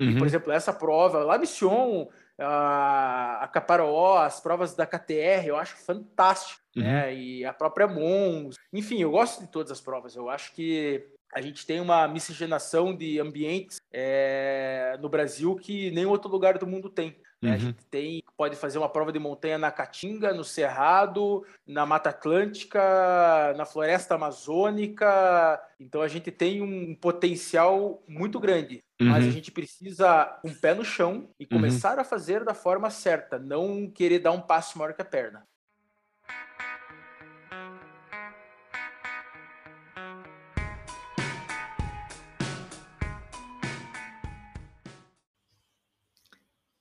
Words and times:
Uhum. 0.00 0.10
E, 0.10 0.18
por 0.18 0.26
exemplo, 0.26 0.50
essa 0.50 0.72
prova, 0.72 1.22
lá 1.22 1.36
Mission, 1.36 2.08
a, 2.38 3.44
a 3.44 3.48
Caparó, 3.48 4.18
as 4.18 4.40
provas 4.40 4.74
da 4.74 4.86
KTR, 4.86 5.46
eu 5.46 5.56
acho 5.56 5.76
fantástico. 5.76 6.60
Uhum. 6.76 6.82
Né? 6.82 7.14
E 7.14 7.44
a 7.44 7.52
própria 7.52 7.86
Mons. 7.86 8.56
Enfim, 8.72 9.02
eu 9.02 9.10
gosto 9.10 9.40
de 9.40 9.48
todas 9.48 9.70
as 9.70 9.80
provas. 9.80 10.16
Eu 10.16 10.30
acho 10.30 10.52
que 10.52 11.06
a 11.34 11.40
gente 11.40 11.64
tem 11.66 11.80
uma 11.80 12.06
miscigenação 12.08 12.94
de 12.94 13.18
ambientes 13.20 13.80
é, 13.92 14.96
no 15.00 15.08
Brasil 15.08 15.54
que 15.56 15.90
nenhum 15.92 16.10
outro 16.10 16.30
lugar 16.30 16.58
do 16.58 16.66
mundo 16.66 16.88
tem. 16.90 17.16
Né? 17.42 17.50
A 17.50 17.54
Uhum. 17.54 17.58
gente 17.58 17.84
tem, 17.86 18.22
pode 18.36 18.54
fazer 18.56 18.76
uma 18.78 18.88
prova 18.88 19.10
de 19.12 19.18
montanha 19.18 19.56
na 19.56 19.70
Caatinga, 19.70 20.34
no 20.34 20.44
Cerrado, 20.44 21.42
na 21.66 21.86
Mata 21.86 22.10
Atlântica, 22.10 23.54
na 23.56 23.64
Floresta 23.64 24.14
Amazônica. 24.14 25.60
Então 25.78 26.02
a 26.02 26.08
gente 26.08 26.30
tem 26.30 26.60
um 26.62 26.94
potencial 26.94 28.02
muito 28.06 28.38
grande. 28.38 28.82
Mas 29.00 29.24
a 29.24 29.26
Uhum. 29.26 29.32
gente 29.32 29.50
precisa 29.50 30.38
um 30.44 30.52
pé 30.52 30.74
no 30.74 30.84
chão 30.84 31.30
e 31.38 31.46
começar 31.46 31.98
a 31.98 32.04
fazer 32.04 32.44
da 32.44 32.52
forma 32.52 32.90
certa, 32.90 33.38
não 33.38 33.90
querer 33.90 34.18
dar 34.18 34.32
um 34.32 34.40
passo 34.42 34.78
maior 34.78 34.92
que 34.92 35.00
a 35.00 35.04
perna. 35.06 35.46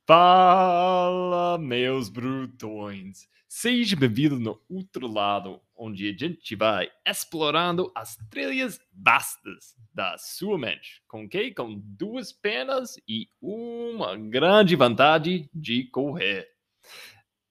Fala, 0.10 1.60
meus 1.60 2.10
brutões! 2.10 3.28
Seja 3.48 3.96
bem-vindo 3.96 4.40
no 4.40 4.60
outro 4.68 5.06
lado, 5.06 5.62
onde 5.76 6.10
a 6.10 6.18
gente 6.18 6.56
vai 6.56 6.90
explorando 7.06 7.92
as 7.94 8.18
trilhas 8.28 8.80
vastas 8.92 9.76
da 9.94 10.18
sua 10.18 10.58
mente. 10.58 11.04
Com 11.08 11.30
quê? 11.30 11.54
Com 11.54 11.80
duas 11.80 12.34
pernas 12.34 13.00
e 13.08 13.30
uma 13.40 14.18
grande 14.18 14.76
vontade 14.76 15.48
de 15.54 15.84
correr. 15.92 16.48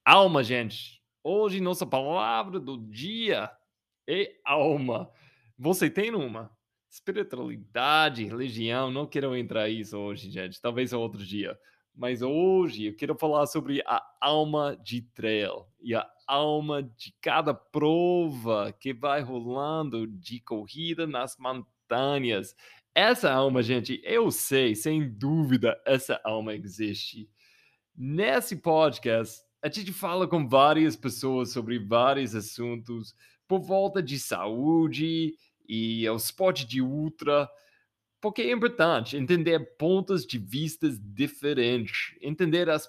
Alma, 0.04 0.42
gente! 0.42 1.00
Hoje 1.22 1.60
nossa 1.60 1.86
palavra 1.86 2.58
do 2.58 2.76
dia 2.76 3.52
é 4.04 4.34
alma. 4.44 5.08
Você 5.56 5.88
tem 5.88 6.12
uma? 6.12 6.50
Espiritualidade, 6.90 8.24
religião, 8.24 8.90
não 8.90 9.06
quero 9.06 9.36
entrar 9.36 9.68
nisso 9.68 9.96
hoje, 9.96 10.28
gente. 10.28 10.60
Talvez 10.60 10.92
outro 10.92 11.24
dia. 11.24 11.56
Mas 11.98 12.22
hoje 12.22 12.84
eu 12.84 12.94
quero 12.94 13.16
falar 13.16 13.44
sobre 13.46 13.82
a 13.84 14.00
alma 14.20 14.78
de 14.84 15.02
trail 15.02 15.66
e 15.80 15.96
a 15.96 16.08
alma 16.28 16.80
de 16.80 17.12
cada 17.20 17.52
prova 17.52 18.72
que 18.78 18.94
vai 18.94 19.20
rolando 19.20 20.06
de 20.06 20.38
corrida 20.38 21.08
nas 21.08 21.36
montanhas. 21.36 22.54
Essa 22.94 23.32
alma, 23.32 23.64
gente, 23.64 24.00
eu 24.04 24.30
sei, 24.30 24.76
sem 24.76 25.10
dúvida, 25.10 25.76
essa 25.84 26.20
alma 26.22 26.54
existe. 26.54 27.28
Nesse 27.96 28.54
podcast, 28.54 29.42
a 29.60 29.68
gente 29.68 29.92
fala 29.92 30.28
com 30.28 30.46
várias 30.46 30.94
pessoas 30.94 31.50
sobre 31.50 31.80
vários 31.80 32.32
assuntos 32.32 33.12
por 33.48 33.58
volta 33.58 34.00
de 34.00 34.20
saúde 34.20 35.34
e 35.68 36.08
o 36.08 36.14
esporte 36.14 36.64
de 36.64 36.80
ultra. 36.80 37.50
Porque 38.20 38.42
é 38.42 38.52
importante 38.52 39.16
entender 39.16 39.76
pontos 39.76 40.26
de 40.26 40.38
vistas 40.38 40.98
diferentes, 41.00 42.16
entender 42.20 42.68
as, 42.68 42.88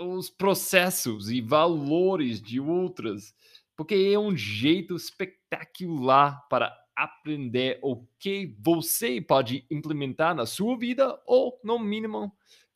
os 0.00 0.30
processos 0.30 1.30
e 1.30 1.40
valores 1.40 2.40
de 2.40 2.60
outras, 2.60 3.34
porque 3.76 3.94
é 4.12 4.18
um 4.18 4.36
jeito 4.36 4.94
espetacular 4.94 6.46
para 6.48 6.72
aprender 6.94 7.80
o 7.82 8.06
que 8.18 8.54
você 8.60 9.20
pode 9.20 9.66
implementar 9.70 10.34
na 10.34 10.46
sua 10.46 10.78
vida 10.78 11.20
ou, 11.26 11.60
no 11.64 11.78
mínimo, 11.78 12.32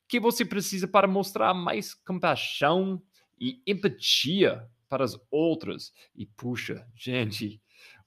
que 0.07 0.19
você 0.19 0.43
precisa 0.43 0.87
para 0.87 1.07
mostrar 1.07 1.53
mais 1.53 1.93
compaixão 1.93 3.01
e 3.39 3.61
empatia 3.65 4.67
para 4.89 5.05
as 5.05 5.17
outras. 5.31 5.93
E 6.15 6.25
puxa, 6.25 6.85
gente, 6.95 7.61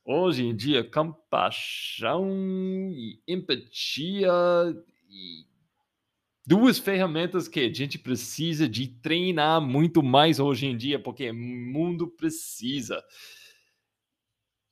hoje 0.04 0.44
em 0.44 0.54
dia, 0.54 0.88
compaixão 0.88 2.28
e 2.92 3.20
empatia 3.26 4.30
e 5.08 5.46
duas 6.46 6.78
ferramentas 6.78 7.46
que 7.46 7.60
a 7.60 7.72
gente 7.72 7.98
precisa 7.98 8.68
de 8.68 8.88
treinar 8.88 9.60
muito 9.60 10.02
mais 10.02 10.40
hoje 10.40 10.66
em 10.66 10.76
dia, 10.76 10.98
porque 10.98 11.30
o 11.30 11.34
mundo 11.34 12.08
precisa. 12.08 13.02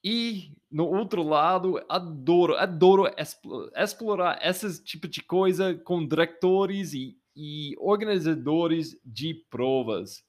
E 0.03 0.57
no 0.71 0.87
outro 0.87 1.23
lado, 1.23 1.85
adoro, 1.89 2.57
adoro 2.57 3.07
explo- 3.19 3.71
explorar 3.77 4.39
esse 4.43 4.83
tipo 4.83 5.07
de 5.07 5.23
coisa 5.23 5.75
com 5.75 6.07
diretores 6.07 6.95
e, 6.95 7.19
e 7.37 7.75
organizadores 7.79 8.99
de 9.05 9.35
provas, 9.51 10.25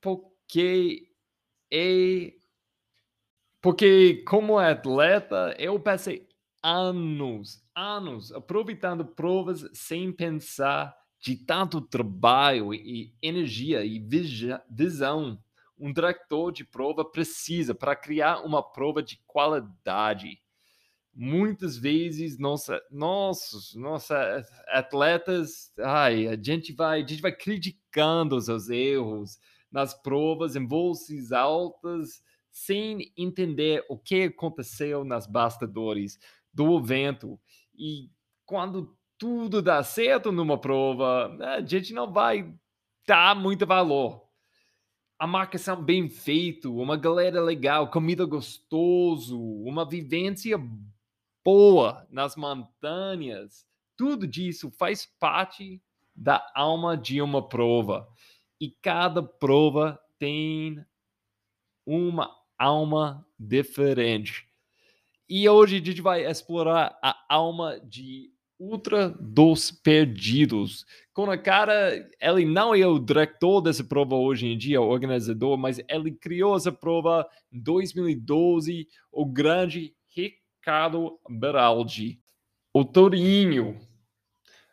porque 0.00 1.08
é 1.72 2.37
porque 3.68 4.24
como 4.26 4.58
atleta, 4.58 5.54
eu 5.58 5.78
passei 5.78 6.26
anos, 6.62 7.62
anos 7.74 8.32
aproveitando 8.32 9.04
provas 9.04 9.68
sem 9.74 10.10
pensar 10.10 10.96
de 11.20 11.36
tanto 11.36 11.78
trabalho 11.82 12.72
e 12.72 13.14
energia 13.20 13.84
e 13.84 13.98
visão 14.70 15.38
um 15.78 15.92
diretor 15.92 16.50
de 16.50 16.64
prova 16.64 17.04
precisa 17.04 17.74
para 17.74 17.94
criar 17.94 18.40
uma 18.40 18.62
prova 18.62 19.02
de 19.02 19.20
qualidade. 19.26 20.40
Muitas 21.14 21.76
vezes 21.76 22.38
nossa, 22.38 22.80
nossos, 22.90 23.74
nossa 23.74 24.46
atletas, 24.68 25.74
ai, 25.78 26.26
a 26.26 26.42
gente 26.42 26.72
vai, 26.72 27.02
a 27.02 27.06
gente 27.06 27.20
vai 27.20 27.32
criticando 27.32 28.34
os 28.34 28.46
seus 28.46 28.70
erros 28.70 29.38
nas 29.70 29.92
provas 29.92 30.56
em 30.56 30.66
vozes 30.66 31.32
altas 31.32 32.26
sem 32.58 33.12
entender 33.16 33.84
o 33.88 33.96
que 33.96 34.24
aconteceu 34.24 35.04
nas 35.04 35.26
bastidores 35.26 36.18
do 36.52 36.76
evento. 36.76 37.38
E 37.72 38.10
quando 38.44 38.96
tudo 39.16 39.62
dá 39.62 39.82
certo 39.82 40.32
numa 40.32 40.58
prova, 40.58 41.36
a 41.54 41.60
gente 41.60 41.92
não 41.92 42.12
vai 42.12 42.52
dar 43.06 43.36
muito 43.36 43.64
valor. 43.64 44.28
A 45.18 45.26
marcação 45.26 45.80
bem 45.82 46.08
feita, 46.08 46.68
uma 46.68 46.96
galera 46.96 47.40
legal, 47.40 47.90
comida 47.90 48.24
gostoso, 48.24 49.40
uma 49.40 49.88
vivência 49.88 50.58
boa 51.44 52.06
nas 52.10 52.34
montanhas, 52.36 53.64
tudo 53.96 54.26
disso 54.26 54.70
faz 54.70 55.06
parte 55.18 55.80
da 56.14 56.44
alma 56.54 56.96
de 56.96 57.22
uma 57.22 57.48
prova. 57.48 58.08
E 58.60 58.70
cada 58.70 59.22
prova 59.22 59.98
tem 60.18 60.84
uma 61.86 62.37
alma 62.58 63.26
diferente. 63.38 64.46
E 65.28 65.48
hoje 65.48 65.76
a 65.76 65.84
gente 65.84 66.00
vai 66.00 66.26
explorar 66.26 66.98
a 67.02 67.16
alma 67.28 67.78
de 67.80 68.30
Ultra 68.58 69.10
dos 69.20 69.70
Perdidos. 69.70 70.84
Com 71.12 71.30
a 71.30 71.38
cara, 71.38 71.92
ele 72.20 72.44
não 72.44 72.74
é 72.74 72.86
o 72.86 72.98
diretor 72.98 73.60
dessa 73.60 73.84
prova 73.84 74.16
hoje 74.16 74.46
em 74.46 74.58
dia, 74.58 74.80
o 74.80 74.88
organizador, 74.88 75.56
mas 75.56 75.80
ele 75.88 76.10
criou 76.10 76.56
essa 76.56 76.72
prova 76.72 77.28
em 77.52 77.60
2012, 77.60 78.88
o 79.12 79.24
grande 79.24 79.94
Ricardo 80.08 81.20
Beraldi. 81.28 82.20
O 82.72 82.84
Torinho. 82.84 83.78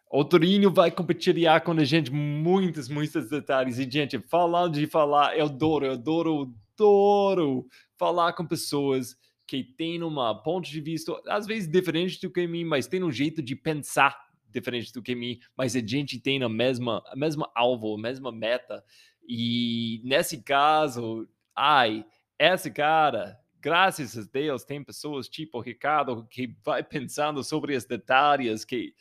O 0.09 0.23
Torinho 0.23 0.71
vai 0.71 0.89
compartilhar 0.89 1.61
com 1.61 1.73
a 1.73 1.83
gente 1.83 2.11
muitos, 2.11 2.87
muitos 2.87 3.29
detalhes. 3.29 3.77
E, 3.77 3.89
gente, 3.89 4.17
falando 4.19 4.79
de 4.79 4.87
falar, 4.87 5.37
eu 5.37 5.45
adoro, 5.45 5.85
eu 5.85 5.91
adoro, 5.91 6.53
adoro 6.75 7.67
falar 7.97 8.33
com 8.33 8.45
pessoas 8.45 9.15
que 9.47 9.63
têm 9.63 10.03
um 10.03 10.15
ponto 10.43 10.69
de 10.69 10.81
vista, 10.81 11.13
às 11.27 11.45
vezes 11.45 11.69
diferente 11.69 12.19
do 12.19 12.31
que 12.31 12.47
mim, 12.47 12.65
mas 12.65 12.87
tem 12.87 13.03
um 13.03 13.11
jeito 13.11 13.41
de 13.41 13.55
pensar 13.55 14.25
diferente 14.49 14.91
do 14.93 15.01
que 15.01 15.13
mim, 15.13 15.39
mas 15.55 15.75
a 15.75 15.79
gente 15.79 16.19
tem 16.19 16.41
a 16.41 16.49
mesma, 16.49 17.03
a 17.07 17.15
mesma 17.15 17.49
alvo, 17.53 17.95
a 17.95 18.01
mesma 18.01 18.31
meta. 18.31 18.83
E 19.27 20.01
nesse 20.03 20.41
caso, 20.41 21.27
ai, 21.55 22.05
esse 22.39 22.71
cara, 22.71 23.37
graças 23.59 24.17
a 24.17 24.23
Deus, 24.31 24.63
tem 24.63 24.83
pessoas 24.83 25.27
tipo 25.27 25.59
Ricardo 25.59 26.25
que 26.27 26.55
vai 26.63 26.83
pensando 26.83 27.43
sobre 27.43 27.75
os 27.75 27.85
detalhes 27.85 28.63
que 28.63 28.93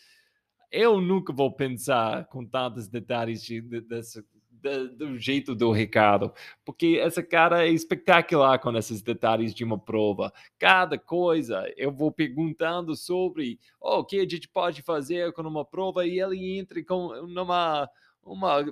eu 0.70 1.00
nunca 1.00 1.32
vou 1.32 1.54
pensar 1.54 2.26
com 2.26 2.44
tantos 2.44 2.88
detalhes 2.88 3.42
de, 3.44 3.60
de, 3.60 3.80
desse, 3.80 4.24
de, 4.64 4.88
do 4.88 5.18
jeito 5.18 5.54
do 5.54 5.70
Ricardo, 5.70 6.32
porque 6.64 6.96
esse 6.96 7.22
cara 7.22 7.66
é 7.66 7.68
espetacular 7.68 8.58
com 8.58 8.74
esses 8.76 9.02
detalhes 9.02 9.54
de 9.54 9.62
uma 9.62 9.78
prova. 9.78 10.32
Cada 10.58 10.98
coisa 10.98 11.70
eu 11.76 11.92
vou 11.92 12.10
perguntando 12.10 12.96
sobre 12.96 13.60
oh, 13.78 13.98
o 13.98 14.04
que 14.04 14.20
a 14.20 14.28
gente 14.28 14.48
pode 14.48 14.80
fazer 14.80 15.32
com 15.34 15.42
uma 15.42 15.64
prova 15.64 16.06
e 16.06 16.18
ele 16.18 16.58
entra 16.58 16.82
com 16.82 17.26
numa 17.26 17.88
uma 18.22 18.64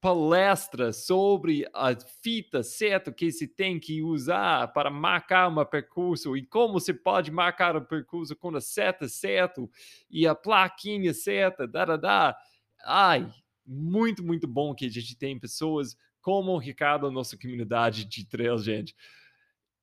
palestra 0.00 0.92
sobre 0.92 1.68
a 1.74 1.94
fita 2.22 2.62
certa 2.62 3.12
que 3.12 3.30
se 3.30 3.46
tem 3.46 3.78
que 3.78 4.00
usar 4.00 4.72
para 4.72 4.90
marcar 4.90 5.48
um 5.48 5.64
percurso 5.64 6.36
e 6.36 6.46
como 6.46 6.80
se 6.80 6.94
pode 6.94 7.30
marcar 7.30 7.76
o 7.76 7.84
percurso 7.84 8.34
com 8.36 8.54
a 8.56 8.60
seta 8.60 9.08
certa 9.08 9.60
e 10.08 10.26
a 10.26 10.34
plaquinha 10.34 11.12
certa, 11.12 11.66
da, 11.66 11.84
da, 11.84 11.96
da. 11.96 12.36
Ai, 12.86 13.28
muito, 13.68 14.24
muito 14.24 14.46
bom 14.46 14.74
que 14.74 14.86
a 14.86 14.90
gente 14.90 15.16
tem 15.16 15.38
pessoas 15.38 15.96
como 16.22 16.52
o 16.52 16.58
Ricardo 16.58 17.10
nossa 17.10 17.36
comunidade 17.36 18.04
de 18.04 18.26
trail, 18.26 18.58
gente. 18.58 18.96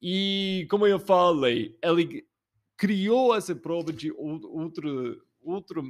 E 0.01 0.67
como 0.69 0.85
eu 0.87 0.99
falei, 0.99 1.77
ele 1.81 2.27
criou 2.75 3.35
essa 3.35 3.55
prova 3.55 3.93
de 3.93 4.11
outro, 4.11 5.21
outro 5.41 5.83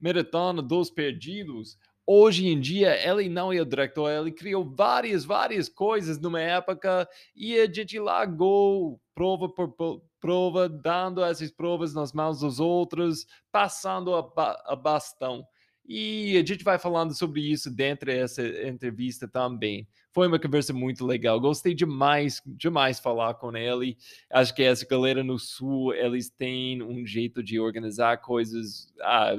maratona 0.00 0.62
dos 0.62 0.90
perdidos 0.90 1.76
hoje 2.12 2.48
em 2.48 2.58
dia 2.58 2.96
ele 3.08 3.28
não 3.28 3.52
é 3.52 3.60
o 3.60 3.64
diretor, 3.64 4.10
ele 4.10 4.32
criou 4.32 4.64
várias, 4.64 5.24
várias 5.24 5.68
coisas 5.68 6.18
numa 6.18 6.40
época 6.40 7.08
e 7.36 7.56
a 7.56 7.72
gente 7.72 8.00
largou 8.00 9.00
prova 9.14 9.48
por 9.48 9.72
prova, 10.18 10.68
dando 10.68 11.22
essas 11.24 11.52
provas 11.52 11.94
nas 11.94 12.12
mãos 12.12 12.40
dos 12.40 12.58
outros, 12.58 13.26
passando 13.52 14.14
a, 14.14 14.62
a 14.66 14.74
bastão. 14.74 15.46
E 15.92 16.38
a 16.38 16.46
gente 16.46 16.62
vai 16.62 16.78
falando 16.78 17.12
sobre 17.12 17.40
isso 17.40 17.68
dentro 17.68 18.06
dessa 18.06 18.46
entrevista 18.64 19.26
também. 19.26 19.88
Foi 20.12 20.28
uma 20.28 20.38
conversa 20.38 20.72
muito 20.72 21.04
legal. 21.04 21.40
Gostei 21.40 21.74
demais, 21.74 22.40
demais 22.46 23.00
falar 23.00 23.34
com 23.34 23.56
ele. 23.56 23.96
Acho 24.30 24.54
que 24.54 24.62
essa 24.62 24.86
galera 24.86 25.24
no 25.24 25.36
Sul, 25.36 25.92
eles 25.92 26.30
têm 26.30 26.80
um 26.80 27.04
jeito 27.04 27.42
de 27.42 27.58
organizar 27.58 28.18
coisas. 28.18 28.94
Ah, 29.00 29.32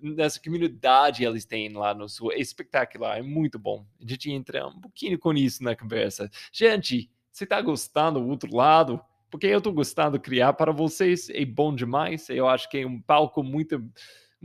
nessa 0.00 0.40
comunidade 0.40 1.24
eles 1.24 1.44
têm 1.44 1.72
lá 1.72 1.92
no 1.92 2.08
Sul. 2.08 2.30
É 2.30 2.38
espetacular, 2.38 3.18
é 3.18 3.22
muito 3.22 3.58
bom. 3.58 3.84
A 4.00 4.08
gente 4.08 4.30
entra 4.30 4.64
um 4.64 4.80
pouquinho 4.80 5.18
com 5.18 5.32
isso 5.32 5.64
na 5.64 5.74
conversa. 5.74 6.30
Gente, 6.52 7.10
você 7.32 7.42
está 7.42 7.60
gostando 7.60 8.20
do 8.20 8.28
outro 8.28 8.54
lado? 8.54 9.00
Porque 9.28 9.48
eu 9.48 9.58
estou 9.58 9.72
gostando 9.72 10.18
de 10.18 10.22
criar 10.22 10.52
para 10.52 10.70
vocês. 10.70 11.28
É 11.30 11.44
bom 11.44 11.74
demais. 11.74 12.30
Eu 12.30 12.46
acho 12.46 12.70
que 12.70 12.78
é 12.78 12.86
um 12.86 13.00
palco 13.00 13.42
muito 13.42 13.82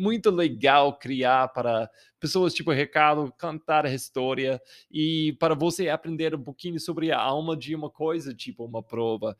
muito 0.02 0.32
legal 0.32 0.98
criar 0.98 1.50
para 1.50 1.90
pessoas 2.20 2.54
tipo 2.54 2.72
Recado 2.72 3.32
cantar 3.38 3.86
a 3.86 3.94
história 3.94 4.60
e 4.90 5.34
para 5.40 5.54
você 5.54 5.90
aprender 5.90 6.34
um 6.34 6.42
pouquinho 6.42 6.80
sobre 6.80 7.12
a 7.12 7.20
alma 7.20 7.56
de 7.56 7.76
uma 7.76 7.90
coisa, 7.90 8.34
tipo 8.34 8.66
uma 8.66 8.82
prova. 8.82 9.38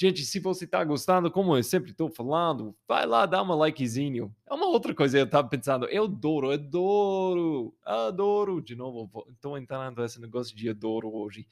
Gente, 0.00 0.24
se 0.24 0.40
você 0.40 0.64
está 0.64 0.82
gostando, 0.82 1.30
como 1.30 1.56
eu 1.56 1.62
sempre 1.62 1.90
estou 1.90 2.08
falando, 2.08 2.74
vai 2.88 3.06
lá, 3.06 3.26
dá 3.26 3.40
uma 3.42 3.54
likezinho. 3.54 4.34
É 4.50 4.54
uma 4.54 4.66
outra 4.66 4.94
coisa 4.94 5.18
que 5.18 5.20
eu 5.20 5.26
estava 5.26 5.46
pensando. 5.48 5.86
Eu 5.86 6.04
adoro, 6.04 6.50
adoro, 6.50 7.74
adoro. 7.84 8.62
De 8.62 8.74
novo, 8.74 9.26
estou 9.30 9.56
entrando 9.56 10.00
nesse 10.00 10.20
negócio 10.20 10.56
de 10.56 10.70
adoro 10.70 11.14
hoje. 11.14 11.46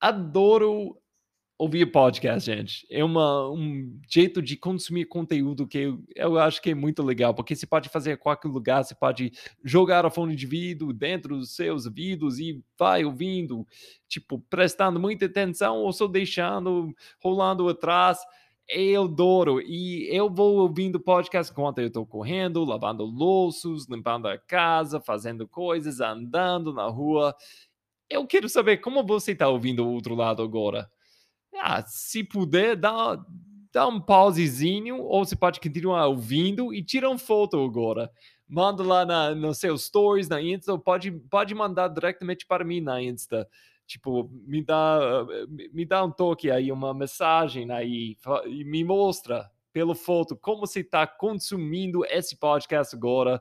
Adoro 0.00 0.99
ouvir 1.60 1.84
podcast, 1.92 2.50
gente. 2.50 2.86
É 2.90 3.04
uma, 3.04 3.50
um 3.50 4.00
jeito 4.08 4.40
de 4.40 4.56
consumir 4.56 5.04
conteúdo 5.04 5.66
que 5.66 5.76
eu, 5.76 6.02
eu, 6.16 6.38
acho 6.38 6.62
que 6.62 6.70
é 6.70 6.74
muito 6.74 7.02
legal, 7.02 7.34
porque 7.34 7.54
você 7.54 7.66
pode 7.66 7.90
fazer 7.90 8.14
em 8.14 8.16
qualquer 8.16 8.48
lugar, 8.48 8.82
você 8.82 8.94
pode 8.94 9.30
jogar 9.62 10.06
a 10.06 10.10
fone 10.10 10.34
de 10.34 10.46
vídeo 10.46 10.90
dentro 10.90 11.36
dos 11.36 11.54
seus 11.54 11.86
vídeos 11.86 12.38
e 12.38 12.64
vai 12.78 13.04
ouvindo, 13.04 13.66
tipo, 14.08 14.38
prestando 14.48 14.98
muita 14.98 15.26
atenção 15.26 15.76
ou 15.80 15.92
só 15.92 16.06
deixando, 16.06 16.94
rolando 17.22 17.68
atrás. 17.68 18.18
Eu 18.66 19.04
adoro 19.04 19.60
e 19.60 20.08
eu 20.10 20.30
vou 20.30 20.60
ouvindo 20.60 20.98
podcast 20.98 21.52
enquanto 21.52 21.80
eu 21.80 21.88
estou 21.88 22.06
correndo, 22.06 22.64
lavando 22.64 23.04
louços, 23.04 23.86
limpando 23.86 24.28
a 24.28 24.38
casa, 24.38 24.98
fazendo 24.98 25.46
coisas, 25.46 26.00
andando 26.00 26.72
na 26.72 26.86
rua. 26.86 27.36
Eu 28.08 28.26
quero 28.26 28.48
saber 28.48 28.78
como 28.78 29.04
você 29.04 29.32
está 29.32 29.46
ouvindo 29.46 29.84
o 29.84 29.92
outro 29.92 30.14
lado 30.14 30.42
agora 30.42 30.88
ah, 31.54 31.82
se 31.82 32.24
puder, 32.24 32.76
dá, 32.76 33.18
dá 33.72 33.86
um 33.86 34.00
pausezinho, 34.00 35.02
ou 35.02 35.24
você 35.24 35.36
pode 35.36 35.60
continuar 35.60 36.06
ouvindo 36.06 36.72
e 36.74 36.82
tira 36.82 37.08
uma 37.08 37.18
foto 37.18 37.62
agora. 37.62 38.10
Manda 38.48 38.82
lá 38.82 39.04
na, 39.04 39.34
nos 39.34 39.58
seus 39.58 39.84
stories, 39.84 40.28
na 40.28 40.42
Insta, 40.42 40.72
ou 40.72 40.78
pode, 40.78 41.10
pode 41.10 41.54
mandar 41.54 41.88
diretamente 41.88 42.46
para 42.46 42.64
mim 42.64 42.80
na 42.80 43.00
Insta. 43.02 43.48
Tipo, 43.86 44.30
me 44.46 44.64
dá, 44.64 45.26
me 45.72 45.84
dá 45.84 46.04
um 46.04 46.10
toque 46.10 46.50
aí, 46.50 46.70
uma 46.70 46.94
mensagem 46.94 47.70
aí, 47.70 48.16
e 48.46 48.64
me 48.64 48.84
mostra 48.84 49.50
pela 49.72 49.94
foto 49.94 50.36
como 50.36 50.66
você 50.66 50.80
está 50.80 51.06
consumindo 51.06 52.04
esse 52.06 52.36
podcast 52.36 52.94
agora. 52.94 53.40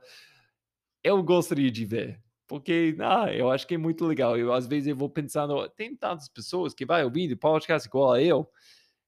Eu 1.04 1.24
gostaria 1.24 1.72
de 1.72 1.86
ver. 1.86 2.20
Porque, 2.50 2.98
ah, 3.00 3.32
eu 3.32 3.52
acho 3.52 3.68
que 3.68 3.76
é 3.76 3.78
muito 3.78 4.04
legal. 4.08 4.36
Eu, 4.36 4.52
às 4.52 4.66
vezes, 4.66 4.88
eu 4.88 4.96
vou 4.96 5.08
pensando, 5.08 5.70
tem 5.70 5.96
tantas 5.96 6.28
pessoas 6.28 6.74
que 6.74 6.84
vai 6.84 7.04
ouvindo 7.04 7.38
podcast 7.38 7.88
igual 7.88 8.14
a 8.14 8.24
eu. 8.24 8.50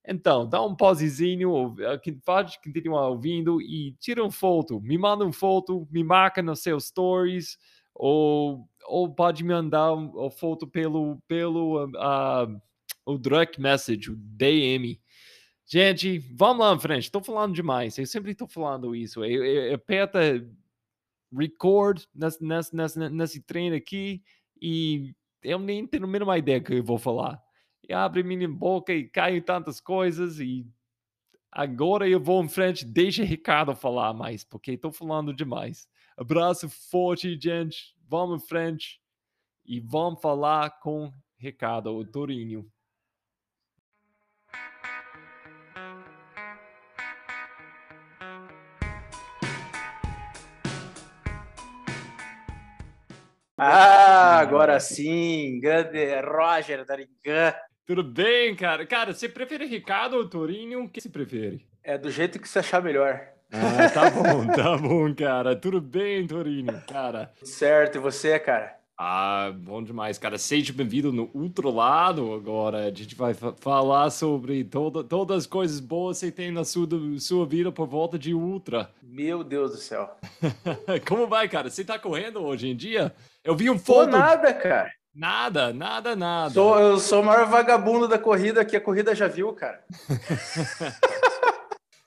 Então, 0.08 0.48
dá 0.48 0.64
um 0.64 0.76
pausezinho, 0.76 1.76
pode 2.24 2.60
continuar 2.64 3.08
ouvindo 3.08 3.60
e 3.60 3.94
tira 4.00 4.22
uma 4.22 4.32
foto. 4.32 4.80
Me 4.80 4.96
manda 4.96 5.24
uma 5.24 5.34
foto, 5.34 5.88
me 5.90 6.04
marca 6.04 6.44
nos 6.44 6.60
seus 6.60 6.86
stories, 6.86 7.58
ou, 7.96 8.70
ou 8.86 9.12
pode 9.12 9.44
me 9.44 9.52
mandar 9.52 9.92
uma 9.92 10.30
foto 10.30 10.68
pelo, 10.68 11.20
pelo 11.28 11.84
uh, 11.86 12.62
o 13.08 13.18
direct 13.18 13.60
message, 13.60 14.12
o 14.12 14.16
DM. 14.16 15.02
Gente, 15.66 16.20
vamos 16.36 16.64
lá 16.64 16.74
em 16.76 16.80
frente. 16.80 17.04
Estou 17.06 17.24
falando 17.24 17.56
demais. 17.56 17.98
Eu 17.98 18.06
sempre 18.06 18.34
estou 18.34 18.48
falando 18.48 18.96
isso. 18.96 19.26
Eu, 19.26 19.44
eu, 19.44 19.74
aperta 19.74 20.48
record 21.32 22.04
nesse, 22.14 22.44
nesse, 22.44 22.76
nesse, 22.76 23.10
nesse 23.10 23.42
treino 23.42 23.76
aqui 23.76 24.22
e 24.62 25.14
eu 25.44 25.58
nem 25.58 25.88
tenho 25.88 26.04
a 26.04 26.08
mínima 26.08 26.38
ideia 26.38 26.62
que 26.62 26.74
eu 26.74 26.84
vou 26.84 26.98
falar. 26.98 27.42
E 27.88 27.94
abre 27.94 28.24
minha 28.24 28.48
boca 28.48 28.94
e 28.94 29.08
cai 29.08 29.42
tantas 29.42 29.80
coisas 29.80 30.40
e 30.40 30.66
agora 31.52 32.08
eu 32.08 32.20
vou 32.20 32.44
em 32.44 32.50
frente, 32.50 32.86
deixa 32.86 33.24
Ricardo 33.24 33.76
falar 33.76 34.14
mais, 34.14 34.44
porque 34.44 34.74
estou 34.74 34.92
falando 34.92 35.34
demais. 35.34 35.88
Abraço 36.16 36.70
forte, 36.70 37.40
gente. 37.40 37.96
Vamos 38.08 38.44
em 38.44 38.48
frente 38.48 39.02
e 39.66 39.80
vamos 39.80 40.22
falar 40.22 40.80
com 40.80 41.12
Ricardo, 41.38 41.96
o 41.96 42.06
Torinho. 42.06 42.70
Ah, 53.64 54.40
agora 54.40 54.80
sim, 54.80 55.60
grande 55.60 56.20
Roger 56.22 56.84
Daringan. 56.84 57.54
Tudo 57.86 58.04
bem, 58.04 58.56
cara? 58.56 58.88
Cara, 58.88 59.14
você 59.14 59.30
prefere 59.30 59.68
Ricardo 59.68 60.18
ou 60.18 60.28
Torinho? 60.28 60.86
O 60.86 60.90
que 60.90 61.00
você 61.00 61.08
prefere? 61.08 61.68
É 61.84 61.96
do 61.96 62.10
jeito 62.10 62.40
que 62.40 62.50
você 62.50 62.58
achar 62.58 62.82
melhor. 62.82 63.22
Ah, 63.54 63.88
tá 63.94 64.10
bom, 64.10 64.48
tá 64.48 64.78
bom, 64.78 65.14
cara. 65.14 65.56
Tudo 65.56 65.80
bem, 65.80 66.26
Torinho, 66.26 66.82
cara. 66.88 67.32
Certo, 67.44 67.98
e 67.98 68.02
você, 68.02 68.40
cara? 68.40 68.81
Ah, 69.04 69.52
bom 69.52 69.82
demais, 69.82 70.20
cara. 70.20 70.38
Seja 70.38 70.72
bem-vindo 70.72 71.12
no 71.12 71.28
outro 71.34 71.72
lado 71.72 72.36
agora. 72.36 72.86
A 72.86 72.94
gente 72.94 73.16
vai 73.16 73.34
falar 73.34 74.12
sobre 74.12 74.64
toda, 74.64 75.04
todas 75.04 75.38
as 75.38 75.48
coisas 75.48 75.80
boas 75.80 76.20
que 76.20 76.28
você 76.28 76.32
tem 76.32 76.52
na 76.52 76.64
sua, 76.64 76.88
sua 77.18 77.44
vida 77.44 77.72
por 77.72 77.88
volta 77.88 78.20
de 78.20 78.32
Ultra. 78.32 78.92
Meu 79.02 79.44
Deus 79.44 79.72
do 79.72 79.78
céu. 79.78 80.08
Como 81.10 81.26
vai, 81.26 81.50
cara? 81.50 81.68
Você 81.68 81.84
tá 81.84 81.98
correndo 81.98 82.44
hoje 82.44 82.68
em 82.68 82.76
dia? 82.76 83.12
Eu 83.44 83.56
vi 83.56 83.72
um 83.72 83.80
foto. 83.80 84.12
nada, 84.12 84.54
cara. 84.54 84.92
Nada, 85.16 85.74
nada, 85.74 86.16
nada. 86.16 86.54
Sou, 86.54 86.80
eu 86.80 87.00
sou 87.00 87.24
o 87.24 87.26
maior 87.26 87.48
vagabundo 87.48 88.08
da 88.08 88.20
corrida 88.20 88.64
que 88.64 88.78
a 88.78 88.82
corrida 88.82 89.16
já 89.16 89.28
viu, 89.28 89.52
cara. 89.54 89.84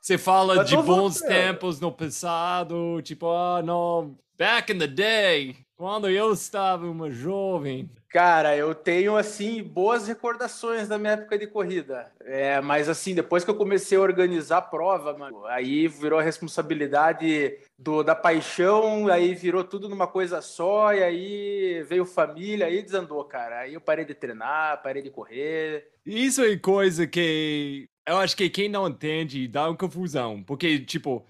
Você 0.01 0.17
fala 0.17 0.65
de 0.65 0.77
bons 0.77 1.19
tempos 1.19 1.81
no 1.81 1.91
passado, 1.91 3.03
tipo, 3.03 3.27
ah, 3.27 3.61
não, 3.65 4.17
back 4.39 4.73
in 4.73 4.79
the 4.79 4.87
day, 4.87 5.57
quando 5.77 6.09
eu 6.09 6.33
estava 6.33 6.87
uma 6.87 7.11
jovem. 7.11 7.91
Cara, 8.09 8.57
eu 8.57 8.75
tenho, 8.75 9.17
assim, 9.17 9.61
boas 9.61 10.07
recordações 10.07 10.87
da 10.87 10.97
minha 10.97 11.15
época 11.15 11.37
de 11.37 11.49
corrida. 11.49 12.13
É, 12.21 12.61
mas, 12.61 12.89
assim, 12.89 13.13
depois 13.13 13.45
que 13.45 13.51
eu 13.51 13.57
comecei 13.57 13.99
a 13.99 14.01
organizar 14.01 14.59
a 14.59 14.63
prova, 14.63 15.19
mano, 15.19 15.45
aí 15.47 15.89
virou 15.89 16.21
a 16.21 16.23
responsabilidade 16.23 17.59
do, 17.77 18.05
da 18.05 18.15
paixão, 18.15 19.09
aí 19.09 19.35
virou 19.35 19.65
tudo 19.65 19.89
numa 19.89 20.07
coisa 20.07 20.41
só, 20.41 20.95
e 20.95 21.03
aí 21.03 21.83
veio 21.89 22.05
família, 22.05 22.67
aí 22.67 22.83
desandou, 22.83 23.25
cara. 23.25 23.61
Aí 23.61 23.75
eu 23.75 23.81
parei 23.81 24.05
de 24.05 24.15
treinar, 24.15 24.81
parei 24.81 25.03
de 25.03 25.11
correr. 25.11 25.89
Isso 26.07 26.41
é 26.41 26.57
coisa 26.57 27.09
que 27.09 27.89
eu 28.07 28.19
acho 28.19 28.37
que 28.37 28.49
quem 28.49 28.69
não 28.69 28.87
entende 28.87 29.49
dá 29.49 29.69
uma 29.69 29.77
confusão, 29.77 30.41
porque, 30.41 30.79
tipo, 30.79 31.27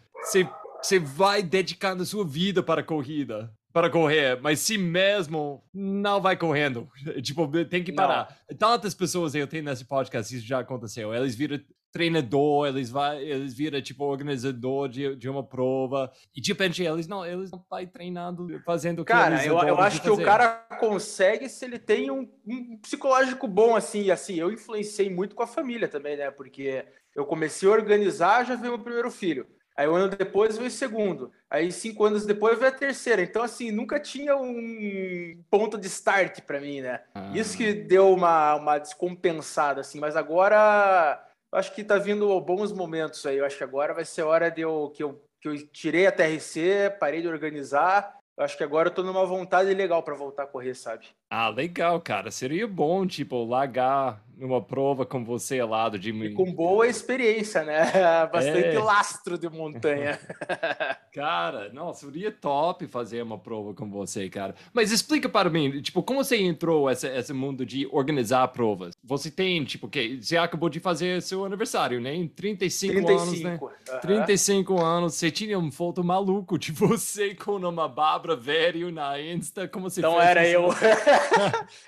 você 0.82 0.98
vai 0.98 1.42
dedicando 1.42 2.02
a 2.02 2.06
sua 2.06 2.26
vida 2.26 2.62
para 2.62 2.82
a 2.82 2.84
corrida 2.84 3.50
para 3.74 3.90
correr, 3.90 4.40
mas 4.40 4.60
se 4.60 4.78
mesmo 4.78 5.60
não 5.74 6.22
vai 6.22 6.36
correndo, 6.36 6.88
tipo, 7.20 7.50
tem 7.64 7.82
que 7.82 7.92
parar. 7.92 8.32
Não. 8.48 8.56
Tantas 8.56 8.94
pessoas 8.94 9.34
eu 9.34 9.48
tenho 9.48 9.64
nesse 9.64 9.84
podcast, 9.84 10.32
isso 10.32 10.46
já 10.46 10.60
aconteceu. 10.60 11.12
Eles 11.12 11.34
viram 11.34 11.60
treinador, 11.90 12.68
eles 12.68 12.88
vai, 12.88 13.20
eles 13.20 13.52
viram 13.52 13.82
tipo 13.82 14.04
organizador 14.04 14.88
de, 14.88 15.16
de 15.16 15.28
uma 15.28 15.44
prova 15.44 16.10
e 16.34 16.40
de 16.40 16.52
repente 16.52 16.84
eles 16.84 17.08
não, 17.08 17.26
eles 17.26 17.50
não 17.50 17.64
vai 17.68 17.84
treinando, 17.84 18.48
fazendo 18.64 19.00
o 19.00 19.04
que 19.04 19.12
Cara, 19.12 19.44
eu, 19.44 19.58
eu 19.58 19.78
acho 19.78 20.00
que 20.00 20.10
o 20.10 20.22
cara 20.22 20.66
consegue 20.78 21.48
se 21.48 21.64
ele 21.64 21.78
tem 21.78 22.12
um, 22.12 22.28
um 22.46 22.78
psicológico 22.78 23.48
bom 23.48 23.74
assim, 23.74 24.02
e 24.02 24.10
assim, 24.12 24.34
eu 24.34 24.52
influenciei 24.52 25.10
muito 25.10 25.34
com 25.34 25.42
a 25.42 25.48
família 25.48 25.88
também, 25.88 26.16
né? 26.16 26.30
Porque 26.30 26.84
eu 27.14 27.24
comecei 27.24 27.68
a 27.68 27.72
organizar, 27.72 28.44
já 28.44 28.54
veio 28.54 28.74
o 28.74 28.78
primeiro 28.78 29.10
filho. 29.10 29.46
Aí 29.76 29.88
um 29.88 29.94
ano 29.94 30.16
depois 30.16 30.56
veio 30.56 30.68
o 30.68 30.70
segundo. 30.70 31.32
Aí 31.50 31.72
cinco 31.72 32.04
anos 32.04 32.24
depois 32.24 32.58
veio 32.58 32.70
a 32.70 32.74
terceira. 32.74 33.22
Então, 33.22 33.42
assim, 33.42 33.70
nunca 33.70 33.98
tinha 33.98 34.36
um 34.36 35.42
ponto 35.50 35.76
de 35.76 35.86
start 35.88 36.40
para 36.42 36.60
mim, 36.60 36.80
né? 36.80 37.00
Ah. 37.14 37.32
Isso 37.34 37.56
que 37.56 37.72
deu 37.72 38.12
uma, 38.12 38.54
uma 38.54 38.78
descompensada, 38.78 39.80
assim. 39.80 39.98
Mas 39.98 40.16
agora, 40.16 41.22
acho 41.52 41.74
que 41.74 41.82
tá 41.82 41.98
vindo 41.98 42.40
bons 42.40 42.72
momentos 42.72 43.24
aí. 43.26 43.38
Eu 43.38 43.44
acho 43.44 43.58
que 43.58 43.64
agora 43.64 43.92
vai 43.92 44.04
ser 44.04 44.22
hora 44.22 44.50
de 44.50 44.60
eu, 44.60 44.92
que 44.94 45.02
eu, 45.02 45.20
que 45.40 45.48
eu 45.48 45.66
tirei 45.68 46.06
a 46.06 46.12
TRC, 46.12 46.96
parei 47.00 47.20
de 47.20 47.28
organizar 47.28 48.18
eu 48.36 48.44
acho 48.44 48.56
que 48.56 48.64
agora 48.64 48.88
eu 48.88 48.92
tô 48.94 49.02
numa 49.04 49.24
vontade 49.24 49.72
legal 49.72 50.02
para 50.02 50.14
voltar 50.14 50.42
a 50.42 50.46
correr, 50.46 50.74
sabe? 50.74 51.06
Ah, 51.30 51.48
legal, 51.48 52.00
cara. 52.00 52.32
Seria 52.32 52.66
bom, 52.66 53.06
tipo, 53.06 53.44
largar 53.44 54.23
numa 54.36 54.60
prova 54.60 55.06
com 55.06 55.24
você 55.24 55.60
ao 55.60 55.68
lado 55.68 55.98
de 55.98 56.12
mim. 56.12 56.26
E 56.26 56.34
com 56.34 56.52
boa 56.52 56.86
experiência, 56.86 57.62
né? 57.62 57.84
Bastante 58.32 58.76
é. 58.76 58.78
lastro 58.78 59.38
de 59.38 59.48
montanha. 59.48 60.18
cara, 61.12 61.70
não, 61.72 61.92
seria 61.92 62.32
top 62.32 62.86
fazer 62.86 63.22
uma 63.22 63.38
prova 63.38 63.74
com 63.74 63.88
você, 63.88 64.28
cara. 64.28 64.54
Mas 64.72 64.90
explica 64.90 65.28
para 65.28 65.48
mim, 65.48 65.80
tipo, 65.80 66.02
como 66.02 66.22
você 66.22 66.36
entrou 66.36 66.90
esse, 66.90 67.06
esse 67.08 67.32
mundo 67.32 67.64
de 67.64 67.88
organizar 67.92 68.48
provas? 68.48 68.92
Você 69.02 69.30
tem, 69.30 69.64
tipo, 69.64 69.88
que 69.88 70.20
você 70.20 70.36
acabou 70.36 70.68
de 70.68 70.80
fazer 70.80 71.22
seu 71.22 71.44
aniversário, 71.44 72.00
né? 72.00 72.14
Em 72.14 72.26
35, 72.26 72.92
35 73.06 73.20
anos, 73.22 73.40
né? 73.42 73.58
Uhum. 73.60 74.00
35 74.00 74.82
anos, 74.82 75.14
você 75.14 75.30
tinha 75.30 75.58
uma 75.58 75.70
foto 75.70 76.02
maluco 76.02 76.58
de 76.58 76.72
você 76.72 77.34
com 77.34 77.56
uma 77.56 77.88
Bárbara 77.88 78.36
velho 78.36 78.90
na 78.90 79.20
Insta, 79.20 79.68
como 79.68 79.88
se 79.88 80.00
Não 80.00 80.20
era 80.20 80.46
isso? 80.46 80.54
eu. 80.54 80.68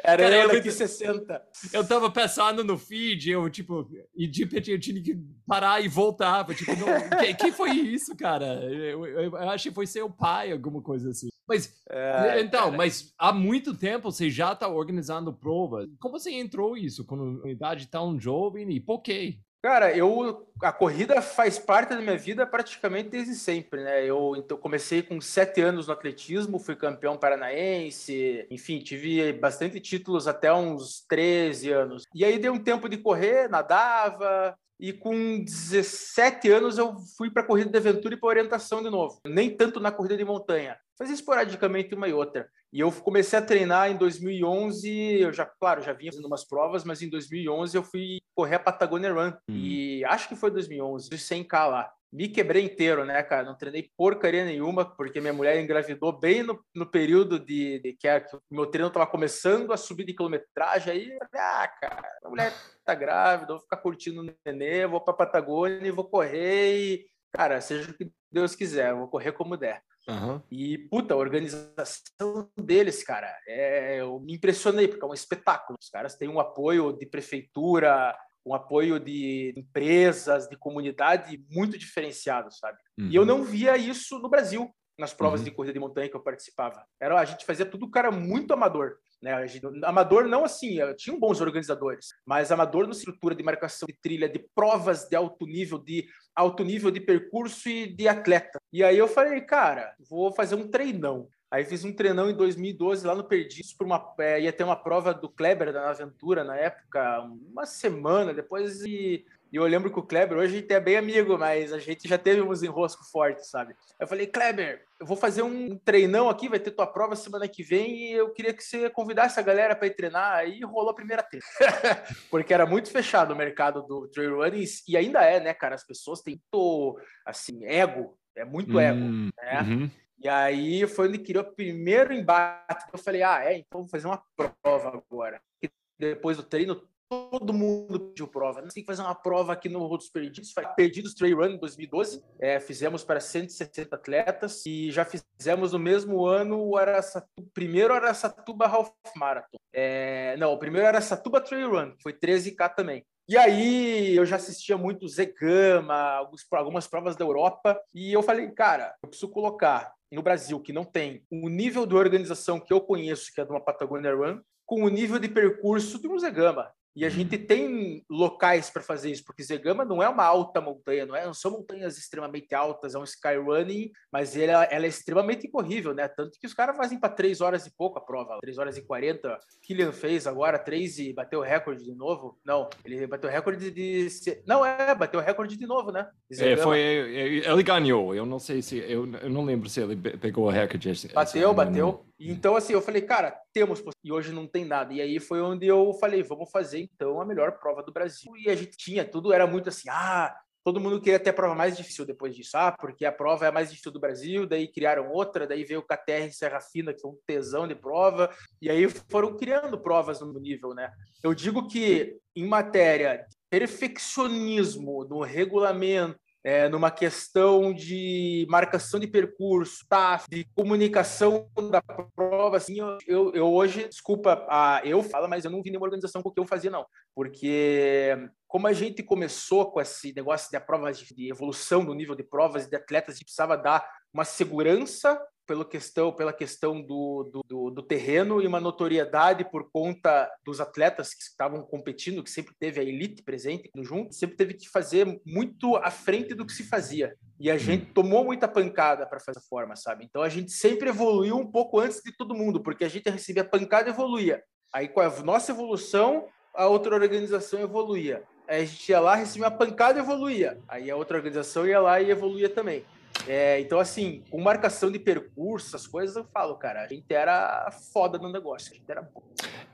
era 0.03 0.23
cara, 0.23 0.37
eu 0.37 0.49
daqui 0.53 0.71
60. 0.71 1.43
Eu 1.73 1.87
tava 1.87 2.11
pensando 2.11 2.36
no 2.65 2.79
feed, 2.79 3.31
eu, 3.31 3.49
tipo, 3.51 3.89
e 4.15 4.27
de 4.27 4.45
repente 4.45 4.71
eu 4.71 4.79
tinha 4.79 5.03
que 5.03 5.17
parar 5.47 5.83
e 5.85 5.89
voltar. 5.89 6.45
Tipo, 6.55 6.73
não, 6.73 7.19
que, 7.19 7.35
que, 7.35 7.53
foi 7.53 7.71
isso, 7.71 8.17
cara? 8.17 8.47
Eu, 8.65 9.07
eu, 9.07 9.21
eu 9.33 9.51
acho 9.51 9.69
que 9.69 9.75
foi 9.75 9.87
seu 9.87 10.11
pai, 10.11 10.53
alguma 10.53 10.83
coisa 10.83 11.11
assim. 11.11 11.29
Mas, 11.49 11.73
é, 11.89 12.41
então, 12.41 12.65
cara. 12.65 12.77
mas 12.77 13.13
há 13.19 13.33
muito 13.33 13.77
tempo 13.77 14.11
você 14.11 14.29
já 14.29 14.53
está 14.53 14.69
organizando 14.69 15.33
provas. 15.33 15.89
Como 16.01 16.19
você 16.19 16.33
entrou 16.33 16.77
isso 16.77 17.05
com 17.05 17.17
uma 17.17 17.51
idade 17.51 17.87
tão 17.87 18.19
jovem 18.19 18.69
e 18.71 18.81
por 18.81 19.01
quê? 19.01 19.39
Cara, 19.67 19.93
eu 19.97 20.47
a 20.63 20.71
corrida 20.71 21.21
faz 21.21 21.59
parte 21.59 21.89
da 21.89 22.01
minha 22.01 22.17
vida 22.17 22.47
praticamente 22.47 23.09
desde 23.09 23.35
sempre, 23.35 23.83
né? 23.83 24.05
Eu 24.05 24.37
então, 24.37 24.57
comecei 24.57 25.03
com 25.03 25.21
sete 25.21 25.61
anos 25.61 25.89
no 25.89 25.93
atletismo, 25.93 26.61
fui 26.61 26.77
campeão 26.77 27.19
paranaense, 27.19 28.47
enfim, 28.49 28.79
tive 28.79 29.33
bastante 29.33 29.81
títulos 29.81 30.29
até 30.29 30.53
uns 30.55 31.05
13 31.09 31.73
anos. 31.73 32.05
E 32.15 32.25
aí 32.25 32.39
dei 32.39 32.49
um 32.49 32.63
tempo 32.63 32.89
de 32.89 32.97
correr, 32.97 33.49
nadava, 33.49 34.57
e 34.79 34.93
com 34.93 35.43
17 35.43 36.51
anos 36.51 36.79
eu 36.79 36.97
fui 37.17 37.31
para 37.31 37.43
a 37.43 37.47
corrida 37.47 37.71
de 37.71 37.79
aventura 37.79 38.15
e 38.15 38.19
para 38.19 38.29
orientação 38.29 38.83
de 38.83 38.91
novo. 38.91 39.21
Nem 39.27 39.57
tanto 39.57 39.81
na 39.81 39.91
corrida 39.91 40.17
de 40.17 40.25
montanha, 40.25 40.77
fazia 40.99 41.15
esporadicamente 41.15 41.95
uma 41.95 42.09
e 42.09 42.13
outra. 42.13 42.49
E 42.73 42.81
eu 42.81 42.93
comecei 42.93 43.39
a 43.39 43.43
treinar 43.43 43.91
em 43.91 43.97
2011, 43.97 44.91
eu 45.21 45.33
já, 45.33 45.47
claro, 45.47 45.83
já 45.83 45.93
vinha 45.93 46.13
fazendo 46.13 46.27
umas 46.27 46.45
provas, 46.45 46.85
mas 46.85 47.01
em 47.01 47.09
2011 47.09 47.77
eu 47.77 47.83
fui 47.83 48.19
correr 48.35 48.57
a 48.57 48.61
Patagonia 48.61 49.13
Run. 49.13 49.33
Hum. 49.49 49.55
E 49.55 50.05
acho 50.05 50.29
que 50.29 50.37
foi 50.37 50.51
2011, 50.51 51.09
de 51.09 51.17
100k 51.17 51.71
lá. 51.71 51.93
Me 52.17 52.29
quebrei 52.29 52.65
inteiro, 52.65 53.05
né, 53.05 53.23
cara? 53.23 53.45
Não 53.45 53.55
treinei 53.55 53.91
porcaria 53.95 54.43
nenhuma, 54.43 54.87
porque 54.87 55.21
minha 55.21 55.35
mulher 55.35 55.61
engravidou 55.61 56.19
bem 56.19 56.43
no, 56.43 56.59
no 56.75 56.91
período 56.91 57.39
de, 57.39 57.79
de 57.81 57.93
que, 57.93 58.09
a, 58.09 58.23
que 58.23 58.35
meu 58.51 58.65
treino 58.65 58.89
estava 58.89 59.07
começando 59.07 59.71
a 59.71 59.77
subir 59.77 60.07
de 60.07 60.15
quilometragem. 60.15 60.95
Aí, 60.95 61.19
ah, 61.35 61.69
cara, 61.79 62.09
a 62.25 62.31
mulher 62.31 62.55
tá 62.87 62.95
grávida, 62.95 63.53
vou 63.53 63.61
ficar 63.61 63.77
curtindo 63.77 64.23
o 64.23 64.35
nenê, 64.47 64.87
vou 64.87 64.99
pra 64.99 65.13
Patagônia 65.13 65.87
e 65.87 65.91
vou 65.91 66.09
correr 66.09 66.79
e, 66.79 67.07
cara, 67.35 67.61
seja 67.61 67.91
o 67.91 67.95
que 67.95 68.11
Deus 68.33 68.55
quiser, 68.55 68.95
vou 68.95 69.09
correr 69.09 69.33
como 69.33 69.55
der. 69.55 69.83
Uhum. 70.09 70.41
E, 70.51 70.79
puta, 70.89 71.13
a 71.13 71.19
organização 71.19 72.51
deles, 72.57 73.05
cara, 73.05 73.31
é, 73.47 74.01
eu 74.01 74.19
me 74.21 74.37
impressionei, 74.37 74.89
porque 74.89 75.05
é 75.05 75.09
um 75.09 75.13
espetáculo. 75.13 75.77
Os 75.79 75.91
caras 75.91 76.17
têm 76.17 76.29
um 76.31 76.41
apoio 76.41 76.95
de 76.97 77.05
prefeitura, 77.05 78.17
um 78.47 78.55
apoio 78.55 79.01
de 79.01 79.53
empresas, 79.57 80.49
de 80.49 80.57
comunidade 80.57 81.45
muito 81.51 81.77
diferenciado, 81.77 82.55
sabe? 82.55 82.79
Uhum. 82.97 83.09
E 83.09 83.17
eu 83.17 83.23
uhum. 83.23 83.29
não 83.29 83.43
via 83.43 83.77
isso 83.77 84.21
no 84.21 84.29
Brasil, 84.29 84.71
nas 84.97 85.13
provas 85.13 85.41
uhum. 85.41 85.47
de 85.47 85.51
corrida 85.51 85.73
de 85.73 85.81
montanha 85.81 86.09
que 86.09 86.17
eu 86.17 86.23
participava. 86.23 86.87
Era, 87.01 87.19
a 87.19 87.25
gente 87.25 87.45
fazia 87.45 87.67
tudo 87.67 87.91
cara 87.91 88.13
muito 88.13 88.55
amador. 88.55 88.99
Né? 89.21 89.47
Gente, 89.49 89.67
amador 89.83 90.29
não 90.29 90.45
assim, 90.45 90.79
tinham 90.97 91.19
bons 91.19 91.41
organizadores, 91.41 92.09
mas 92.25 92.53
amador 92.53 92.87
na 92.87 92.93
estrutura 92.93 93.35
de 93.35 93.43
marcação 93.43 93.87
de 93.87 93.99
trilha, 94.01 94.29
de 94.29 94.39
provas 94.55 95.09
de 95.09 95.17
alto 95.17 95.45
nível, 95.47 95.79
de 95.79 96.07
alto 96.35 96.63
nível 96.63 96.91
de 96.91 97.01
percurso 97.01 97.69
e 97.69 97.87
de 97.87 98.07
atleta. 98.07 98.59
E 98.73 98.85
aí 98.85 98.97
eu 98.97 99.09
falei, 99.09 99.41
cara, 99.41 99.95
vou 100.09 100.33
fazer 100.33 100.55
um 100.55 100.69
treinão. 100.69 101.29
Aí 101.51 101.65
fiz 101.65 101.85
um 101.85 101.93
treinão 101.93 102.29
em 102.29 102.35
2012 102.35 103.07
lá 103.07 103.15
no 103.15 103.25
Perdidos 103.25 103.73
por 103.73 103.87
uma 103.87 104.15
é, 104.19 104.41
ia 104.41 104.53
ter 104.53 104.65
uma 104.65 104.77
prova 104.77 105.15
do 105.15 105.29
Kleber 105.29 105.73
da 105.73 105.91
Aventura 105.91 106.43
na 106.43 106.57
época, 106.57 107.21
uma 107.51 107.65
semana 107.65 108.35
depois 108.35 108.83
e 108.83 109.25
e 109.53 109.57
eu 109.57 109.65
lembro 109.65 109.91
que 109.93 109.99
o 109.99 110.03
Kleber, 110.03 110.37
hoje 110.37 110.57
a 110.57 110.61
gente 110.61 110.73
é 110.73 110.81
bem 110.81 110.97
amigo, 110.97 111.39
mas 111.39 111.73
a 111.73 111.79
gente 111.79 112.09
já 112.09 112.19
teve 112.19 112.43
uns 112.43 112.63
enroscos 112.63 113.11
fortes, 113.11 113.49
sabe? 113.49 113.75
Eu 113.99 114.07
falei, 114.07 114.27
Kleber, 114.27 114.83
eu 114.99 115.07
vou 115.07 115.17
fazer 115.17 115.43
um 115.43 115.79
treinão 115.79 116.29
aqui, 116.29 116.49
vai 116.49 116.59
ter 116.59 116.73
tua 116.73 116.87
prova 116.87 117.15
semana 117.15 117.47
que 117.47 117.63
vem 117.63 117.97
e 117.97 118.13
eu 118.13 118.33
queria 118.33 118.53
que 118.53 118.63
você 118.63 118.91
convidasse 118.91 119.39
a 119.39 119.43
galera 119.43 119.77
para 119.77 119.87
ir 119.87 119.95
treinar. 119.95 120.35
Aí 120.35 120.61
rolou 120.63 120.91
a 120.91 120.95
primeira 120.95 121.23
treina. 121.23 121.47
Porque 122.31 122.53
era 122.53 122.67
muito 122.67 122.91
fechado 122.91 123.33
o 123.33 123.37
mercado 123.37 123.83
do 123.83 124.09
trail 124.09 124.37
running 124.37 124.65
e 124.89 124.97
ainda 124.97 125.23
é, 125.23 125.39
né, 125.39 125.55
cara? 125.55 125.77
As 125.77 125.87
pessoas 125.87 126.21
têm 126.21 126.41
muito, 126.53 127.01
assim, 127.25 127.65
ego, 127.65 128.19
é 128.35 128.45
muito 128.45 128.79
ego, 128.81 128.99
hum, 128.99 129.31
né? 129.39 129.61
Uhum. 129.63 129.91
E 130.19 130.29
aí 130.29 130.87
foi 130.87 131.09
onde 131.09 131.19
criou 131.19 131.45
o 131.45 131.53
primeiro 131.53 132.13
embate. 132.13 132.87
Eu 132.93 132.99
falei, 132.99 133.23
ah, 133.23 133.45
é, 133.45 133.59
então 133.59 133.81
vou 133.81 133.89
fazer 133.89 134.07
uma 134.07 134.23
prova 134.37 134.89
agora. 134.89 135.41
E 135.63 135.71
depois 135.99 136.37
do 136.37 136.43
treino, 136.43 136.81
todo 137.09 137.53
mundo 137.53 138.01
pediu 138.01 138.27
prova. 138.27 138.63
Nós 138.63 138.75
tem 138.75 138.83
que 138.83 138.87
fazer 138.87 139.03
uma 139.03 139.15
prova 139.15 139.53
aqui 139.53 139.69
no 139.69 139.85
Rodos 139.87 140.09
Perdidos. 140.09 140.53
Perdidos 140.77 141.15
Trail 141.15 141.37
Run 141.37 141.51
em 141.51 141.59
2012. 141.59 142.25
É, 142.39 142.59
fizemos 142.59 143.05
para 143.05 143.21
160 143.21 143.95
atletas 143.95 144.65
e 144.67 144.91
já 144.91 145.05
fizemos 145.05 145.73
no 145.73 145.79
mesmo 145.79 146.27
ano 146.27 146.61
o 146.61 146.77
Araçatuba, 146.77 147.49
primeiro 147.55 147.95
Araçatuba 147.95 148.67
Half 148.67 148.91
Marathon. 149.15 149.59
É, 149.73 150.37
não, 150.39 150.53
o 150.53 150.59
primeiro 150.59 150.87
Araçatuba 150.87 151.41
Trail 151.41 151.71
Run, 151.71 151.95
foi 152.03 152.13
13K 152.13 152.75
também. 152.75 153.05
E 153.29 153.37
aí 153.37 154.15
eu 154.15 154.25
já 154.25 154.37
assistia 154.37 154.79
muito 154.79 155.09
Zegama, 155.09 156.29
algumas 156.53 156.87
provas 156.87 157.17
da 157.17 157.25
Europa, 157.25 157.81
e 157.93 158.13
eu 158.13 158.23
falei, 158.23 158.49
cara, 158.53 158.95
eu 159.03 159.09
preciso 159.09 159.33
colocar 159.33 159.96
no 160.11 160.23
Brasil, 160.23 160.61
que 160.61 160.73
não 160.73 160.85
tem 160.85 161.25
o 161.31 161.49
nível 161.49 161.87
de 161.87 161.95
organização 161.95 162.61
que 162.61 162.73
eu 162.73 162.81
conheço, 162.81 163.33
que 163.35 163.41
é 163.41 163.45
de 163.45 163.51
uma 163.51 163.65
Patagonia 163.65 164.15
Run, 164.15 164.41
com 164.65 164.83
o 164.85 164.89
nível 164.89 165.19
de 165.19 165.29
percurso 165.29 166.01
de 166.01 166.09
um 166.09 166.19
Zegama. 166.19 166.71
E 166.97 167.05
a 167.05 167.11
gente 167.11 167.37
tem 167.37 168.03
locais 168.09 168.71
para 168.71 168.83
fazer 168.83 169.11
isso, 169.11 169.23
porque 169.23 169.43
Zegama 169.43 169.85
não 169.85 170.03
é 170.03 170.09
uma 170.09 170.25
alta 170.25 170.63
montanha, 170.63 171.05
não, 171.05 171.15
é, 171.15 171.27
não 171.27 171.35
são 171.35 171.51
montanhas 171.51 171.99
extremamente 171.99 172.55
altas, 172.55 172.95
é 172.95 172.99
um 172.99 173.05
skyrunning, 173.05 173.93
mas 174.11 174.35
ela, 174.35 174.65
ela 174.65 174.87
é 174.87 174.89
extremamente 174.89 175.47
incorrível, 175.47 175.93
né? 175.93 176.09
Tanto 176.09 176.39
que 176.41 176.47
os 176.47 176.55
caras 176.55 176.75
fazem 176.75 176.99
para 176.99 177.13
3 177.13 177.43
horas 177.43 177.67
e 177.67 177.77
pouco 177.77 177.99
a 177.99 178.01
prova, 178.01 178.39
3 178.41 178.57
horas 178.57 178.79
e 178.79 178.83
40. 178.83 179.39
Killian 179.63 179.93
fez 179.93 180.27
agora 180.27 180.59
3 180.59 180.99
e 181.01 181.13
bateu 181.13 181.41
o 181.41 181.43
recorde 181.43 181.85
de 181.85 181.95
novo. 181.95 182.39
Não, 182.43 182.67
ele 182.83 183.07
bateu 183.07 183.29
o 183.29 183.33
recorde 183.33 183.71
de. 183.71 184.09
Não, 184.47 184.65
é, 184.65 184.95
bateu 184.95 185.21
o 185.21 185.23
recorde 185.23 185.55
de 185.55 185.67
novo, 185.67 185.93
né? 185.93 186.09
É, 186.31 186.57
foi, 186.57 186.81
ele 186.81 187.63
ganhou. 187.63 188.15
Eu 188.15 188.25
não 188.25 188.39
sei 188.39 188.63
se. 188.63 188.79
Eu, 188.79 189.07
eu 189.17 189.29
não 189.29 189.45
lembro 189.45 189.69
se 189.69 189.81
ele 189.81 189.97
pegou 189.97 190.47
o 190.47 190.51
recorde. 190.51 190.91
Bateu, 191.13 191.53
bateu. 191.53 192.07
Então, 192.19 192.57
assim, 192.57 192.73
eu 192.73 192.81
falei, 192.81 193.03
cara, 193.03 193.39
temos. 193.53 193.83
E 194.03 194.11
hoje 194.11 194.33
não 194.33 194.47
tem 194.47 194.65
nada. 194.65 194.93
E 194.93 195.01
aí 195.01 195.21
foi 195.21 195.41
onde 195.41 195.67
eu 195.67 195.93
falei, 195.95 196.23
vamos 196.23 196.51
fazer 196.51 196.81
então 196.81 197.21
a 197.21 197.25
melhor 197.25 197.59
prova 197.59 197.83
do 197.83 197.93
Brasil. 197.93 198.33
E 198.37 198.49
a 198.49 198.55
gente 198.55 198.77
tinha 198.77 199.05
tudo, 199.05 199.33
era 199.33 199.47
muito 199.47 199.69
assim, 199.69 199.89
ah, 199.91 200.35
todo 200.67 200.81
mundo 200.81 201.01
queria 201.01 201.21
ter 201.21 201.31
a 201.31 201.33
prova 201.33 201.55
mais 201.55 201.77
difícil 201.77 202.05
depois 202.05 202.35
disso. 202.35 202.57
Ah, 202.57 202.73
porque 202.73 203.05
a 203.05 203.13
prova 203.13 203.45
é 203.45 203.49
a 203.49 203.53
mais 203.53 203.71
difícil 203.71 203.93
do 203.93 204.01
Brasil, 204.01 204.47
daí 204.49 204.67
criaram 204.67 205.13
outra, 205.13 205.47
daí 205.47 205.63
veio 205.63 205.79
o 205.79 205.83
KTR 205.83 206.29
Serra 206.33 206.61
Fina, 206.61 206.93
que 206.93 207.01
foi 207.01 207.13
um 207.13 207.19
tesão 207.25 207.69
de 207.69 207.77
prova, 207.77 208.35
e 208.61 208.69
aí 208.69 208.89
foram 209.09 209.37
criando 209.37 209.79
provas 209.79 210.21
no 210.21 210.41
nível, 210.41 210.75
né? 210.75 210.91
Eu 211.23 211.35
digo 211.35 211.69
que 211.69 212.19
em 212.35 212.45
matéria 212.45 213.19
de 213.29 213.37
perfeccionismo 213.49 215.05
no 215.05 215.23
regulamento, 215.23 216.19
é, 216.47 216.69
numa 216.69 216.93
questão 216.93 217.75
de 217.75 218.47
marcação 218.49 219.01
de 219.01 219.09
percurso, 219.09 219.85
tá, 219.89 220.23
de 220.31 220.45
comunicação 220.55 221.51
da 221.73 221.83
prova, 221.83 222.57
assim, 222.57 222.77
eu, 223.05 223.35
eu 223.35 223.53
hoje, 223.53 223.89
desculpa, 223.89 224.47
a, 224.49 224.81
eu 224.85 225.03
falo, 225.03 225.29
mas 225.29 225.45
eu 225.45 225.51
não 225.51 225.61
vi 225.61 225.71
nenhuma 225.71 225.87
organização 225.87 226.23
com 226.23 226.29
o 226.29 226.33
que 226.33 226.39
eu 226.39 226.47
fazia, 226.47 226.71
não. 226.71 226.87
Porque 227.17 228.17
como 228.47 228.69
a 228.69 228.73
gente 228.73 229.03
começou 229.03 229.73
com 229.73 229.81
esse 229.81 230.15
negócio 230.15 230.49
de 230.49 230.61
provas 230.61 230.99
de 230.99 231.29
evolução 231.29 231.85
do 231.85 231.93
nível 231.93 232.15
de 232.15 232.23
provas 232.23 232.65
e 232.65 232.71
de 232.71 232.77
atletas, 232.77 233.17
a 233.17 233.19
gente 233.19 233.25
precisava 233.25 233.57
dar 233.57 233.85
uma 234.15 234.25
segurança 234.25 235.21
pela 235.47 235.65
questão, 235.65 236.13
pela 236.13 236.33
questão 236.33 236.83
do, 236.83 237.45
do, 237.47 237.71
do, 237.71 237.83
terreno 237.83 238.43
e 238.43 238.47
uma 238.47 238.61
notoriedade 238.61 239.45
por 239.45 239.71
conta 239.71 240.29
dos 240.45 240.61
atletas 240.61 241.15
que 241.15 241.23
estavam 241.23 241.63
competindo, 241.63 242.23
que 242.23 242.31
sempre 242.31 242.55
teve 242.59 242.81
a 242.81 242.83
elite 242.83 243.23
presente 243.23 243.71
no 243.75 243.85
junto, 243.85 244.15
sempre 244.15 244.37
teve 244.37 244.55
que 244.55 244.69
fazer 244.69 245.21
muito 245.25 245.77
à 245.77 245.91
frente 245.91 246.35
do 246.35 246.45
que 246.45 246.53
se 246.53 246.65
fazia. 246.65 247.15
E 247.39 247.51
a 247.51 247.57
gente 247.57 247.87
tomou 247.93 248.25
muita 248.25 248.49
pancada 248.49 249.07
para 249.07 249.21
fazer 249.21 249.41
forma, 249.49 249.77
sabe? 249.77 250.05
Então 250.05 250.23
a 250.23 250.29
gente 250.29 250.51
sempre 250.51 250.89
evoluiu 250.89 251.37
um 251.37 251.51
pouco 251.51 251.79
antes 251.79 252.03
de 252.03 252.15
todo 252.17 252.35
mundo, 252.35 252.61
porque 252.61 252.85
a 252.85 252.89
gente 252.89 253.09
recebia 253.09 253.45
pancada 253.45 253.89
e 253.89 253.93
evoluía. 253.93 254.43
Aí 254.73 254.89
com 254.89 255.01
a 255.01 255.09
nossa 255.23 255.53
evolução, 255.53 256.27
a 256.53 256.67
outra 256.67 256.95
organização 256.95 257.61
evoluía. 257.61 258.23
Aí 258.49 258.63
a 258.63 258.65
gente 258.65 258.89
ia 258.89 259.01
lá, 259.01 259.15
recebia 259.15 259.49
uma 259.49 259.57
pancada 259.57 259.99
e 259.99 260.03
evoluía. 260.03 260.59
Aí 260.69 260.91
a 260.91 260.97
outra 260.97 261.17
organização 261.17 261.67
ia 261.67 261.81
lá 261.81 262.01
e 262.01 262.11
evoluía 262.11 262.49
também. 262.49 262.85
É, 263.27 263.61
então, 263.61 263.79
assim, 263.79 264.23
com 264.31 264.41
marcação 264.41 264.91
de 264.91 264.99
percurso, 264.99 265.69
essas 265.69 265.87
coisas, 265.87 266.17
eu 266.17 266.25
falo, 266.25 266.57
cara, 266.57 266.83
a 266.83 266.89
gente 266.89 267.13
era 267.13 267.71
foda 267.93 268.19
no 268.19 268.31
negócio, 268.31 268.73
a 268.73 268.75
gente 268.77 268.91
era 268.91 269.03
bom. 269.03 269.23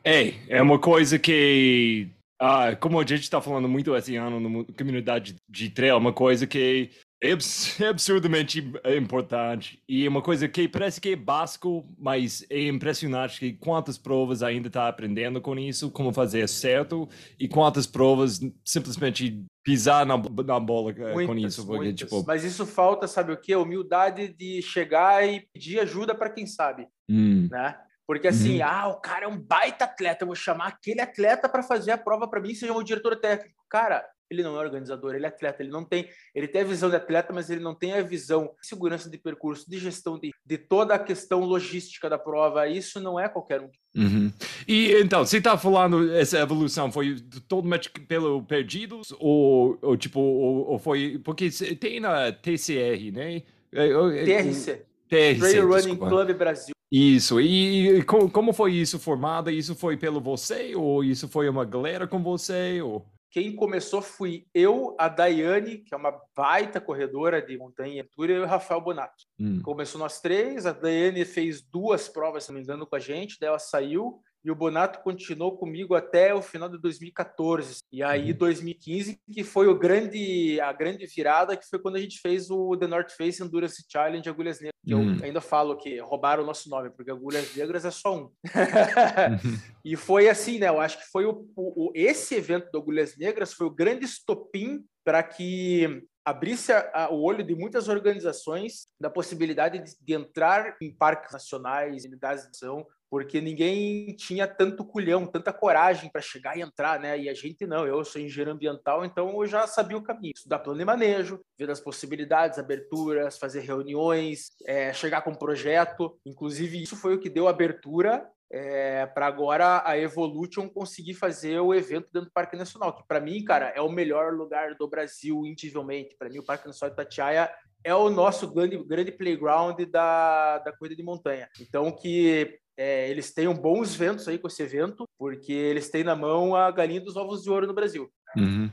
É, 0.05 0.35
é 0.49 0.63
uma 0.63 0.79
coisa 0.79 1.19
que, 1.19 2.09
ah, 2.41 2.75
como 2.77 2.99
a 2.99 3.07
gente 3.07 3.23
está 3.23 3.41
falando 3.41 3.69
muito 3.69 3.95
esse 3.95 4.17
ano 4.17 4.41
na 4.41 4.65
comunidade 4.77 5.37
de 5.49 5.71
trail, 5.71 5.95
é 5.95 5.99
uma 5.99 6.13
coisa 6.13 6.47
que 6.47 6.91
é, 7.23 7.31
absurdamente 7.89 8.73
importante 8.97 9.81
e 9.89 10.05
é 10.05 10.09
uma 10.09 10.21
coisa 10.21 10.49
que 10.49 10.67
parece 10.67 11.01
que 11.01 11.11
é 11.11 11.17
básico, 11.17 11.89
mas 11.97 12.45
é 12.51 12.67
impressionante 12.67 13.39
que 13.39 13.53
quantas 13.53 13.97
provas 13.97 14.43
ainda 14.43 14.67
está 14.67 14.89
aprendendo 14.89 15.41
com 15.41 15.57
isso, 15.57 15.91
como 15.91 16.13
fazer 16.13 16.49
certo 16.49 17.09
e 17.39 17.47
quantas 17.47 17.87
provas 17.87 18.41
simplesmente 18.65 19.45
pisar 19.63 20.05
na, 20.05 20.17
na 20.17 20.59
bola 20.59 20.91
é, 20.91 21.15
muitas, 21.15 21.27
com 21.27 21.37
isso. 21.37 21.67
Porque, 21.67 21.93
tipo... 21.93 22.25
Mas 22.27 22.43
isso 22.43 22.67
falta, 22.67 23.07
sabe 23.07 23.33
o 23.33 23.37
que? 23.37 23.55
Humildade 23.55 24.35
de 24.37 24.61
chegar 24.61 25.25
e 25.27 25.47
pedir 25.53 25.79
ajuda 25.79 26.15
para 26.15 26.31
quem 26.31 26.47
sabe, 26.47 26.89
hum. 27.09 27.49
né? 27.49 27.77
Porque 28.05 28.27
assim, 28.27 28.61
uhum. 28.61 28.67
ah, 28.67 28.89
o 28.89 29.01
cara 29.01 29.27
é 29.27 29.29
um 29.29 29.39
baita 29.39 29.85
atleta, 29.85 30.25
eu 30.25 30.27
vou 30.27 30.35
chamar 30.35 30.67
aquele 30.67 31.01
atleta 31.01 31.49
para 31.49 31.63
fazer 31.63 31.93
a 31.93 31.99
prova 31.99 32.29
para 32.29 32.41
mim, 32.41 32.53
seja 32.53 32.73
o 32.73 32.83
diretor 32.83 33.17
técnico. 33.17 33.65
Cara, 33.71 34.05
ele 34.33 34.43
não 34.43 34.57
é 34.57 34.61
organizador, 34.61 35.15
ele 35.15 35.25
é 35.25 35.29
atleta, 35.29 35.63
ele 35.63 35.71
não 35.71 35.85
tem, 35.85 36.09
ele 36.35 36.49
tem 36.49 36.63
a 36.63 36.65
visão 36.65 36.91
de 36.91 36.97
atleta, 36.97 37.33
mas 37.33 37.51
ele 37.51 37.61
não 37.61 37.75
tem 37.75 37.93
a 37.93 38.03
visão 38.03 38.55
de 38.61 38.67
segurança 38.67 39.09
de 39.09 39.19
percurso, 39.19 39.69
de 39.69 39.79
gestão 39.79 40.19
de, 40.19 40.31
de 40.45 40.59
toda 40.59 40.95
a 40.95 40.99
questão 40.99 41.41
logística 41.41 42.09
da 42.09 42.19
prova. 42.19 42.69
Isso 42.69 43.01
não 43.01 43.19
é 43.19 43.29
qualquer 43.29 43.61
um. 43.61 43.71
Uhum. 43.95 44.33
E 44.67 44.93
então, 44.95 45.25
você 45.25 45.39
está 45.39 45.57
falando 45.57 46.13
essa 46.13 46.39
evolução 46.39 46.91
foi 46.91 47.17
totalmente 47.47 47.91
pelo 47.91 48.43
perdidos 48.43 49.15
ou, 49.21 49.79
ou 49.83 49.97
tipo 49.97 50.19
ou, 50.19 50.71
ou, 50.71 50.79
foi 50.79 51.21
porque 51.23 51.51
tem 51.79 52.01
na 52.01 52.33
TCR, 52.33 53.13
né? 53.13 53.43
É, 53.71 53.89
TRC. 54.25 54.87
TRC 55.09 55.39
Trail 55.39 55.69
Running 55.69 55.97
Club 55.97 56.33
Brasil. 56.33 56.75
Isso, 56.95 57.41
e 57.41 58.03
como 58.05 58.53
foi 58.53 58.75
isso 58.75 58.99
formado? 58.99 59.51
Isso 59.51 59.75
foi 59.75 59.97
pelo 59.97 60.21
você 60.21 60.75
ou 60.77 61.03
isso 61.03 61.27
foi 61.27 61.49
uma 61.49 61.65
galera 61.65 62.07
com 62.07 62.23
você? 62.23 62.83
Ou... 62.83 63.07
Quem 63.33 63.57
começou 63.57 64.03
fui 64.03 64.47
eu, 64.53 64.95
a 64.99 65.09
Daiane, 65.09 65.79
que 65.79 65.95
é 65.95 65.97
uma 65.97 66.21
baita 66.37 66.79
corredora 66.79 67.41
de 67.41 67.57
montanha 67.57 67.95
e 67.95 68.01
aventura, 68.01 68.33
e 68.33 68.39
o 68.39 68.47
Rafael 68.47 68.79
Bonato. 68.79 69.25
Hum. 69.41 69.63
Começou 69.63 69.99
nós 69.99 70.21
três, 70.21 70.67
a 70.67 70.73
Daiane 70.73 71.25
fez 71.25 71.63
duas 71.63 72.11
provas, 72.11 72.45
se 72.45 72.51
não 72.51 72.59
me 72.59 72.63
engano, 72.63 72.87
com 72.87 72.95
a 72.95 72.99
gente, 72.99 73.39
daí 73.41 73.49
ela 73.49 73.59
saiu, 73.59 74.21
e 74.45 74.51
o 74.51 74.55
Bonato 74.55 75.01
continuou 75.03 75.57
comigo 75.57 75.95
até 75.95 76.35
o 76.35 76.43
final 76.43 76.69
de 76.69 76.77
2014. 76.79 77.79
E 77.91 78.03
aí, 78.03 78.35
2015, 78.35 79.13
uhum. 79.13 79.17
que 79.33 79.45
foi 79.45 79.69
o 79.69 79.79
grande, 79.79 80.61
a 80.61 80.73
grande 80.73 81.07
virada, 81.07 81.57
que 81.57 81.67
foi 81.67 81.79
quando 81.79 81.97
a 81.97 82.01
gente 82.01 82.21
fez 82.21 82.51
o 82.51 82.77
The 82.77 82.87
North 82.87 83.13
Face 83.13 83.43
Endurance 83.43 83.83
Challenge 83.89 84.29
Agulhas 84.29 84.61
Negras. 84.61 84.72
Que 84.85 84.93
eu 84.93 84.99
ainda 85.23 85.41
falo 85.41 85.77
que 85.77 86.01
roubaram 86.01 86.43
o 86.43 86.47
nosso 86.47 86.69
nome, 86.69 86.91
porque 86.91 87.11
Agulhas 87.11 87.55
Negras 87.55 87.85
é 87.85 87.91
só 87.91 88.17
um. 88.17 88.31
E 89.85 89.97
foi 89.97 90.29
assim, 90.29 90.59
né? 90.59 90.69
Eu 90.69 90.81
acho 90.81 90.99
que 90.99 91.11
foi 91.11 91.25
o, 91.25 91.49
o, 91.57 91.91
esse 91.95 92.35
evento 92.35 92.71
do 92.71 92.79
Agulhas 92.79 93.17
Negras 93.17 93.53
foi 93.53 93.67
o 93.67 93.71
grande 93.71 94.05
estopim 94.05 94.85
para 95.05 95.23
que 95.23 96.05
abrisse 96.25 96.73
a, 96.73 96.91
a, 96.95 97.11
o 97.11 97.21
olho 97.21 97.45
de 97.45 97.55
muitas 97.55 97.89
organizações 97.89 98.87
da 99.01 99.11
possibilidade 99.11 99.79
de, 99.79 99.97
de 100.01 100.15
entrar 100.15 100.77
em 100.81 100.93
parques 100.93 101.33
nacionais, 101.33 102.05
unidades 102.05 102.45
de 102.45 102.51
ação, 102.51 102.87
porque 103.13 103.43
ninguém 103.43 104.17
tinha 104.17 104.49
tanto 104.49 104.87
culhão, 104.87 105.27
tanta 105.27 105.53
coragem 105.53 106.09
para 106.11 106.23
chegar 106.23 106.57
e 106.57 106.63
entrar, 106.63 106.99
né? 106.99 107.19
E 107.19 107.29
a 107.29 107.35
gente 107.35 107.67
não, 107.67 107.87
eu 107.87 108.03
sou 108.07 108.19
engenheiro 108.19 108.53
ambiental, 108.53 109.05
então 109.05 109.39
eu 109.39 109.47
já 109.47 109.67
sabia 109.67 109.99
o 109.99 110.03
caminho. 110.03 110.33
Estudar 110.35 110.61
plano 110.61 110.79
de 110.79 110.85
manejo, 110.87 111.39
ver 111.59 111.71
as 111.71 111.79
possibilidades, 111.79 112.59
aberturas, 112.59 113.37
fazer 113.37 113.61
reuniões, 113.61 114.53
é, 114.65 114.95
chegar 114.95 115.21
com 115.21 115.33
um 115.33 115.39
projeto. 115.39 116.19
Inclusive, 116.25 116.83
isso 116.83 116.97
foi 116.97 117.15
o 117.15 117.21
que 117.21 117.29
deu 117.29 117.49
abertura 117.49 118.27
é, 118.51 119.05
para 119.05 119.27
agora 119.27 119.83
a 119.85 119.99
Evolution 119.99 120.67
conseguir 120.67 121.13
fazer 121.13 121.61
o 121.61 121.75
evento 121.75 122.09
dentro 122.11 122.31
do 122.31 122.33
Parque 122.33 122.57
Nacional, 122.57 122.97
que 122.97 123.07
para 123.07 123.21
mim, 123.21 123.45
cara, 123.45 123.75
é 123.77 123.83
o 123.83 123.93
melhor 123.93 124.33
lugar 124.33 124.75
do 124.77 124.89
Brasil, 124.89 125.45
indiscutivelmente. 125.45 126.17
Para 126.19 126.31
mim, 126.31 126.39
o 126.39 126.47
Parque 126.47 126.67
Nacional 126.67 126.97
de 126.97 127.03
Itatiaia 127.03 127.53
é 127.85 127.95
o 127.95 128.09
nosso 128.09 128.51
grande, 128.53 128.79
grande 128.85 129.13
playground 129.13 129.79
da, 129.91 130.59
da 130.59 130.73
corrida 130.73 130.97
de 130.97 131.03
montanha. 131.03 131.49
Então, 131.61 131.91
que 131.91 132.62
é, 132.77 133.11
eles 133.11 133.33
tenham 133.33 133.55
bons 133.55 133.95
ventos 133.95 134.27
aí 134.29 134.39
com 134.39 134.49
esse 134.49 134.63
evento, 134.63 135.05
porque 135.19 135.53
eles 135.53 135.91
têm 135.91 136.05
na 136.05 136.17
mão 136.17 136.55
a 136.55 136.71
galinha 136.71 137.01
dos 137.01 137.17
ovos 137.17 137.43
de 137.43 137.51
ouro 137.51 137.67
no 137.67 137.75
Brasil. 137.75 138.11
Uhum. 138.37 138.71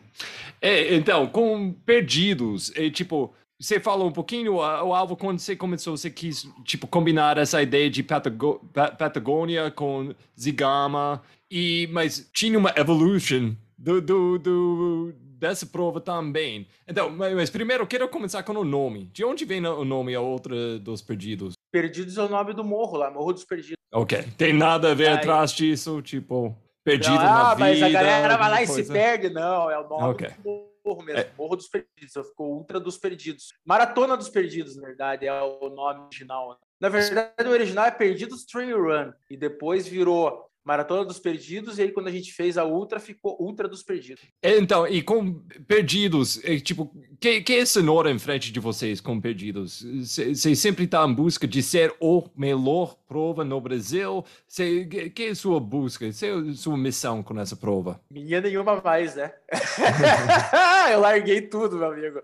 É, 0.62 0.96
então, 0.96 1.28
com 1.28 1.74
perdidos, 1.74 2.72
é, 2.76 2.90
tipo, 2.90 3.34
você 3.60 3.80
falou 3.80 4.08
um 4.08 4.12
pouquinho, 4.12 4.56
o 4.56 4.62
Alvo, 4.62 5.18
quando 5.18 5.40
você 5.40 5.56
começou, 5.56 5.98
você 5.98 6.10
quis, 6.10 6.48
tipo, 6.64 6.88
combinar 6.88 7.38
essa 7.38 7.62
ideia 7.62 7.90
de 7.90 8.02
Patago 8.02 8.62
Patagônia 8.74 9.70
com 9.70 10.16
Zigama, 10.40 11.22
e, 11.52 11.90
mas 11.92 12.30
tinha 12.34 12.58
uma 12.58 12.74
evolution 12.78 13.56
do, 13.78 14.02
do, 14.02 14.38
do, 14.38 15.14
dessa 15.40 15.66
prova 15.66 16.00
também. 16.00 16.68
Então, 16.88 17.10
mas 17.10 17.50
primeiro 17.50 17.84
eu 17.84 17.88
quero 17.88 18.08
começar 18.08 18.44
com 18.44 18.54
o 18.54 18.64
nome. 18.64 19.10
De 19.12 19.26
onde 19.26 19.46
vem 19.46 19.66
o 19.66 19.84
nome 19.86 20.16
a 20.16 20.22
outra 20.22 20.80
dos 20.80 21.02
perdidos? 21.02 21.54
Perdidos 21.72 22.18
é 22.18 22.24
o 22.24 22.30
nome 22.30 22.54
do 22.54 22.64
morro 22.64 22.98
lá, 22.98 23.12
Morro 23.12 23.34
dos 23.34 23.46
Perdidos. 23.46 23.79
Ok. 23.92 24.24
Tem 24.38 24.54
nada 24.54 24.92
a 24.92 24.94
ver 24.94 25.08
Aí... 25.08 25.16
atrás 25.16 25.52
disso, 25.52 26.02
tipo, 26.02 26.56
perdido 26.84 27.16
não, 27.16 27.24
na 27.24 27.52
ah, 27.52 27.56
vida. 27.56 27.70
mas 27.70 27.84
a 27.84 27.90
galera 27.90 28.38
vai 28.38 28.50
lá 28.50 28.62
e 28.62 28.68
se 28.68 28.86
perde. 28.86 29.30
Não, 29.30 29.70
é 29.70 29.80
o 29.80 29.88
nome 29.88 30.04
okay. 30.06 30.30
do 30.44 30.70
morro 30.86 31.04
mesmo. 31.04 31.22
É. 31.22 31.32
Morro 31.38 31.56
dos 31.56 31.68
Perdidos. 31.68 32.28
Ficou 32.28 32.56
Ultra 32.56 32.80
dos 32.80 32.98
Perdidos. 32.98 33.54
Maratona 33.66 34.18
dos 34.18 34.30
Perdidos, 34.30 34.76
na 34.76 34.88
verdade, 34.88 35.28
é 35.28 35.42
o 35.42 35.70
nome 35.70 36.02
original. 36.02 36.60
Na 36.80 36.90
verdade, 36.90 37.34
o 37.46 37.52
original 37.52 37.86
é 37.86 37.92
Perdidos 37.92 38.46
Trail 38.46 38.82
Run. 38.82 39.12
E 39.30 39.38
depois 39.38 39.88
virou 39.88 40.49
Maratona 40.70 41.04
dos 41.04 41.18
Perdidos, 41.18 41.80
e 41.80 41.82
aí 41.82 41.92
quando 41.92 42.10
a 42.10 42.12
gente 42.12 42.32
fez 42.32 42.56
a 42.56 42.64
Ultra, 42.64 43.00
ficou 43.00 43.36
Ultra 43.42 43.68
dos 43.68 43.82
Perdidos. 43.82 44.22
Então, 44.44 44.88
e 44.88 45.02
com 45.02 45.34
Perdidos, 45.68 46.40
é, 46.44 46.60
tipo, 46.60 46.94
que, 47.20 47.42
que 47.42 47.54
é 47.56 47.66
sonora 47.66 48.12
em 48.12 48.20
frente 48.20 48.52
de 48.52 48.60
vocês 48.60 49.02
com 49.02 49.20
Perdidos? 49.20 49.84
Você 50.04 50.56
sempre 50.56 50.86
está 50.86 51.04
em 51.08 51.14
busca 51.14 51.48
de 51.48 51.64
ser 51.64 51.92
o 52.00 52.24
melhor 52.38 52.96
prova 53.08 53.44
no 53.44 53.60
Brasil? 53.60 54.24
Cê, 54.48 54.86
que, 54.86 55.10
que 55.10 55.24
é 55.24 55.30
a 55.30 55.36
sua 55.36 55.60
busca? 55.60 56.06
É 56.06 56.10
a 56.10 56.54
sua 56.54 56.78
missão 56.78 57.24
com 57.24 57.40
essa 57.40 57.56
prova? 57.56 58.00
Minha 58.12 58.40
nenhuma 58.40 58.80
mais, 58.80 59.16
né? 59.16 59.34
eu 60.92 61.00
larguei 61.00 61.42
tudo, 61.42 61.78
meu 61.78 61.92
amigo. 61.92 62.20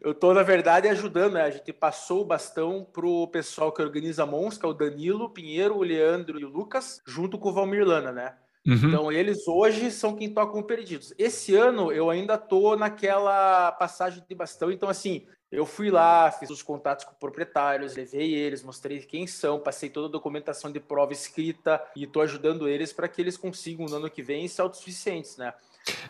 Eu 0.00 0.14
tô, 0.14 0.32
na 0.32 0.44
verdade, 0.44 0.86
ajudando, 0.86 1.34
né? 1.34 1.42
A 1.42 1.50
gente 1.50 1.72
passou 1.72 2.22
o 2.22 2.24
bastão 2.24 2.86
pro 2.92 3.26
pessoal 3.28 3.72
que 3.72 3.82
organiza 3.82 4.22
a 4.22 4.26
Mons, 4.26 4.56
que 4.56 4.64
é 4.64 4.68
o 4.68 4.72
Danilo, 4.72 5.28
Pinheiro, 5.28 5.76
o 5.76 5.82
Leandro 5.82 6.38
e 6.38 6.44
o 6.44 6.48
Lucas, 6.48 7.02
junto 7.04 7.36
com 7.36 7.48
o 7.48 7.52
Valmir 7.52 7.79
Lana, 7.84 8.12
né? 8.12 8.34
Uhum. 8.66 8.74
Então, 8.74 9.12
eles 9.12 9.48
hoje 9.48 9.90
são 9.90 10.14
quem 10.14 10.32
tocam 10.32 10.62
perdidos. 10.62 11.14
Esse 11.18 11.54
ano 11.54 11.90
eu 11.90 12.10
ainda 12.10 12.36
tô 12.36 12.76
naquela 12.76 13.72
passagem 13.72 14.22
de 14.28 14.34
bastão, 14.34 14.70
então, 14.70 14.88
assim, 14.88 15.26
eu 15.50 15.66
fui 15.66 15.90
lá, 15.90 16.30
fiz 16.30 16.48
os 16.50 16.62
contatos 16.62 17.04
com 17.04 17.14
proprietários, 17.14 17.96
levei 17.96 18.34
eles, 18.34 18.62
mostrei 18.62 19.00
quem 19.00 19.26
são, 19.26 19.58
passei 19.58 19.90
toda 19.90 20.06
a 20.06 20.10
documentação 20.10 20.70
de 20.70 20.78
prova 20.78 21.12
escrita 21.12 21.82
e 21.96 22.04
estou 22.04 22.22
ajudando 22.22 22.68
eles 22.68 22.92
para 22.92 23.08
que 23.08 23.20
eles 23.20 23.36
consigam 23.36 23.86
no 23.86 23.96
ano 23.96 24.10
que 24.10 24.22
vem 24.22 24.46
ser 24.46 24.62
autossuficientes, 24.62 25.36
né? 25.36 25.52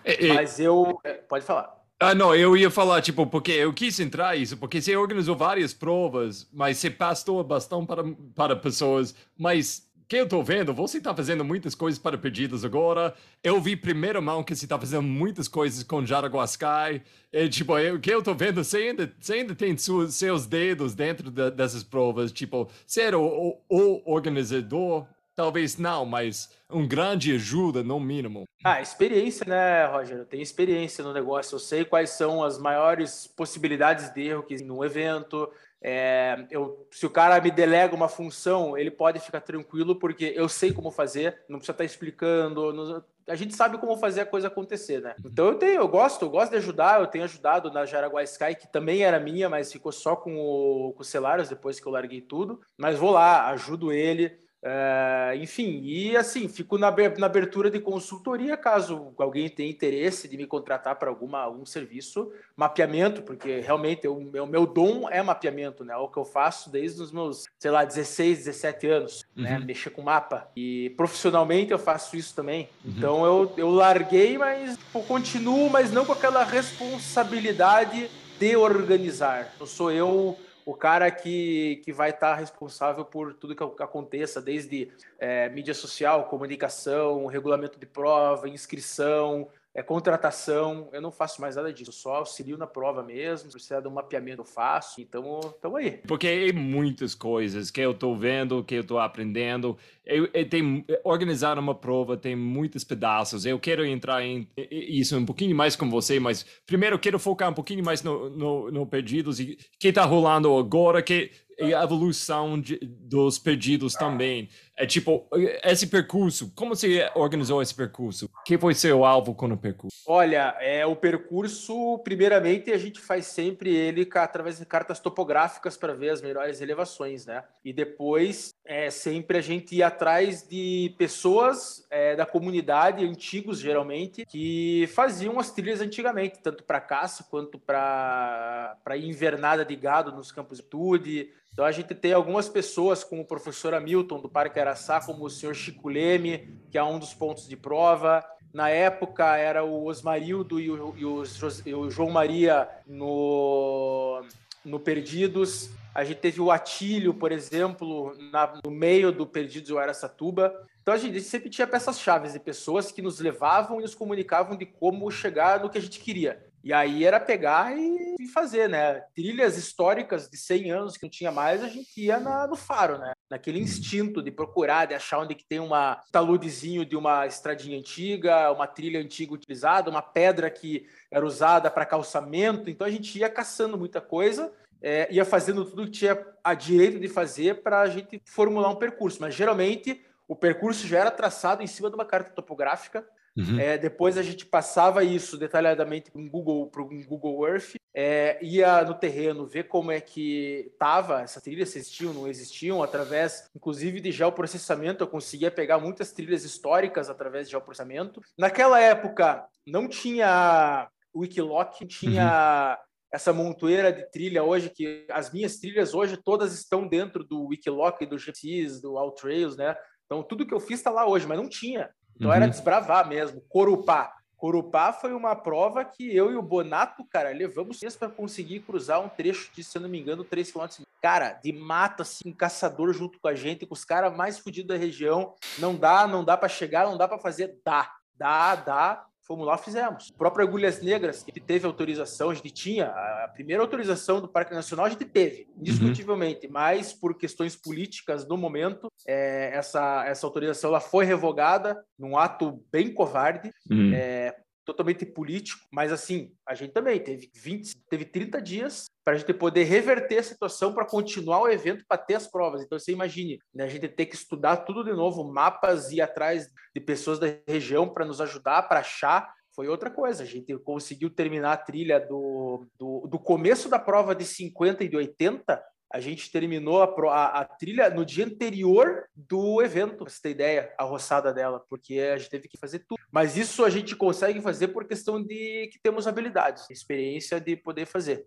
É, 0.04 0.26
é... 0.26 0.34
Mas 0.34 0.60
eu. 0.60 1.00
É, 1.04 1.14
pode 1.14 1.44
falar. 1.44 1.80
Ah, 2.02 2.14
não, 2.14 2.34
eu 2.34 2.56
ia 2.56 2.70
falar, 2.70 3.02
tipo, 3.02 3.26
porque 3.26 3.52
eu 3.52 3.74
quis 3.74 4.00
entrar 4.00 4.34
isso, 4.34 4.56
porque 4.56 4.80
você 4.80 4.96
organizou 4.96 5.36
várias 5.36 5.74
provas, 5.74 6.48
mas 6.50 6.78
você 6.78 6.90
passou 6.90 7.44
bastão 7.44 7.84
para, 7.84 8.02
para 8.34 8.56
pessoas, 8.56 9.14
mas 9.36 9.86
que 10.10 10.16
eu 10.16 10.26
tô 10.26 10.42
vendo, 10.42 10.74
você 10.74 10.98
está 10.98 11.14
fazendo 11.14 11.44
muitas 11.44 11.72
coisas 11.72 11.96
para 11.96 12.18
pedidos 12.18 12.64
agora. 12.64 13.14
Eu 13.44 13.60
vi 13.60 13.76
primeira 13.76 14.20
mão 14.20 14.42
que 14.42 14.56
você 14.56 14.64
está 14.64 14.76
fazendo 14.76 15.04
muitas 15.04 15.46
coisas 15.46 15.84
com 15.84 16.04
Jaraguá 16.04 16.44
Sky. 16.46 17.00
E, 17.32 17.48
tipo, 17.48 17.76
o 17.76 18.00
que 18.00 18.10
eu 18.10 18.20
tô 18.20 18.34
vendo, 18.34 18.64
você 18.64 18.78
ainda, 18.78 19.12
você 19.20 19.34
ainda 19.34 19.54
tem 19.54 19.78
su, 19.78 20.10
seus 20.10 20.46
dedos 20.46 20.96
dentro 20.96 21.30
de, 21.30 21.52
dessas 21.52 21.84
provas. 21.84 22.32
Tipo, 22.32 22.68
ser 22.84 23.14
o, 23.14 23.22
o, 23.22 23.60
o 23.68 24.12
organizador, 24.12 25.06
talvez 25.36 25.78
não, 25.78 26.04
mas 26.04 26.50
um 26.68 26.88
grande 26.88 27.32
ajuda, 27.32 27.84
no 27.84 28.00
mínimo. 28.00 28.48
Ah, 28.64 28.82
experiência, 28.82 29.46
né, 29.46 29.86
Roger? 29.86 30.18
Eu 30.18 30.26
tenho 30.26 30.42
experiência 30.42 31.04
no 31.04 31.12
negócio. 31.12 31.54
Eu 31.54 31.60
sei 31.60 31.84
quais 31.84 32.10
são 32.10 32.42
as 32.42 32.58
maiores 32.58 33.28
possibilidades 33.28 34.12
de 34.12 34.26
erro 34.26 34.42
que 34.42 34.56
no 34.64 34.84
evento. 34.84 35.48
É, 35.82 36.46
eu, 36.50 36.86
se 36.90 37.06
o 37.06 37.10
cara 37.10 37.40
me 37.40 37.50
delega 37.50 37.94
uma 37.94 38.08
função, 38.08 38.76
ele 38.76 38.90
pode 38.90 39.18
ficar 39.18 39.40
tranquilo, 39.40 39.96
porque 39.96 40.32
eu 40.36 40.48
sei 40.48 40.72
como 40.72 40.90
fazer, 40.90 41.42
não 41.48 41.58
precisa 41.58 41.72
estar 41.72 41.84
explicando. 41.84 42.72
Não, 42.72 43.02
a 43.26 43.34
gente 43.34 43.54
sabe 43.54 43.78
como 43.78 43.96
fazer 43.96 44.22
a 44.22 44.26
coisa 44.26 44.48
acontecer, 44.48 45.00
né? 45.00 45.14
Então 45.24 45.46
eu 45.46 45.54
tenho, 45.54 45.80
eu 45.80 45.88
gosto, 45.88 46.24
eu 46.24 46.30
gosto 46.30 46.50
de 46.50 46.58
ajudar, 46.58 47.00
eu 47.00 47.06
tenho 47.06 47.24
ajudado 47.24 47.70
na 47.70 47.86
Jaraguá 47.86 48.22
Sky, 48.24 48.54
que 48.54 48.70
também 48.70 49.02
era 49.02 49.18
minha, 49.18 49.48
mas 49.48 49.72
ficou 49.72 49.92
só 49.92 50.16
com 50.16 50.36
o, 50.36 50.92
com 50.92 51.02
o 51.02 51.04
Celares 51.04 51.48
depois 51.48 51.80
que 51.80 51.86
eu 51.86 51.92
larguei 51.92 52.20
tudo. 52.20 52.60
Mas 52.76 52.98
vou 52.98 53.10
lá, 53.10 53.48
ajudo 53.48 53.92
ele. 53.92 54.38
Uh, 54.62 55.36
enfim, 55.36 55.80
e 55.82 56.14
assim, 56.14 56.46
fico 56.46 56.76
na, 56.76 56.94
na, 57.16 57.26
abertura 57.26 57.70
de 57.70 57.80
consultoria 57.80 58.58
caso 58.58 59.10
alguém 59.16 59.48
tenha 59.48 59.70
interesse 59.70 60.28
de 60.28 60.36
me 60.36 60.46
contratar 60.46 60.96
para 60.96 61.08
alguma 61.08 61.40
algum 61.40 61.64
serviço, 61.64 62.30
mapeamento, 62.54 63.22
porque 63.22 63.60
realmente 63.60 64.06
o 64.06 64.20
meu, 64.20 64.46
meu 64.46 64.66
dom 64.66 65.08
é 65.08 65.22
mapeamento, 65.22 65.82
né? 65.82 65.94
É 65.94 65.96
o 65.96 66.08
que 66.08 66.18
eu 66.18 66.26
faço 66.26 66.68
desde 66.68 67.00
os 67.00 67.10
meus, 67.10 67.48
sei 67.58 67.70
lá, 67.70 67.86
16, 67.86 68.44
17 68.44 68.86
anos, 68.86 69.24
né? 69.34 69.54
uhum. 69.54 69.60
né? 69.60 69.64
Mexer 69.64 69.90
com 69.90 70.02
mapa. 70.02 70.50
E 70.54 70.90
profissionalmente 70.90 71.72
eu 71.72 71.78
faço 71.78 72.14
isso 72.14 72.34
também. 72.34 72.68
Uhum. 72.84 72.92
Então 72.98 73.24
eu, 73.24 73.52
eu 73.56 73.70
larguei, 73.70 74.36
mas 74.36 74.78
eu 74.94 75.00
continuo, 75.04 75.70
mas 75.70 75.90
não 75.90 76.04
com 76.04 76.12
aquela 76.12 76.44
responsabilidade 76.44 78.10
de 78.38 78.56
organizar. 78.56 79.54
Não 79.58 79.66
sou 79.66 79.90
eu 79.90 80.36
o 80.64 80.74
cara 80.74 81.10
que, 81.10 81.80
que 81.84 81.92
vai 81.92 82.10
estar 82.10 82.32
tá 82.32 82.34
responsável 82.34 83.04
por 83.04 83.34
tudo 83.34 83.54
que 83.54 83.82
aconteça, 83.82 84.40
desde 84.40 84.90
é, 85.18 85.48
mídia 85.48 85.74
social, 85.74 86.24
comunicação, 86.24 87.26
regulamento 87.26 87.78
de 87.78 87.86
prova, 87.86 88.48
inscrição, 88.48 89.48
é, 89.72 89.82
contratação, 89.82 90.88
eu 90.92 91.00
não 91.00 91.12
faço 91.12 91.40
mais 91.40 91.54
nada 91.54 91.72
disso, 91.72 91.92
só 91.92 92.16
auxilio 92.16 92.58
na 92.58 92.66
prova 92.66 93.02
mesmo, 93.02 93.48
se 93.48 93.54
precisar 93.54 93.80
de 93.80 93.86
um 93.86 93.92
mapeamento 93.92 94.40
eu 94.40 94.44
faço, 94.44 95.00
então 95.00 95.38
estamos 95.54 95.78
aí. 95.78 95.92
Porque 96.08 96.26
é 96.26 96.52
muitas 96.52 97.14
coisas 97.14 97.70
que 97.70 97.80
eu 97.80 97.92
estou 97.92 98.16
vendo, 98.16 98.64
que 98.64 98.74
eu 98.74 98.80
estou 98.80 98.98
aprendendo, 98.98 99.76
eu, 100.04 100.28
eu 100.34 100.48
tenho, 100.48 100.84
organizar 101.04 101.56
uma 101.56 101.74
prova 101.74 102.16
tem 102.16 102.34
muitos 102.34 102.82
pedaços, 102.82 103.46
eu 103.46 103.60
quero 103.60 103.84
entrar 103.86 104.24
em 104.24 104.48
isso 104.56 105.16
um 105.16 105.24
pouquinho 105.24 105.54
mais 105.54 105.76
com 105.76 105.88
você, 105.88 106.18
mas 106.18 106.44
primeiro 106.66 106.96
eu 106.96 107.00
quero 107.00 107.18
focar 107.18 107.48
um 107.48 107.54
pouquinho 107.54 107.84
mais 107.84 108.02
no, 108.02 108.28
no, 108.28 108.70
no 108.72 108.86
pedidos 108.86 109.38
e 109.38 109.56
que 109.78 109.88
está 109.88 110.04
rolando 110.04 110.56
agora, 110.56 111.00
que 111.00 111.30
e 111.60 111.74
a 111.74 111.82
evolução 111.82 112.60
de, 112.60 112.78
dos 112.82 113.38
pedidos 113.38 113.94
também. 113.94 114.48
É 114.76 114.86
tipo, 114.86 115.28
esse 115.62 115.86
percurso, 115.86 116.52
como 116.54 116.74
você 116.74 117.10
organizou 117.14 117.60
esse 117.60 117.74
percurso? 117.74 118.30
que 118.46 118.58
foi 118.58 118.74
seu 118.74 119.04
alvo 119.04 119.34
com 119.34 119.46
o 119.46 119.56
percurso? 119.56 119.96
Olha, 120.06 120.56
é 120.60 120.84
o 120.86 120.96
percurso, 120.96 121.98
primeiramente, 121.98 122.72
a 122.72 122.78
gente 122.78 123.00
faz 123.00 123.26
sempre 123.26 123.74
ele 123.74 124.08
através 124.14 124.58
de 124.58 124.64
cartas 124.64 124.98
topográficas 124.98 125.76
para 125.76 125.94
ver 125.94 126.10
as 126.10 126.22
melhores 126.22 126.60
elevações, 126.60 127.26
né? 127.26 127.44
E 127.64 127.72
depois, 127.72 128.54
é 128.64 128.90
sempre 128.90 129.38
a 129.38 129.40
gente 129.40 129.74
ir 129.74 129.82
atrás 129.82 130.46
de 130.46 130.94
pessoas 130.98 131.86
é, 131.90 132.14
da 132.14 132.26
comunidade, 132.26 133.04
antigos 133.04 133.58
geralmente, 133.58 134.24
que 134.26 134.88
faziam 134.94 135.38
as 135.38 135.50
trilhas 135.50 135.80
antigamente, 135.80 136.38
tanto 136.40 136.62
para 136.64 136.80
caça 136.80 137.26
quanto 137.30 137.58
para 137.58 138.76
invernada 138.96 139.64
de 139.64 139.74
gado 139.74 140.12
nos 140.12 140.30
campos 140.30 140.58
de 140.58 140.64
tude, 140.64 141.30
então 141.52 141.64
a 141.64 141.72
gente 141.72 141.94
tem 141.94 142.12
algumas 142.12 142.48
pessoas, 142.48 143.02
como 143.02 143.22
o 143.22 143.24
professor 143.24 143.74
Hamilton 143.74 144.20
do 144.20 144.28
Parque 144.28 144.60
Araçá, 144.60 145.00
como 145.00 145.24
o 145.24 145.30
senhor 145.30 145.54
Chico 145.54 145.88
Leme, 145.88 146.58
que 146.70 146.78
é 146.78 146.82
um 146.82 146.98
dos 146.98 147.12
pontos 147.12 147.48
de 147.48 147.56
prova. 147.56 148.24
Na 148.52 148.68
época 148.70 149.36
era 149.36 149.64
o 149.64 149.84
Osmarildo 149.84 150.60
e 150.60 150.70
o, 150.70 150.94
e 150.96 151.04
o, 151.04 151.22
e 151.66 151.74
o 151.74 151.90
João 151.90 152.10
Maria 152.10 152.68
no, 152.86 154.22
no 154.64 154.78
Perdidos. 154.78 155.70
A 155.94 156.04
gente 156.04 156.18
teve 156.18 156.40
o 156.40 156.50
Atílio, 156.50 157.12
por 157.12 157.32
exemplo, 157.32 158.14
na, 158.32 158.60
no 158.64 158.70
meio 158.70 159.10
do 159.10 159.26
Perdidos 159.26 159.70
o 159.70 159.78
Araçatuba. 159.78 160.54
Então 160.82 160.94
a 160.94 160.98
gente 160.98 161.20
sempre 161.20 161.50
tinha 161.50 161.66
peças-chave 161.66 162.28
de 162.30 162.38
pessoas 162.38 162.92
que 162.92 163.02
nos 163.02 163.18
levavam 163.20 163.78
e 163.78 163.82
nos 163.82 163.94
comunicavam 163.94 164.56
de 164.56 164.66
como 164.66 165.10
chegar 165.10 165.60
no 165.60 165.68
que 165.68 165.78
a 165.78 165.82
gente 165.82 166.00
queria. 166.00 166.44
E 166.62 166.74
aí 166.74 167.04
era 167.04 167.18
pegar 167.18 167.76
e, 167.76 168.16
e, 168.20 168.26
fazer, 168.26 168.68
né? 168.68 169.00
Trilhas 169.14 169.56
históricas 169.56 170.28
de 170.28 170.36
100 170.36 170.70
anos 170.70 170.96
que 170.96 171.04
não 171.04 171.10
tinha 171.10 171.32
mais, 171.32 171.62
a 171.62 171.68
gente 171.68 171.88
ia 171.98 172.20
na, 172.20 172.46
no 172.46 172.54
faro, 172.54 172.98
né? 172.98 173.12
Naquele 173.30 173.58
instinto 173.58 174.22
de 174.22 174.30
procurar, 174.30 174.84
de 174.84 174.94
achar 174.94 175.20
onde 175.20 175.34
que 175.34 175.44
tem 175.44 175.58
uma 175.58 176.02
taludezinho 176.12 176.84
de 176.84 176.96
uma 176.96 177.26
estradinha 177.26 177.78
antiga, 177.78 178.52
uma 178.52 178.66
trilha 178.66 179.00
antiga 179.00 179.32
utilizada, 179.32 179.90
uma 179.90 180.02
pedra 180.02 180.50
que 180.50 180.86
era 181.10 181.24
usada 181.24 181.70
para 181.70 181.86
calçamento. 181.86 182.68
Então 182.68 182.86
a 182.86 182.90
gente 182.90 183.18
ia 183.18 183.30
caçando 183.30 183.78
muita 183.78 184.00
coisa, 184.00 184.52
é, 184.82 185.08
ia 185.12 185.24
fazendo 185.24 185.64
tudo 185.64 185.84
que 185.84 185.90
tinha 185.90 186.26
a 186.42 186.54
direito 186.54 186.98
de 186.98 187.08
fazer 187.08 187.62
para 187.62 187.80
a 187.80 187.88
gente 187.88 188.20
formular 188.24 188.70
um 188.70 188.76
percurso. 188.76 189.18
Mas 189.20 189.34
geralmente 189.34 190.04
o 190.26 190.36
percurso 190.36 190.86
já 190.86 191.00
era 191.00 191.10
traçado 191.10 191.62
em 191.62 191.66
cima 191.66 191.88
de 191.88 191.94
uma 191.94 192.04
carta 192.04 192.30
topográfica 192.30 193.04
Uhum. 193.36 193.60
É, 193.60 193.78
depois 193.78 194.18
a 194.18 194.22
gente 194.22 194.44
passava 194.44 195.04
isso 195.04 195.38
detalhadamente 195.38 196.10
para 196.10 196.20
um 196.20 196.28
Google, 196.28 196.70
um 196.76 197.04
Google 197.04 197.48
Earth, 197.48 197.76
é, 197.94 198.38
ia 198.42 198.82
no 198.82 198.94
terreno 198.94 199.46
ver 199.46 199.64
como 199.64 199.90
é 199.90 200.00
que 200.00 200.70
estava 200.72 201.22
essa 201.22 201.40
trilha, 201.40 201.66
se 201.66 201.78
existiam, 201.78 202.12
não 202.12 202.26
existiam, 202.26 202.82
através, 202.82 203.48
inclusive, 203.54 204.00
de 204.00 204.12
geoprocessamento. 204.12 205.04
Eu 205.04 205.08
conseguia 205.08 205.50
pegar 205.50 205.78
muitas 205.78 206.12
trilhas 206.12 206.44
históricas 206.44 207.08
através 207.08 207.46
de 207.46 207.52
geoprocessamento. 207.52 208.20
Naquela 208.36 208.80
época, 208.80 209.44
não 209.66 209.88
tinha 209.88 210.88
Wikiloc, 211.14 211.80
tinha 211.86 212.78
uhum. 212.78 212.89
Essa 213.12 213.32
montoeira 213.32 213.92
de 213.92 214.08
trilha 214.10 214.42
hoje, 214.42 214.70
que 214.70 215.06
as 215.10 215.32
minhas 215.32 215.56
trilhas 215.56 215.94
hoje 215.94 216.16
todas 216.16 216.52
estão 216.52 216.86
dentro 216.86 217.24
do 217.24 217.46
Wikiloc, 217.46 218.00
do 218.06 218.18
GPX, 218.18 218.80
do 218.80 218.96
Alltrails, 218.96 219.56
né? 219.56 219.76
Então, 220.06 220.22
tudo 220.22 220.46
que 220.46 220.54
eu 220.54 220.60
fiz 220.60 220.78
está 220.78 220.90
lá 220.90 221.06
hoje, 221.06 221.26
mas 221.26 221.38
não 221.38 221.48
tinha. 221.48 221.90
Então 222.16 222.28
uhum. 222.28 222.36
era 222.36 222.46
desbravar 222.46 223.08
mesmo. 223.08 223.40
Corupá. 223.48 224.12
Corupá 224.36 224.92
foi 224.92 225.12
uma 225.12 225.36
prova 225.36 225.84
que 225.84 226.16
eu 226.16 226.32
e 226.32 226.36
o 226.36 226.42
Bonato, 226.42 227.04
cara, 227.10 227.30
levamos 227.30 227.78
dias 227.78 227.94
para 227.94 228.08
conseguir 228.08 228.60
cruzar 228.60 228.98
um 229.00 229.08
trecho 229.08 229.50
de, 229.54 229.62
se 229.62 229.76
eu 229.76 229.82
não 229.82 229.88
me 229.88 230.00
engano, 230.00 230.24
3 230.24 230.50
km. 230.50 230.66
Cara, 231.02 231.32
de 231.32 231.52
mata, 231.52 232.02
assim, 232.02 232.32
caçador 232.32 232.92
junto 232.92 233.18
com 233.20 233.28
a 233.28 233.34
gente, 233.34 233.66
com 233.66 233.74
os 233.74 233.84
caras 233.84 234.14
mais 234.16 234.38
fodidos 234.38 234.68
da 234.68 234.76
região. 234.76 235.34
Não 235.58 235.76
dá, 235.76 236.06
não 236.06 236.24
dá 236.24 236.36
para 236.36 236.48
chegar, 236.48 236.86
não 236.86 236.96
dá 236.96 237.06
para 237.06 237.18
fazer. 237.18 237.54
Dá, 237.64 237.90
dá, 238.16 238.54
dá. 238.56 239.06
Fomos 239.30 239.46
lá, 239.46 239.56
fizemos. 239.56 240.08
O 240.08 240.14
próprio 240.14 240.44
Agulhas 240.44 240.82
Negras, 240.82 241.22
que 241.22 241.38
teve 241.38 241.64
autorização, 241.64 242.30
a 242.30 242.34
gente 242.34 242.50
tinha, 242.50 242.86
a 242.86 243.30
primeira 243.32 243.62
autorização 243.62 244.20
do 244.20 244.26
Parque 244.26 244.52
Nacional 244.52 244.86
a 244.86 244.88
gente 244.88 245.04
teve, 245.04 245.46
uhum. 245.50 245.60
indiscutivelmente, 245.60 246.48
uhum. 246.48 246.52
mas 246.52 246.92
por 246.92 247.16
questões 247.16 247.54
políticas 247.54 248.26
no 248.26 248.36
momento, 248.36 248.90
é, 249.06 249.52
essa, 249.54 250.04
essa 250.04 250.26
autorização 250.26 250.70
ela 250.70 250.80
foi 250.80 251.04
revogada 251.04 251.80
num 251.96 252.18
ato 252.18 252.60
bem 252.72 252.92
covarde. 252.92 253.52
Uhum. 253.70 253.92
É, 253.94 254.34
totalmente 254.70 255.04
político, 255.04 255.66
mas 255.72 255.92
assim, 255.92 256.32
a 256.46 256.54
gente 256.54 256.72
também 256.72 256.98
teve 257.00 257.30
20, 257.34 257.76
teve 257.88 258.04
30 258.04 258.40
dias 258.40 258.84
para 259.04 259.14
a 259.14 259.18
gente 259.18 259.34
poder 259.34 259.64
reverter 259.64 260.18
a 260.18 260.22
situação 260.22 260.72
para 260.72 260.86
continuar 260.86 261.40
o 261.40 261.48
evento 261.48 261.84
para 261.88 261.98
ter 261.98 262.14
as 262.14 262.28
provas. 262.28 262.62
Então 262.62 262.78
você 262.78 262.92
imagine, 262.92 263.40
né, 263.52 263.64
a 263.64 263.68
gente 263.68 263.88
ter 263.88 264.06
que 264.06 264.14
estudar 264.14 264.58
tudo 264.58 264.84
de 264.84 264.92
novo, 264.92 265.24
mapas 265.24 265.90
e 265.90 265.96
ir 265.96 266.00
atrás 266.00 266.48
de 266.74 266.80
pessoas 266.80 267.18
da 267.18 267.26
região 267.46 267.88
para 267.88 268.04
nos 268.04 268.20
ajudar, 268.20 268.62
para 268.62 268.80
achar 268.80 269.32
foi 269.54 269.66
outra 269.68 269.90
coisa. 269.90 270.22
A 270.22 270.26
gente 270.26 270.56
conseguiu 270.58 271.10
terminar 271.10 271.52
a 271.52 271.56
trilha 271.56 271.98
do, 271.98 272.66
do, 272.78 273.08
do, 273.08 273.18
começo 273.18 273.68
da 273.68 273.78
prova 273.78 274.14
de 274.14 274.24
50 274.24 274.84
e 274.84 274.88
de 274.88 274.96
80 274.96 275.60
a 275.90 275.98
gente 275.98 276.30
terminou 276.30 276.82
a, 276.82 276.84
a, 276.84 277.40
a, 277.40 277.44
trilha 277.44 277.90
no 277.90 278.04
dia 278.04 278.24
anterior 278.24 279.04
do 279.14 279.60
evento, 279.60 279.96
pra 279.96 280.08
você 280.08 280.22
ter 280.22 280.30
ideia, 280.30 280.72
a 280.78 280.84
roçada 280.84 281.32
dela, 281.32 281.62
porque 281.68 281.98
a 281.98 282.16
gente 282.16 282.30
teve 282.30 282.48
que 282.48 282.58
fazer 282.58 282.80
tudo. 282.80 283.00
Mas 283.10 283.36
isso 283.36 283.64
a 283.64 283.70
gente 283.70 283.96
consegue 283.96 284.40
fazer 284.40 284.68
por 284.68 284.86
questão 284.86 285.20
de 285.20 285.68
que 285.72 285.80
temos 285.82 286.06
habilidades, 286.06 286.70
experiência 286.70 287.40
de 287.40 287.56
poder 287.56 287.86
fazer. 287.86 288.24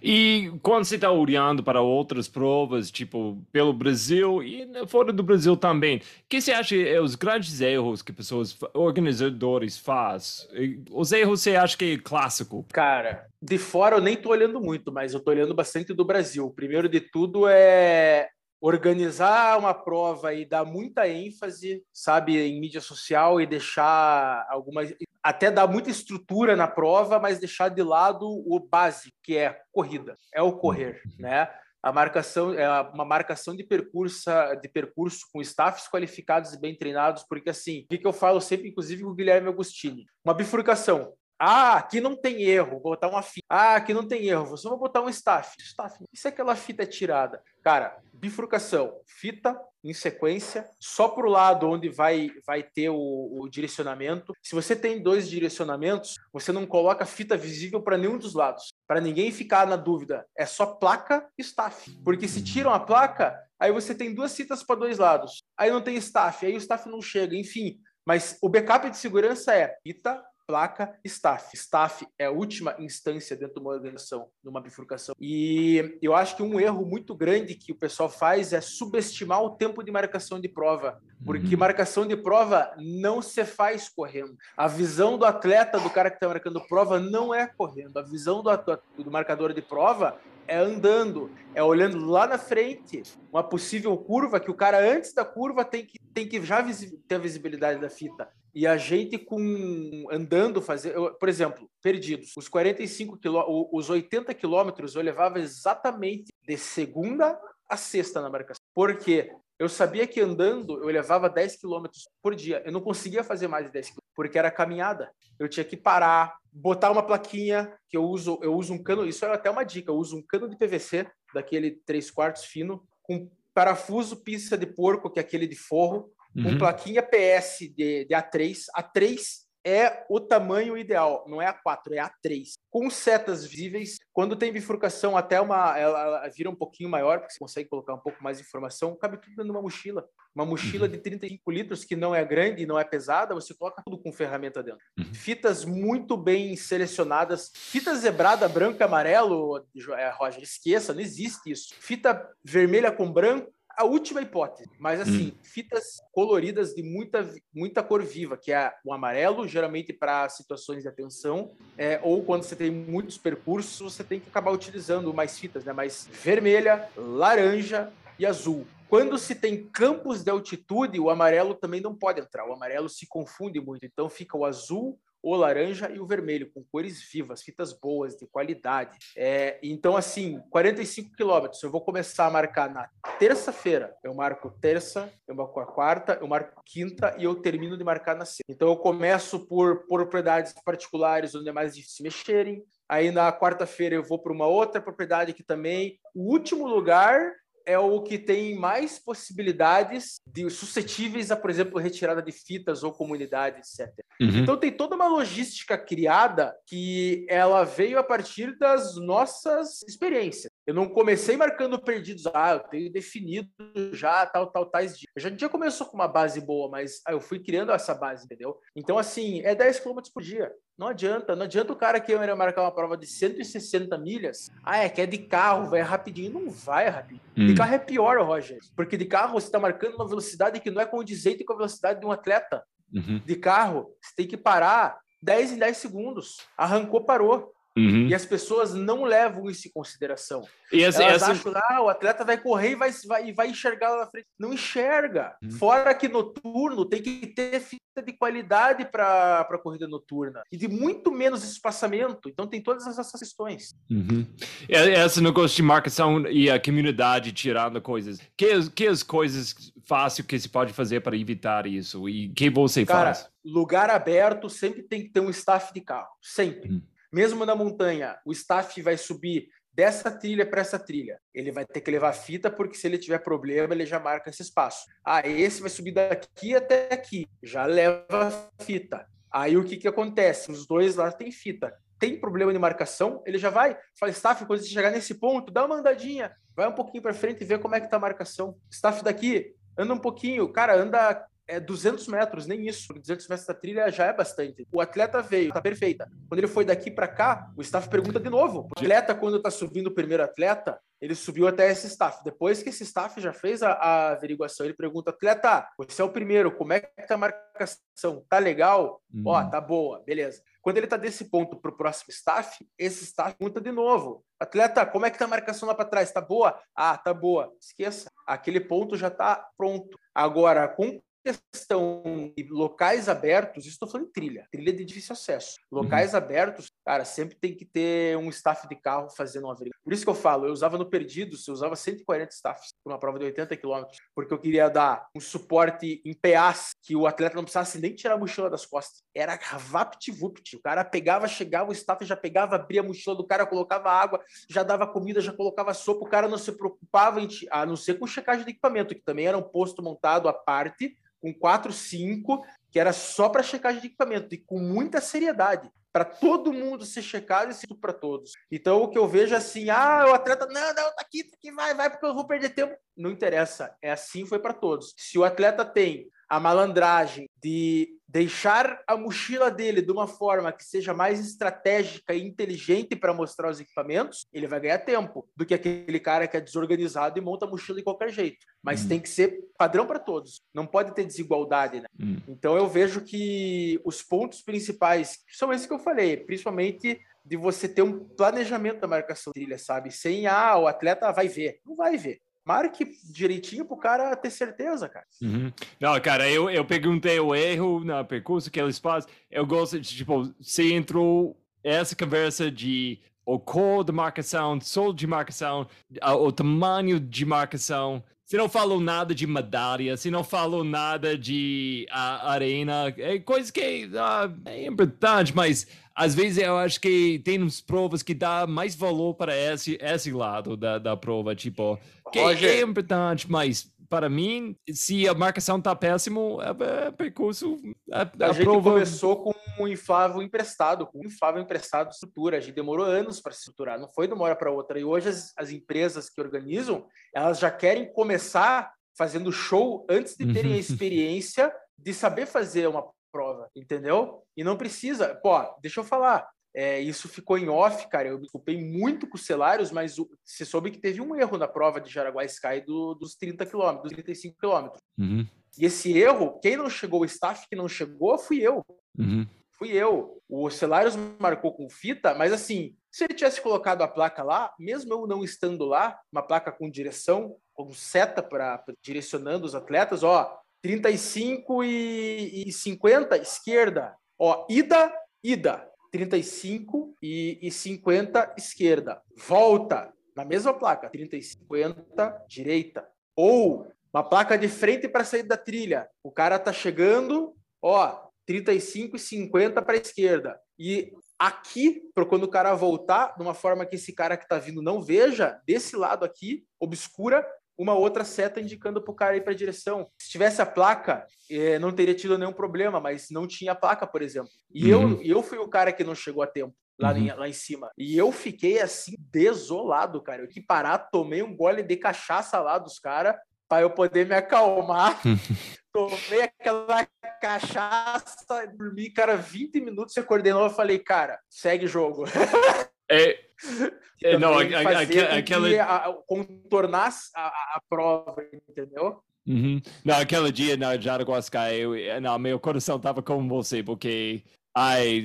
E 0.00 0.52
quando 0.62 0.84
você 0.84 0.94
está 0.94 1.10
olhando 1.10 1.64
para 1.64 1.80
outras 1.80 2.28
provas, 2.28 2.90
tipo 2.90 3.42
pelo 3.52 3.72
Brasil 3.72 4.42
e 4.42 4.68
fora 4.86 5.12
do 5.12 5.22
Brasil 5.22 5.56
também, 5.56 5.98
o 5.98 6.02
que 6.28 6.40
você 6.40 6.52
acha 6.52 6.76
é 6.76 7.00
os 7.00 7.16
grandes 7.16 7.60
erros 7.60 8.02
que 8.02 8.12
pessoas, 8.12 8.56
organizadores 8.72 9.76
faz? 9.76 10.48
Os 10.90 11.10
erros 11.10 11.40
você 11.40 11.56
acha 11.56 11.76
que 11.76 11.94
é 11.94 11.98
clássico? 11.98 12.64
Cara, 12.72 13.29
de 13.42 13.58
fora 13.58 13.96
eu 13.96 14.00
nem 14.00 14.16
tô 14.16 14.30
olhando 14.30 14.60
muito, 14.60 14.92
mas 14.92 15.14
eu 15.14 15.20
tô 15.20 15.30
olhando 15.30 15.54
bastante 15.54 15.94
do 15.94 16.04
Brasil. 16.04 16.46
O 16.46 16.54
primeiro 16.54 16.88
de 16.88 17.00
tudo 17.00 17.48
é 17.48 18.28
organizar 18.60 19.58
uma 19.58 19.72
prova 19.72 20.34
e 20.34 20.44
dar 20.44 20.64
muita 20.64 21.08
ênfase, 21.08 21.82
sabe, 21.92 22.38
em 22.38 22.60
mídia 22.60 22.80
social 22.80 23.40
e 23.40 23.46
deixar 23.46 24.46
algumas 24.50 24.92
até 25.22 25.50
dar 25.50 25.66
muita 25.66 25.90
estrutura 25.90 26.54
na 26.54 26.68
prova, 26.68 27.18
mas 27.18 27.38
deixar 27.38 27.68
de 27.68 27.82
lado 27.82 28.26
o 28.26 28.60
básico, 28.60 29.16
que 29.22 29.36
é 29.36 29.58
corrida, 29.72 30.16
é 30.32 30.42
o 30.42 30.52
correr, 30.52 31.00
uhum. 31.06 31.12
né? 31.18 31.48
A 31.82 31.90
marcação 31.92 32.52
é 32.52 32.68
uma 32.92 33.06
marcação 33.06 33.56
de 33.56 33.64
percurso, 33.64 34.30
de 34.60 34.68
percurso 34.68 35.26
com 35.32 35.40
staffs 35.40 35.88
qualificados 35.88 36.52
e 36.52 36.60
bem 36.60 36.76
treinados, 36.76 37.24
porque 37.26 37.48
assim, 37.48 37.86
o 37.90 37.98
que 37.98 38.06
eu 38.06 38.12
falo 38.12 38.38
sempre, 38.38 38.68
inclusive 38.68 39.02
com 39.02 39.10
o 39.10 39.14
Guilherme 39.14 39.48
Agostini, 39.48 40.04
uma 40.22 40.34
bifurcação. 40.34 41.14
Ah, 41.42 41.76
aqui 41.76 42.02
não 42.02 42.14
tem 42.14 42.42
erro, 42.42 42.72
vou 42.72 42.80
botar 42.80 43.08
uma 43.08 43.22
fita. 43.22 43.46
Ah, 43.48 43.76
aqui 43.76 43.94
não 43.94 44.06
tem 44.06 44.28
erro, 44.28 44.58
só 44.58 44.68
vou 44.68 44.78
botar 44.78 45.00
um 45.00 45.08
staff. 45.08 45.56
Staff, 45.58 45.96
e 46.12 46.18
se 46.18 46.28
aquela 46.28 46.54
fita 46.54 46.82
é 46.82 46.86
tirada? 46.86 47.42
Cara, 47.62 47.98
bifurcação, 48.12 48.92
fita 49.06 49.58
em 49.82 49.94
sequência, 49.94 50.68
só 50.78 51.08
para 51.08 51.26
o 51.26 51.30
lado 51.30 51.66
onde 51.66 51.88
vai, 51.88 52.28
vai 52.46 52.62
ter 52.62 52.90
o, 52.90 53.40
o, 53.40 53.48
direcionamento. 53.48 54.34
Se 54.42 54.54
você 54.54 54.76
tem 54.76 55.02
dois 55.02 55.30
direcionamentos, 55.30 56.16
você 56.30 56.52
não 56.52 56.66
coloca 56.66 57.06
fita 57.06 57.38
visível 57.38 57.80
para 57.80 57.96
nenhum 57.96 58.18
dos 58.18 58.34
lados, 58.34 58.68
para 58.86 59.00
ninguém 59.00 59.32
ficar 59.32 59.66
na 59.66 59.76
dúvida. 59.76 60.26
É 60.36 60.44
só 60.44 60.66
placa 60.66 61.26
e 61.38 61.40
staff. 61.40 61.90
Porque 62.04 62.28
se 62.28 62.44
tiram 62.44 62.70
a 62.74 62.80
placa, 62.80 63.34
aí 63.58 63.72
você 63.72 63.94
tem 63.94 64.14
duas 64.14 64.36
fitas 64.36 64.62
para 64.62 64.80
dois 64.80 64.98
lados. 64.98 65.42
Aí 65.56 65.70
não 65.70 65.80
tem 65.80 65.96
staff, 65.96 66.44
aí 66.44 66.52
o 66.52 66.58
staff 66.58 66.86
não 66.86 67.00
chega, 67.00 67.34
enfim. 67.34 67.80
Mas 68.04 68.36
o 68.42 68.48
backup 68.48 68.90
de 68.90 68.96
segurança 68.96 69.54
é 69.54 69.74
fita, 69.82 70.22
placa 70.50 70.98
staff. 71.04 71.54
Staff 71.54 72.06
é 72.18 72.26
a 72.26 72.30
última 72.30 72.74
instância 72.80 73.36
dentro 73.36 73.54
de 73.54 73.60
uma 73.60 73.70
organização, 73.70 74.26
numa 74.42 74.60
bifurcação. 74.60 75.14
E 75.18 75.98
eu 76.02 76.12
acho 76.12 76.36
que 76.36 76.42
um 76.42 76.58
erro 76.58 76.84
muito 76.84 77.14
grande 77.14 77.54
que 77.54 77.70
o 77.70 77.76
pessoal 77.76 78.10
faz 78.10 78.52
é 78.52 78.60
subestimar 78.60 79.42
o 79.42 79.50
tempo 79.50 79.82
de 79.84 79.92
marcação 79.92 80.40
de 80.40 80.48
prova, 80.48 81.00
porque 81.24 81.54
uhum. 81.54 81.60
marcação 81.60 82.04
de 82.04 82.16
prova 82.16 82.74
não 82.78 83.22
se 83.22 83.44
faz 83.44 83.88
correndo. 83.88 84.36
A 84.56 84.66
visão 84.66 85.16
do 85.16 85.24
atleta, 85.24 85.78
do 85.78 85.88
cara 85.88 86.10
que 86.10 86.16
está 86.16 86.26
marcando 86.26 86.60
prova, 86.66 86.98
não 86.98 87.32
é 87.32 87.46
correndo. 87.46 87.96
A 87.98 88.02
visão 88.02 88.42
do, 88.42 88.50
do 88.98 89.10
marcador 89.10 89.52
de 89.52 89.62
prova 89.62 90.18
é 90.48 90.56
andando, 90.56 91.30
é 91.54 91.62
olhando 91.62 92.04
lá 92.06 92.26
na 92.26 92.36
frente 92.36 93.04
uma 93.32 93.42
possível 93.42 93.96
curva 93.96 94.40
que 94.40 94.50
o 94.50 94.54
cara 94.54 94.80
antes 94.80 95.14
da 95.14 95.24
curva 95.24 95.64
tem 95.64 95.86
que, 95.86 95.96
tem 96.12 96.26
que 96.26 96.42
já 96.42 96.60
ter 97.06 97.14
a 97.14 97.18
visibilidade 97.18 97.80
da 97.80 97.88
fita. 97.88 98.28
E 98.54 98.66
a 98.66 98.76
gente 98.76 99.18
com 99.18 100.06
andando 100.10 100.60
fazer, 100.60 100.94
eu, 100.94 101.14
por 101.14 101.28
exemplo, 101.28 101.70
perdidos, 101.82 102.32
os 102.36 102.48
45 102.48 103.16
quilômetros, 103.16 103.68
os 103.72 103.90
80 103.90 104.34
quilômetros 104.34 104.94
eu 104.94 105.02
levava 105.02 105.38
exatamente 105.38 106.32
de 106.46 106.56
segunda 106.56 107.40
a 107.68 107.76
sexta 107.76 108.20
na 108.20 108.28
marcação. 108.28 108.62
Por 108.74 108.96
quê? 108.96 109.32
Eu 109.58 109.68
sabia 109.68 110.06
que 110.06 110.20
andando 110.20 110.82
eu 110.82 110.86
levava 110.86 111.28
10 111.28 111.56
quilômetros 111.56 112.08
por 112.22 112.34
dia. 112.34 112.62
Eu 112.64 112.72
não 112.72 112.80
conseguia 112.80 113.22
fazer 113.22 113.46
mais 113.46 113.66
de 113.66 113.72
10 113.72 113.86
quilômetros, 113.86 114.12
porque 114.16 114.38
era 114.38 114.50
caminhada. 114.50 115.12
Eu 115.38 115.48
tinha 115.48 115.64
que 115.64 115.76
parar, 115.76 116.34
botar 116.52 116.90
uma 116.90 117.02
plaquinha, 117.02 117.72
que 117.88 117.96
eu 117.96 118.04
uso, 118.04 118.40
eu 118.42 118.54
uso 118.54 118.72
um 118.72 118.82
cano, 118.82 119.06
isso 119.06 119.24
é 119.24 119.32
até 119.32 119.50
uma 119.50 119.62
dica, 119.62 119.90
eu 119.90 119.96
uso 119.96 120.16
um 120.16 120.22
cano 120.22 120.48
de 120.48 120.56
PVC, 120.56 121.06
daquele 121.34 121.72
3 121.84 122.10
quartos 122.10 122.44
fino, 122.44 122.82
com 123.02 123.30
parafuso 123.54 124.16
pista 124.16 124.56
de 124.56 124.66
porco, 124.66 125.10
que 125.10 125.18
é 125.18 125.22
aquele 125.22 125.46
de 125.46 125.56
forro, 125.56 126.10
uhum. 126.34 126.44
com 126.44 126.58
plaquinha 126.58 127.02
PS 127.02 127.58
de, 127.74 128.04
de 128.04 128.14
A3. 128.14 128.64
A3 128.76 129.20
é 129.64 130.04
o 130.08 130.18
tamanho 130.18 130.76
ideal, 130.76 131.24
não 131.28 131.40
é 131.40 131.46
a 131.46 131.52
4, 131.52 131.94
é 131.94 131.98
a 131.98 132.10
3. 132.22 132.54
Com 132.70 132.88
setas 132.88 133.44
visíveis, 133.44 133.98
quando 134.12 134.36
tem 134.36 134.52
bifurcação 134.52 135.16
até 135.16 135.40
uma, 135.40 135.78
ela, 135.78 136.00
ela, 136.00 136.28
vira 136.28 136.48
um 136.48 136.54
pouquinho 136.54 136.88
maior, 136.88 137.18
porque 137.18 137.32
você 137.32 137.38
consegue 137.38 137.68
colocar 137.68 137.94
um 137.94 137.98
pouco 137.98 138.22
mais 138.22 138.38
de 138.38 138.44
informação, 138.44 138.96
cabe 138.96 139.18
tudo 139.18 139.30
dentro 139.30 139.44
de 139.44 139.50
uma 139.50 139.62
mochila. 139.62 140.06
Uma 140.34 140.46
mochila 140.46 140.86
uhum. 140.86 140.92
de 140.92 140.98
35 140.98 141.50
litros, 141.50 141.84
que 141.84 141.96
não 141.96 142.14
é 142.14 142.24
grande 142.24 142.62
e 142.62 142.66
não 142.66 142.78
é 142.78 142.84
pesada, 142.84 143.34
você 143.34 143.52
coloca 143.52 143.82
tudo 143.84 143.98
com 143.98 144.12
ferramenta 144.12 144.62
dentro. 144.62 144.80
Uhum. 144.98 145.12
Fitas 145.12 145.64
muito 145.64 146.16
bem 146.16 146.56
selecionadas. 146.56 147.50
Fita 147.54 147.94
zebrada, 147.94 148.48
branco 148.48 148.80
e 148.80 148.84
amarelo, 148.84 149.66
é, 149.96 150.10
Roger, 150.10 150.42
esqueça, 150.42 150.94
não 150.94 151.00
existe 151.00 151.50
isso. 151.50 151.74
Fita 151.78 152.28
vermelha 152.44 152.90
com 152.92 153.12
branco, 153.12 153.52
a 153.76 153.84
última 153.84 154.20
hipótese, 154.20 154.68
mas 154.78 155.00
assim, 155.00 155.28
hum. 155.28 155.38
fitas 155.42 156.00
coloridas 156.12 156.74
de 156.74 156.82
muita, 156.82 157.28
muita 157.54 157.82
cor 157.82 158.02
viva, 158.02 158.36
que 158.36 158.52
é 158.52 158.72
o 158.84 158.92
amarelo, 158.92 159.46
geralmente 159.46 159.92
para 159.92 160.28
situações 160.28 160.82
de 160.82 160.88
atenção, 160.88 161.52
é, 161.76 162.00
ou 162.02 162.22
quando 162.24 162.42
você 162.42 162.56
tem 162.56 162.70
muitos 162.70 163.16
percursos, 163.16 163.94
você 163.94 164.04
tem 164.04 164.20
que 164.20 164.28
acabar 164.28 164.52
utilizando 164.52 165.12
mais 165.14 165.38
fitas, 165.38 165.64
né? 165.64 165.72
Mais 165.72 166.08
vermelha, 166.10 166.88
laranja 166.96 167.92
e 168.18 168.26
azul. 168.26 168.66
Quando 168.88 169.16
se 169.18 169.36
tem 169.36 169.64
campos 169.68 170.24
de 170.24 170.30
altitude, 170.30 170.98
o 170.98 171.10
amarelo 171.10 171.54
também 171.54 171.80
não 171.80 171.94
pode 171.94 172.20
entrar. 172.20 172.48
O 172.48 172.52
amarelo 172.52 172.88
se 172.88 173.06
confunde 173.06 173.60
muito. 173.60 173.86
Então 173.86 174.08
fica 174.08 174.36
o 174.36 174.44
azul, 174.44 174.98
o 175.22 175.34
laranja 175.34 175.90
e 175.90 176.00
o 176.00 176.06
vermelho, 176.06 176.50
com 176.52 176.64
cores 176.64 177.02
vivas, 177.10 177.42
fitas 177.42 177.72
boas, 177.72 178.16
de 178.16 178.26
qualidade. 178.26 178.98
É, 179.16 179.58
então, 179.62 179.96
assim, 179.96 180.40
45 180.50 181.14
quilômetros. 181.14 181.62
Eu 181.62 181.70
vou 181.70 181.80
começar 181.80 182.26
a 182.26 182.30
marcar 182.30 182.72
na 182.72 182.88
terça-feira. 183.18 183.94
Eu 184.02 184.14
marco 184.14 184.50
terça, 184.60 185.12
eu 185.26 185.34
marco 185.34 185.60
a 185.60 185.66
quarta, 185.66 186.18
eu 186.20 186.26
marco 186.26 186.62
quinta 186.64 187.14
e 187.18 187.24
eu 187.24 187.34
termino 187.34 187.76
de 187.76 187.84
marcar 187.84 188.16
na 188.16 188.24
sexta. 188.24 188.44
Então, 188.48 188.68
eu 188.68 188.76
começo 188.76 189.46
por, 189.46 189.86
propriedades 189.86 190.54
particulares 190.64 191.34
onde 191.34 191.48
é 191.48 191.52
mais 191.52 191.74
difícil 191.74 191.96
se 191.96 192.02
mexerem. 192.02 192.64
Aí, 192.88 193.10
na 193.10 193.32
quarta-feira, 193.32 193.94
eu 193.94 194.02
vou 194.02 194.18
para 194.18 194.32
uma 194.32 194.46
outra 194.46 194.80
propriedade 194.80 195.32
que 195.32 195.42
também. 195.42 195.98
O 196.14 196.32
último 196.32 196.66
lugar 196.66 197.32
é 197.66 197.78
o 197.78 198.02
que 198.02 198.18
tem 198.18 198.54
mais 198.54 198.98
possibilidades 198.98 200.20
de 200.26 200.48
suscetíveis 200.50 201.30
a, 201.30 201.36
por 201.36 201.50
exemplo, 201.50 201.78
retirada 201.78 202.22
de 202.22 202.32
fitas 202.32 202.82
ou 202.82 202.92
comunidade, 202.92 203.58
etc. 203.58 203.92
Uhum. 204.20 204.38
Então 204.38 204.56
tem 204.56 204.70
toda 204.70 204.96
uma 204.96 205.08
logística 205.08 205.78
criada 205.78 206.54
que 206.66 207.26
ela 207.28 207.64
veio 207.64 207.98
a 207.98 208.02
partir 208.02 208.58
das 208.58 208.96
nossas 208.96 209.82
experiências. 209.82 210.50
Eu 210.70 210.74
não 210.74 210.88
comecei 210.88 211.36
marcando 211.36 211.76
perdidos, 211.80 212.28
ah, 212.28 212.52
eu 212.52 212.60
tenho 212.60 212.92
definido 212.92 213.50
já 213.92 214.24
tal, 214.24 214.46
tal, 214.46 214.64
tais 214.64 214.96
dias. 214.96 215.10
Eu 215.16 215.22
já, 215.22 215.36
já 215.36 215.48
começou 215.48 215.84
com 215.84 215.96
uma 215.96 216.06
base 216.06 216.40
boa, 216.40 216.70
mas 216.70 217.02
ah, 217.04 217.10
eu 217.10 217.20
fui 217.20 217.40
criando 217.40 217.72
essa 217.72 217.92
base, 217.92 218.24
entendeu? 218.24 218.56
Então, 218.76 218.96
assim, 218.96 219.40
é 219.42 219.52
10 219.52 219.80
km 219.80 219.98
por 220.14 220.22
dia. 220.22 220.48
Não 220.78 220.86
adianta, 220.86 221.34
não 221.34 221.42
adianta 221.42 221.72
o 221.72 221.76
cara 221.76 221.98
que 221.98 222.12
ia 222.12 222.36
marcar 222.36 222.62
uma 222.62 222.72
prova 222.72 222.96
de 222.96 223.04
160 223.04 223.98
milhas. 223.98 224.48
Ah, 224.62 224.78
é 224.78 224.88
que 224.88 225.00
é 225.00 225.06
de 225.06 225.18
carro, 225.18 225.68
vai 225.68 225.80
rapidinho. 225.80 226.34
Não 226.34 226.48
vai 226.48 226.88
rapidinho. 226.88 227.20
Hum. 227.36 227.48
De 227.48 227.54
carro 227.56 227.74
é 227.74 227.78
pior, 227.80 228.24
Roger. 228.24 228.60
Porque 228.76 228.96
de 228.96 229.06
carro 229.06 229.40
você 229.40 229.46
está 229.46 229.58
marcando 229.58 229.96
uma 229.96 230.06
velocidade 230.06 230.60
que 230.60 230.70
não 230.70 230.80
é 230.80 230.86
condizente 230.86 231.42
com 231.42 231.52
a 231.52 231.56
velocidade 231.56 231.98
de 231.98 232.06
um 232.06 232.12
atleta. 232.12 232.62
Uhum. 232.94 233.20
De 233.26 233.34
carro, 233.34 233.92
você 234.00 234.14
tem 234.14 234.26
que 234.28 234.36
parar 234.36 235.00
10 235.20 235.50
em 235.50 235.58
10 235.58 235.76
segundos. 235.76 236.36
Arrancou, 236.56 237.04
parou. 237.04 237.52
Uhum. 237.76 238.08
E 238.08 238.14
as 238.14 238.26
pessoas 238.26 238.74
não 238.74 239.04
levam 239.04 239.48
isso 239.48 239.68
em 239.68 239.70
consideração. 239.70 240.42
E 240.72 240.82
essa, 240.82 241.02
Elas 241.02 241.22
essa... 241.22 241.32
acham 241.32 241.52
ah, 241.54 241.82
o 241.82 241.88
atleta 241.88 242.24
vai 242.24 242.36
correr 242.36 242.72
e 242.72 242.74
vai, 242.74 242.90
vai, 243.06 243.32
vai 243.32 243.48
enxergar 243.50 243.90
lá 243.90 243.98
na 244.00 244.06
frente. 244.06 244.26
Não 244.38 244.52
enxerga. 244.52 245.36
Uhum. 245.42 245.50
Fora 245.52 245.94
que 245.94 246.08
noturno 246.08 246.84
tem 246.84 247.00
que 247.00 247.26
ter 247.28 247.60
fita 247.60 248.02
de 248.04 248.12
qualidade 248.12 248.84
para 248.86 249.40
a 249.40 249.58
corrida 249.58 249.86
noturna 249.86 250.42
e 250.50 250.56
de 250.56 250.66
muito 250.66 251.12
menos 251.12 251.44
espaçamento. 251.44 252.28
Então 252.28 252.46
tem 252.46 252.60
todas 252.60 252.86
essas 252.86 253.10
questões. 253.12 253.74
Uhum. 253.88 254.26
Esse 254.68 255.20
negócio 255.20 255.56
de 255.56 255.62
marcação 255.62 256.26
e 256.26 256.50
a 256.50 256.60
comunidade 256.60 257.32
tirando 257.32 257.80
coisas. 257.80 258.20
Que, 258.36 258.68
que 258.70 258.86
as 258.86 259.02
coisas 259.02 259.72
fáceis 259.86 260.26
que 260.26 260.38
se 260.38 260.48
pode 260.48 260.72
fazer 260.72 261.00
para 261.00 261.16
evitar 261.16 261.66
isso? 261.66 262.08
E 262.08 262.28
que 262.30 262.50
você 262.50 262.84
Cara, 262.84 263.14
faz? 263.14 263.28
Lugar 263.44 263.90
aberto 263.90 264.50
sempre 264.50 264.82
tem 264.82 265.02
que 265.02 265.08
ter 265.10 265.20
um 265.20 265.30
staff 265.30 265.72
de 265.72 265.80
carro. 265.80 266.10
Sempre. 266.20 266.70
Uhum. 266.70 266.82
Mesmo 267.12 267.44
na 267.44 267.54
montanha, 267.54 268.18
o 268.24 268.32
staff 268.32 268.80
vai 268.82 268.96
subir 268.96 269.48
dessa 269.72 270.10
trilha 270.10 270.44
para 270.44 270.60
essa 270.60 270.78
trilha. 270.78 271.18
Ele 271.34 271.50
vai 271.50 271.64
ter 271.64 271.80
que 271.80 271.90
levar 271.90 272.12
fita, 272.12 272.50
porque 272.50 272.76
se 272.76 272.86
ele 272.86 272.98
tiver 272.98 273.18
problema, 273.18 273.74
ele 273.74 273.86
já 273.86 273.98
marca 273.98 274.30
esse 274.30 274.42
espaço. 274.42 274.86
Ah, 275.04 275.26
esse 275.26 275.60
vai 275.60 275.70
subir 275.70 275.92
daqui 275.92 276.54
até 276.54 276.92
aqui. 276.92 277.28
Já 277.42 277.66
leva 277.66 278.50
fita. 278.60 279.06
Aí 279.32 279.56
o 279.56 279.64
que, 279.64 279.76
que 279.76 279.88
acontece? 279.88 280.50
Os 280.50 280.66
dois 280.66 280.96
lá 280.96 281.10
têm 281.12 281.30
fita. 281.30 281.72
Tem 281.98 282.18
problema 282.18 282.52
de 282.52 282.58
marcação, 282.58 283.22
ele 283.26 283.38
já 283.38 283.50
vai. 283.50 283.76
Fala, 283.98 284.10
staff, 284.10 284.44
quando 284.46 284.60
você 284.60 284.68
chegar 284.68 284.90
nesse 284.90 285.14
ponto, 285.14 285.52
dá 285.52 285.66
uma 285.66 285.76
andadinha. 285.76 286.34
Vai 286.56 286.66
um 286.66 286.74
pouquinho 286.74 287.02
para 287.02 287.14
frente 287.14 287.42
e 287.42 287.44
vê 287.44 287.58
como 287.58 287.74
é 287.74 287.80
que 287.80 287.88
tá 287.88 287.96
a 287.96 288.00
marcação. 288.00 288.56
Staff 288.70 289.04
daqui, 289.04 289.54
anda 289.76 289.94
um 289.94 289.98
pouquinho. 289.98 290.50
Cara, 290.50 290.74
anda 290.74 291.26
é 291.50 291.58
200 291.58 292.06
metros, 292.06 292.46
nem 292.46 292.66
isso. 292.68 292.92
200 292.92 293.26
metros 293.28 293.46
da 293.46 293.54
trilha 293.54 293.90
já 293.90 294.06
é 294.06 294.12
bastante. 294.12 294.66
O 294.72 294.80
atleta 294.80 295.20
veio, 295.20 295.52
tá 295.52 295.60
perfeita. 295.60 296.08
Quando 296.28 296.38
ele 296.38 296.46
foi 296.46 296.64
daqui 296.64 296.90
para 296.90 297.08
cá, 297.08 297.50
o 297.56 297.62
staff 297.62 297.88
pergunta 297.88 298.20
de 298.20 298.30
novo. 298.30 298.68
O 298.68 298.78
atleta, 298.78 299.14
quando 299.14 299.42
tá 299.42 299.50
subindo 299.50 299.88
o 299.88 299.94
primeiro 299.94 300.22
atleta, 300.22 300.78
ele 301.00 301.14
subiu 301.14 301.48
até 301.48 301.70
esse 301.70 301.86
staff. 301.88 302.22
Depois 302.22 302.62
que 302.62 302.68
esse 302.68 302.84
staff 302.84 303.20
já 303.20 303.32
fez 303.32 303.62
a, 303.62 303.72
a 303.72 304.10
averiguação, 304.10 304.64
ele 304.64 304.74
pergunta: 304.74 305.10
atleta, 305.10 305.66
você 305.76 306.02
é 306.02 306.04
o 306.04 306.10
primeiro, 306.10 306.54
como 306.54 306.72
é 306.72 306.80
que 306.80 307.06
tá 307.06 307.14
a 307.14 307.18
marcação? 307.18 308.24
Tá 308.28 308.38
legal? 308.38 309.02
Uhum. 309.12 309.22
Ó, 309.26 309.44
tá 309.44 309.60
boa, 309.60 310.02
beleza. 310.04 310.42
Quando 310.62 310.76
ele 310.76 310.86
tá 310.86 310.98
desse 310.98 311.24
ponto 311.30 311.56
pro 311.56 311.76
próximo 311.76 312.10
staff, 312.10 312.66
esse 312.78 313.04
staff 313.04 313.34
pergunta 313.36 313.60
de 313.60 313.72
novo: 313.72 314.24
atleta, 314.38 314.84
como 314.84 315.06
é 315.06 315.10
que 315.10 315.18
tá 315.18 315.24
a 315.24 315.28
marcação 315.28 315.66
lá 315.66 315.74
para 315.74 315.88
trás? 315.88 316.12
Tá 316.12 316.20
boa? 316.20 316.60
Ah, 316.76 316.96
tá 316.98 317.14
boa. 317.14 317.52
Esqueça. 317.58 318.10
aquele 318.26 318.60
ponto 318.60 318.96
já 318.96 319.08
está 319.08 319.48
pronto. 319.56 319.98
Agora, 320.14 320.68
com 320.68 321.00
questão 321.24 322.32
de 322.36 322.48
locais 322.50 323.08
abertos, 323.08 323.66
estou 323.66 323.88
falando 323.88 324.08
em 324.08 324.12
trilha, 324.12 324.46
trilha 324.50 324.72
de 324.72 324.84
difícil 324.84 325.12
acesso. 325.12 325.56
Locais 325.70 326.12
uhum. 326.12 326.18
abertos, 326.18 326.70
cara, 326.84 327.04
sempre 327.04 327.36
tem 327.36 327.54
que 327.54 327.64
ter 327.64 328.16
um 328.16 328.28
staff 328.30 328.68
de 328.68 328.76
carro 328.76 329.08
fazendo 329.10 329.44
uma 329.44 329.52
averiguação. 329.52 329.82
Por 329.84 329.92
isso 329.92 330.04
que 330.04 330.10
eu 330.10 330.14
falo, 330.14 330.46
eu 330.46 330.52
usava 330.52 330.78
no 330.78 330.88
Perdidos, 330.88 331.46
eu 331.46 331.54
usava 331.54 331.76
140 331.76 332.32
staffs 332.32 332.74
para 332.82 332.92
uma 332.92 332.98
prova 332.98 333.18
de 333.18 333.26
80 333.26 333.56
km, 333.56 333.84
porque 334.14 334.32
eu 334.32 334.38
queria 334.38 334.68
dar 334.68 335.08
um 335.14 335.20
suporte 335.20 336.00
em 336.04 336.14
PAs 336.14 336.70
que 336.82 336.96
o 336.96 337.06
atleta 337.06 337.36
não 337.36 337.44
precisasse 337.44 337.78
nem 337.78 337.94
tirar 337.94 338.14
a 338.14 338.18
mochila 338.18 338.48
das 338.48 338.66
costas. 338.66 339.02
Era 339.14 339.38
vapt-vupt. 339.58 340.56
O 340.56 340.62
cara 340.62 340.84
pegava, 340.84 341.28
chegava, 341.28 341.70
o 341.70 341.72
staff 341.72 342.04
já 342.04 342.16
pegava, 342.16 342.56
abria 342.56 342.80
a 342.80 342.84
mochila 342.84 343.16
do 343.16 343.26
cara, 343.26 343.46
colocava 343.46 343.90
água, 343.90 344.22
já 344.48 344.62
dava 344.62 344.86
comida, 344.86 345.20
já 345.20 345.32
colocava 345.32 345.74
sopa, 345.74 346.04
o 346.04 346.08
cara 346.08 346.28
não 346.28 346.38
se 346.38 346.52
preocupava 346.52 347.20
em, 347.20 347.28
a 347.50 347.66
não 347.66 347.76
ser 347.76 347.98
com 347.98 348.06
checagem 348.06 348.44
de 348.44 348.50
equipamento, 348.50 348.94
que 348.94 349.02
também 349.02 349.26
era 349.26 349.36
um 349.36 349.42
posto 349.42 349.82
montado 349.82 350.28
à 350.28 350.32
parte, 350.32 350.96
com 351.20 351.32
4, 351.32 351.72
5, 351.72 352.44
que 352.70 352.78
era 352.78 352.92
só 352.92 353.28
para 353.28 353.42
checagem 353.42 353.80
de 353.80 353.88
equipamento, 353.88 354.34
e 354.34 354.38
com 354.38 354.58
muita 354.58 355.00
seriedade, 355.00 355.70
para 355.92 356.04
todo 356.04 356.52
mundo 356.52 356.84
ser 356.84 357.02
checado 357.02 357.50
e 357.50 357.54
ser 357.54 357.66
para 357.80 357.92
todos. 357.92 358.32
Então, 358.50 358.82
o 358.82 358.88
que 358.88 358.98
eu 358.98 359.08
vejo 359.08 359.34
é 359.34 359.38
assim, 359.38 359.70
ah, 359.70 360.06
o 360.08 360.14
atleta, 360.14 360.46
não, 360.46 360.68
não, 360.68 360.74
tá 360.74 360.94
aqui, 360.98 361.24
tá 361.24 361.36
aqui, 361.36 361.52
vai, 361.52 361.74
vai, 361.74 361.90
porque 361.90 362.06
eu 362.06 362.14
vou 362.14 362.26
perder 362.26 362.50
tempo. 362.50 362.76
Não 362.96 363.10
interessa, 363.10 363.76
é 363.82 363.90
assim, 363.90 364.24
foi 364.24 364.38
para 364.38 364.54
todos. 364.54 364.94
Se 364.96 365.18
o 365.18 365.24
atleta 365.24 365.64
tem 365.64 366.08
a 366.28 366.38
malandragem 366.38 367.28
de 367.42 367.96
deixar 368.06 368.82
a 368.86 368.96
mochila 368.96 369.50
dele 369.50 369.80
de 369.80 369.92
uma 369.92 370.06
forma 370.06 370.52
que 370.52 370.64
seja 370.64 370.92
mais 370.92 371.20
estratégica 371.20 372.12
e 372.12 372.26
inteligente 372.26 372.96
para 372.96 373.14
mostrar 373.14 373.50
os 373.50 373.60
equipamentos, 373.60 374.26
ele 374.32 374.46
vai 374.46 374.60
ganhar 374.60 374.78
tempo 374.78 375.28
do 375.36 375.46
que 375.46 375.54
aquele 375.54 376.00
cara 376.00 376.26
que 376.26 376.36
é 376.36 376.40
desorganizado 376.40 377.18
e 377.18 377.22
monta 377.22 377.46
a 377.46 377.48
mochila 377.48 377.78
de 377.78 377.84
qualquer 377.84 378.10
jeito. 378.10 378.44
Mas 378.62 378.84
hum. 378.84 378.88
tem 378.88 379.00
que 379.00 379.08
ser 379.08 379.38
padrão 379.56 379.86
para 379.86 379.98
todos. 379.98 380.42
Não 380.52 380.66
pode 380.66 380.94
ter 380.94 381.04
desigualdade, 381.04 381.80
né? 381.80 381.86
Hum. 381.98 382.18
Então 382.28 382.56
eu 382.56 382.68
vejo 382.68 383.02
que 383.02 383.80
os 383.84 384.02
pontos 384.02 384.42
principais 384.42 385.18
são 385.32 385.52
esses 385.52 385.66
que 385.66 385.72
eu 385.72 385.78
falei, 385.78 386.16
principalmente 386.16 387.00
de 387.24 387.36
você 387.36 387.68
ter 387.68 387.82
um 387.82 388.00
planejamento 388.00 388.80
da 388.80 388.88
marcação 388.88 389.32
trilha, 389.32 389.58
sabe? 389.58 389.90
Sem 389.92 390.26
ah, 390.26 390.56
o 390.56 390.66
atleta 390.66 391.12
vai 391.12 391.28
ver. 391.28 391.60
Não 391.64 391.76
vai 391.76 391.96
ver 391.96 392.20
marque 392.50 392.84
direitinho 393.04 393.64
pro 393.64 393.76
cara 393.76 394.16
ter 394.16 394.30
certeza, 394.30 394.88
cara. 394.88 395.06
Uhum. 395.22 395.52
Não, 395.78 396.00
cara, 396.00 396.28
eu, 396.28 396.50
eu 396.50 396.64
perguntei 396.64 397.20
o 397.20 397.32
erro 397.32 397.84
no 397.84 398.04
percurso 398.04 398.50
que 398.50 398.60
eles 398.60 398.78
fazem. 398.78 399.08
Eu 399.30 399.46
gosto 399.46 399.78
de, 399.78 399.96
tipo, 399.96 400.34
você 400.40 400.72
entrou 400.72 401.36
essa 401.62 401.94
conversa 401.94 402.50
de 402.50 402.98
o 403.24 403.38
cor 403.38 403.84
de 403.84 403.92
marcação, 403.92 404.60
sol 404.60 404.92
de 404.92 405.06
marcação, 405.06 405.68
o 406.02 406.32
tamanho 406.32 406.98
de 406.98 407.24
marcação. 407.24 408.02
Você 408.24 408.36
não 408.36 408.48
falou 408.48 408.80
nada 408.80 409.14
de 409.14 409.26
medalha, 409.26 409.96
você 409.96 410.10
não 410.10 410.24
falou 410.24 410.64
nada 410.64 411.16
de 411.16 411.86
a, 411.90 412.32
arena, 412.32 412.92
é 412.96 413.18
coisa 413.18 413.52
que 413.52 413.86
uh, 413.86 414.40
é 414.44 414.66
importante, 414.66 415.34
mas 415.34 415.66
às 415.94 416.14
vezes 416.14 416.38
eu 416.38 416.56
acho 416.56 416.80
que 416.80 417.20
tem 417.24 417.42
uns 417.42 417.60
provas 417.60 418.02
que 418.02 418.14
dá 418.14 418.46
mais 418.46 418.74
valor 418.74 419.14
para 419.14 419.36
esse, 419.36 419.76
esse 419.82 420.12
lado 420.12 420.56
da, 420.56 420.78
da 420.78 420.96
prova, 420.96 421.34
tipo, 421.34 421.78
que 422.10 422.20
Roger. 422.20 422.50
é 422.50 422.60
importante, 422.60 423.30
mas 423.30 423.70
para 423.90 424.08
mim, 424.08 424.56
se 424.72 425.08
a 425.08 425.14
marcação 425.14 425.60
tá 425.60 425.74
péssimo, 425.74 426.38
é, 426.40 426.86
é 426.86 426.90
percurso. 426.92 427.60
A, 427.92 428.02
a, 428.02 428.30
a 428.30 428.32
gente 428.32 428.44
prova... 428.44 428.70
começou 428.70 429.16
com 429.20 429.34
um 429.58 429.66
inflável 429.66 430.22
emprestado, 430.22 430.86
com 430.86 431.00
um 431.00 431.06
inflável 431.06 431.42
emprestado 431.42 431.88
de 431.88 431.94
estrutura. 431.94 432.36
A 432.36 432.40
gente 432.40 432.54
demorou 432.54 432.86
anos 432.86 433.20
para 433.20 433.32
se 433.32 433.40
estruturar, 433.40 433.80
não 433.80 433.88
foi 433.88 434.06
de 434.06 434.14
uma 434.14 434.24
hora 434.24 434.36
para 434.36 434.52
outra. 434.52 434.78
E 434.78 434.84
hoje 434.84 435.08
as, 435.08 435.32
as, 435.36 435.50
empresas 435.50 436.08
que 436.08 436.20
organizam, 436.20 436.86
elas 437.12 437.40
já 437.40 437.50
querem 437.50 437.92
começar 437.92 438.72
fazendo 438.96 439.32
show 439.32 439.84
antes 439.90 440.16
de 440.16 440.32
terem 440.32 440.54
a 440.54 440.58
experiência 440.58 441.52
de 441.76 441.92
saber 441.92 442.26
fazer 442.26 442.68
uma 442.68 442.88
prova, 443.10 443.50
entendeu? 443.56 444.22
E 444.36 444.44
não 444.44 444.56
precisa. 444.56 445.16
Pô, 445.16 445.36
deixa 445.60 445.80
eu 445.80 445.84
falar. 445.84 446.28
É, 446.54 446.80
isso 446.80 447.08
ficou 447.08 447.38
em 447.38 447.48
off, 447.48 447.88
cara. 447.88 448.08
Eu 448.08 448.16
me 448.16 448.22
desculpei 448.22 448.62
muito 448.62 449.06
com 449.06 449.16
os 449.16 449.24
celários, 449.24 449.70
mas 449.70 449.96
você 450.24 450.44
soube 450.44 450.70
que 450.70 450.78
teve 450.78 451.00
um 451.00 451.14
erro 451.14 451.38
na 451.38 451.46
prova 451.46 451.80
de 451.80 451.90
Jaraguá 451.90 452.24
Sky 452.24 452.60
do, 452.66 452.94
dos 452.94 453.14
30 453.14 453.46
quilômetros, 453.46 453.84
dos 453.84 453.92
35 453.92 454.36
quilômetros. 454.38 454.82
Uhum. 454.98 455.26
E 455.58 455.64
esse 455.64 455.96
erro, 455.96 456.38
quem 456.40 456.56
não 456.56 456.68
chegou, 456.68 457.00
o 457.00 457.04
staff 457.04 457.46
que 457.48 457.56
não 457.56 457.68
chegou, 457.68 458.18
fui 458.18 458.40
eu. 458.40 458.64
Uhum. 458.98 459.26
Fui 459.52 459.72
eu. 459.72 460.20
O 460.28 460.48
Celários 460.48 460.94
marcou 461.18 461.52
com 461.52 461.68
fita, 461.68 462.14
mas 462.14 462.32
assim, 462.32 462.74
se 462.90 463.04
ele 463.04 463.14
tivesse 463.14 463.40
colocado 463.40 463.82
a 463.82 463.88
placa 463.88 464.22
lá, 464.22 464.52
mesmo 464.58 464.94
eu 464.94 465.06
não 465.06 465.22
estando 465.22 465.64
lá, 465.64 465.98
uma 466.10 466.22
placa 466.22 466.50
com 466.50 466.70
direção, 466.70 467.36
com 467.52 467.72
seta 467.72 468.22
para 468.22 468.64
direcionando 468.82 469.44
os 469.44 469.54
atletas, 469.54 470.02
ó, 470.02 470.40
35 470.62 471.64
e, 471.64 472.44
e 472.46 472.52
50, 472.52 473.16
esquerda. 473.18 473.94
Ó, 474.18 474.46
ida, 474.48 474.92
ida. 475.22 475.66
35 475.90 476.94
e, 477.02 477.38
e 477.42 477.50
50, 477.50 478.34
esquerda. 478.36 479.02
Volta 479.16 479.92
na 480.14 480.24
mesma 480.24 480.52
placa, 480.52 480.88
30 480.88 481.16
e 481.16 481.22
50, 481.22 482.26
direita. 482.28 482.86
Ou 483.16 483.66
uma 483.92 484.02
placa 484.02 484.36
de 484.38 484.48
frente 484.48 484.88
para 484.88 485.04
sair 485.04 485.22
da 485.22 485.36
trilha. 485.36 485.88
O 486.02 486.10
cara 486.10 486.38
tá 486.38 486.52
chegando, 486.52 487.34
ó, 487.62 488.08
35 488.26 488.96
e 488.96 488.98
50 488.98 489.62
para 489.62 489.76
esquerda. 489.76 490.40
E 490.58 490.92
aqui, 491.18 491.82
para 491.94 492.06
quando 492.06 492.24
o 492.24 492.30
cara 492.30 492.54
voltar, 492.54 493.14
de 493.16 493.22
uma 493.22 493.34
forma 493.34 493.66
que 493.66 493.76
esse 493.76 493.92
cara 493.92 494.16
que 494.16 494.24
está 494.24 494.38
vindo 494.38 494.62
não 494.62 494.80
veja, 494.80 495.40
desse 495.46 495.76
lado 495.76 496.04
aqui, 496.04 496.44
obscura, 496.60 497.26
uma 497.60 497.74
outra 497.74 498.04
seta 498.04 498.40
indicando 498.40 498.80
para 498.80 498.90
o 498.90 498.94
cara 498.94 499.16
ir 499.16 499.20
para 499.20 499.34
a 499.34 499.36
direção. 499.36 499.86
Se 499.98 500.08
tivesse 500.08 500.40
a 500.40 500.46
placa, 500.46 501.06
eh, 501.30 501.58
não 501.58 501.70
teria 501.70 501.94
tido 501.94 502.16
nenhum 502.16 502.32
problema, 502.32 502.80
mas 502.80 503.08
não 503.10 503.26
tinha 503.26 503.54
placa, 503.54 503.86
por 503.86 504.00
exemplo. 504.00 504.30
E 504.50 504.72
uhum. 504.72 504.92
eu, 504.92 505.02
eu 505.02 505.22
fui 505.22 505.36
o 505.36 505.46
cara 505.46 505.70
que 505.70 505.84
não 505.84 505.94
chegou 505.94 506.22
a 506.22 506.26
tempo. 506.26 506.54
Lá, 506.78 506.92
uhum. 506.92 506.96
em, 506.96 507.12
lá 507.12 507.28
em 507.28 507.32
cima. 507.34 507.70
E 507.76 507.98
eu 507.98 508.10
fiquei 508.10 508.58
assim, 508.58 508.96
desolado, 508.98 510.02
cara. 510.02 510.22
Eu 510.22 510.28
que 510.28 510.40
parar, 510.40 510.78
tomei 510.78 511.22
um 511.22 511.36
gole 511.36 511.62
de 511.62 511.76
cachaça 511.76 512.40
lá 512.40 512.56
dos 512.56 512.78
caras 512.78 513.16
para 513.46 513.60
eu 513.60 513.68
poder 513.68 514.06
me 514.06 514.14
acalmar. 514.14 514.98
tomei 515.70 516.22
aquela 516.22 516.88
cachaça, 517.20 518.46
dormi, 518.56 518.88
cara, 518.88 519.14
20 519.14 519.60
minutos, 519.60 519.92
você 519.92 520.02
coordenou, 520.02 520.44
eu 520.44 520.50
falei, 520.50 520.78
cara, 520.78 521.20
segue 521.28 521.66
jogo. 521.66 522.04
É, 522.90 523.20
é, 524.02 524.18
não, 524.18 524.36
aquela. 524.36 525.48
A, 525.62 525.92
contornar 526.06 526.90
a, 527.14 527.26
a, 527.26 527.62
prova, 527.68 528.24
entendeu? 528.48 529.00
Uhum. 529.26 529.60
Não, 529.84 529.96
aquele 529.96 530.32
dia 530.32 530.56
na 530.56 530.76
Jaraguasca, 530.76 531.52
eu, 531.54 531.72
não, 532.00 532.18
meu 532.18 532.40
coração 532.40 532.80
tava 532.80 533.02
com 533.02 533.26
você, 533.28 533.62
porque. 533.62 534.24
Ai, 534.52 535.00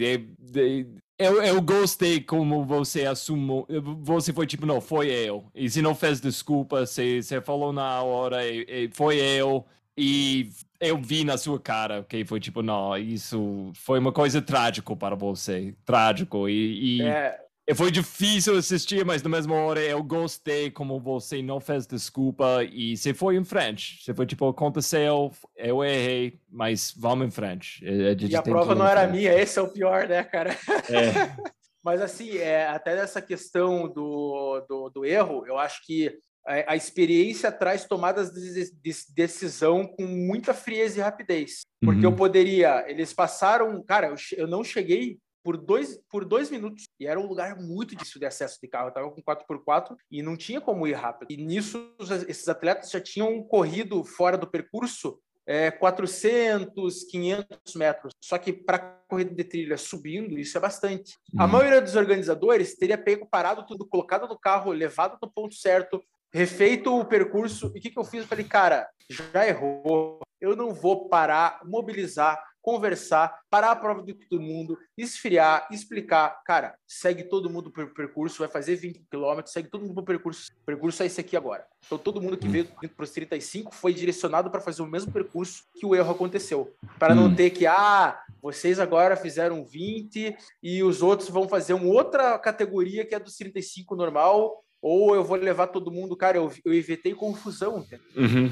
eu, 1.19 1.41
eu 1.43 1.61
gostei 1.61 2.19
como 2.19 2.65
você 2.65 3.05
assumiu. 3.05 3.67
Você 4.01 4.33
foi 4.33 4.47
tipo, 4.47 4.65
não, 4.65 4.81
foi 4.81 5.11
eu. 5.11 5.45
E 5.53 5.69
se 5.69 5.81
não 5.81 5.93
fez 5.93 6.19
desculpa, 6.19 6.85
você, 6.85 7.21
você 7.21 7.39
falou 7.39 7.71
na 7.71 8.01
hora, 8.01 8.45
e, 8.45 8.65
e 8.67 8.89
foi 8.91 9.17
eu. 9.19 9.63
E 9.97 10.49
eu 10.79 10.97
vi 10.97 11.23
na 11.23 11.37
sua 11.37 11.57
cara 11.59 12.03
que 12.03 12.25
foi 12.25 12.39
tipo, 12.39 12.61
não, 12.61 12.97
isso 12.97 13.71
foi 13.75 13.99
uma 13.99 14.11
coisa 14.11 14.41
trágico 14.41 14.97
para 14.97 15.15
você. 15.15 15.75
Trágico. 15.85 16.49
E. 16.49 16.97
e... 16.97 17.01
É 17.03 17.44
foi 17.73 17.89
difícil 17.89 18.55
assistir, 18.57 19.03
mas 19.03 19.23
na 19.23 19.29
mesma 19.29 19.55
hora 19.55 19.81
eu 19.81 20.03
gostei 20.03 20.69
como 20.69 20.99
você 20.99 21.41
não 21.41 21.59
fez 21.59 21.87
desculpa 21.87 22.63
e 22.63 22.95
você 22.95 23.11
foi 23.11 23.37
em 23.37 23.43
frente. 23.43 24.03
Você 24.03 24.13
foi 24.13 24.27
tipo, 24.27 24.47
aconteceu, 24.47 25.31
eu 25.55 25.83
errei, 25.83 26.39
mas 26.47 26.93
vamos 26.95 27.27
em 27.27 27.31
frente. 27.31 27.83
A 27.83 28.23
e 28.23 28.35
a 28.35 28.41
prova 28.43 28.75
não 28.75 28.87
era 28.87 29.07
minha, 29.07 29.33
esse 29.33 29.57
é 29.57 29.61
o 29.63 29.67
pior, 29.67 30.07
né, 30.07 30.23
cara? 30.23 30.51
É. 30.51 31.35
mas 31.83 32.01
assim, 32.01 32.37
é, 32.37 32.67
até 32.67 32.95
nessa 32.95 33.19
questão 33.19 33.91
do, 33.91 34.63
do, 34.69 34.89
do 34.89 35.05
erro, 35.05 35.43
eu 35.47 35.57
acho 35.57 35.83
que 35.87 36.15
a, 36.45 36.73
a 36.73 36.75
experiência 36.75 37.51
traz 37.51 37.85
tomadas 37.85 38.31
de, 38.31 38.71
de, 38.71 38.95
decisão 39.15 39.87
com 39.87 40.05
muita 40.05 40.53
frieza 40.53 40.99
e 40.99 41.01
rapidez. 41.01 41.61
Porque 41.83 42.05
uhum. 42.05 42.11
eu 42.11 42.15
poderia, 42.15 42.85
eles 42.87 43.11
passaram, 43.11 43.83
cara, 43.83 44.07
eu, 44.07 44.15
eu 44.37 44.47
não 44.47 44.63
cheguei 44.63 45.17
por 45.45 45.57
dois, 45.57 45.99
por 46.09 46.25
dois 46.25 46.49
minutos. 46.49 46.89
E 46.99 47.05
era 47.05 47.19
um 47.19 47.27
lugar 47.27 47.55
muito 47.55 47.95
difícil 47.95 48.19
de 48.19 48.25
acesso 48.25 48.57
de 48.59 48.67
carro. 48.67 48.87
Eu 48.87 48.89
estava 48.89 49.11
com 49.11 49.21
4x4 49.21 49.95
e 50.09 50.23
não 50.23 50.35
tinha 50.35 50.59
como 50.59 50.87
ir 50.87 50.93
rápido. 50.93 51.31
E 51.31 51.37
nisso, 51.37 51.93
esses 52.27 52.47
atletas 52.47 52.89
já 52.89 52.99
tinham 52.99 53.43
corrido 53.43 54.03
fora 54.03 54.39
do 54.39 54.49
percurso 54.49 55.19
é, 55.45 55.69
400, 55.69 57.03
500 57.03 57.75
metros. 57.75 58.13
Só 58.19 58.39
que 58.39 58.51
para 58.51 58.79
corrida 59.07 59.35
de 59.35 59.43
trilha 59.43 59.77
subindo, 59.77 60.39
isso 60.39 60.57
é 60.57 60.61
bastante. 60.61 61.15
Uhum. 61.31 61.43
A 61.43 61.47
maioria 61.47 61.79
dos 61.79 61.95
organizadores 61.95 62.75
teria 62.75 62.97
pego, 62.97 63.27
parado 63.29 63.63
tudo, 63.67 63.85
colocado 63.85 64.27
no 64.27 64.39
carro, 64.39 64.71
levado 64.71 65.19
no 65.21 65.31
ponto 65.31 65.53
certo, 65.53 66.01
refeito 66.33 66.91
o 66.91 67.05
percurso. 67.05 67.71
E 67.75 67.77
o 67.77 67.81
que, 67.81 67.91
que 67.91 67.99
eu 67.99 68.03
fiz? 68.03 68.21
Eu 68.21 68.27
falei, 68.27 68.45
cara, 68.45 68.89
já 69.07 69.47
errou. 69.47 70.21
Eu 70.41 70.55
não 70.55 70.73
vou 70.73 71.07
parar, 71.07 71.61
mobilizar, 71.63 72.41
conversar, 72.65 73.41
parar 73.47 73.69
a 73.69 73.75
prova 73.75 74.01
de 74.01 74.15
todo 74.15 74.41
mundo, 74.41 74.75
esfriar, 74.97 75.67
explicar. 75.69 76.41
Cara, 76.43 76.75
segue 76.87 77.23
todo 77.23 77.47
mundo 77.47 77.69
pro 77.69 77.93
percurso, 77.93 78.39
vai 78.39 78.47
fazer 78.47 78.75
20 78.75 79.05
km, 79.07 79.45
segue 79.45 79.69
todo 79.69 79.83
mundo 79.83 79.93
pro 79.93 80.03
percurso. 80.03 80.51
O 80.63 80.65
percurso 80.65 81.03
é 81.03 81.05
esse 81.05 81.21
aqui 81.21 81.37
agora. 81.37 81.63
Então 81.85 81.99
todo 81.99 82.19
mundo 82.19 82.35
que 82.35 82.47
veio 82.47 82.65
para 82.65 83.03
os 83.03 83.11
35 83.11 83.75
foi 83.75 83.93
direcionado 83.93 84.49
para 84.49 84.59
fazer 84.59 84.81
o 84.81 84.87
mesmo 84.87 85.11
percurso 85.11 85.61
que 85.75 85.85
o 85.85 85.93
erro 85.93 86.09
aconteceu. 86.09 86.73
Para 86.97 87.13
não 87.13 87.25
hum. 87.27 87.35
ter 87.35 87.51
que, 87.51 87.67
ah, 87.67 88.19
vocês 88.41 88.79
agora 88.79 89.15
fizeram 89.15 89.63
20 89.63 90.35
e 90.63 90.81
os 90.81 91.03
outros 91.03 91.29
vão 91.29 91.47
fazer 91.47 91.75
uma 91.75 91.93
outra 91.93 92.39
categoria 92.39 93.05
que 93.05 93.13
é 93.13 93.19
dos 93.19 93.35
35 93.35 93.95
normal, 93.95 94.65
ou 94.81 95.13
eu 95.13 95.23
vou 95.23 95.37
levar 95.37 95.67
todo 95.67 95.91
mundo, 95.91 96.17
cara, 96.17 96.37
eu, 96.37 96.51
eu 96.65 96.73
evitei 96.73 97.13
confusão. 97.13 97.85
Uhum. 98.15 98.51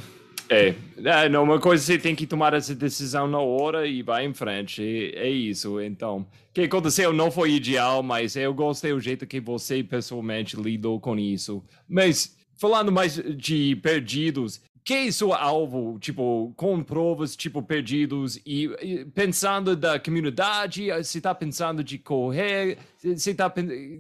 É, 0.54 0.76
é, 1.04 1.30
não, 1.30 1.43
uma 1.43 1.60
coisa 1.60 1.84
você 1.84 1.97
tem 1.97 2.16
que 2.16 2.28
tomar 2.28 2.54
essa 2.54 2.76
decisão 2.76 3.28
na 3.28 3.39
hora 3.39 3.88
e 3.88 4.04
vai 4.04 4.26
em 4.26 4.34
frente. 4.34 4.84
É, 4.84 5.28
é 5.28 5.30
isso. 5.30 5.82
Então, 5.82 6.20
o 6.20 6.54
que 6.54 6.62
aconteceu 6.62 7.12
não 7.12 7.32
foi 7.32 7.54
ideal, 7.54 8.04
mas 8.04 8.36
eu 8.36 8.54
gostei 8.54 8.93
do 8.93 8.99
jeito 8.99 9.26
que 9.26 9.39
você 9.39 9.84
pessoalmente 9.84 10.56
lidou 10.56 10.99
com 10.99 11.18
isso. 11.18 11.64
Mas 11.89 12.38
falando 12.56 12.91
mais 12.91 13.16
de 13.16 13.76
perdidos, 13.78 14.62
que 14.84 14.93
é 14.93 15.12
seu 15.12 15.34
alvo, 15.34 15.97
tipo, 15.99 16.54
com 16.56 16.84
provas, 16.84 17.36
tipo, 17.36 17.64
perdidos 17.64 18.38
e, 18.45 18.66
e 18.82 19.06
pensando 19.06 19.76
da 19.76 19.99
comunidade, 19.99 20.88
você 20.88 21.18
está 21.18 21.34
pensando 21.34 21.84
de 21.84 21.97
correr, 21.97 22.78
você 22.97 23.32
está 23.32 23.51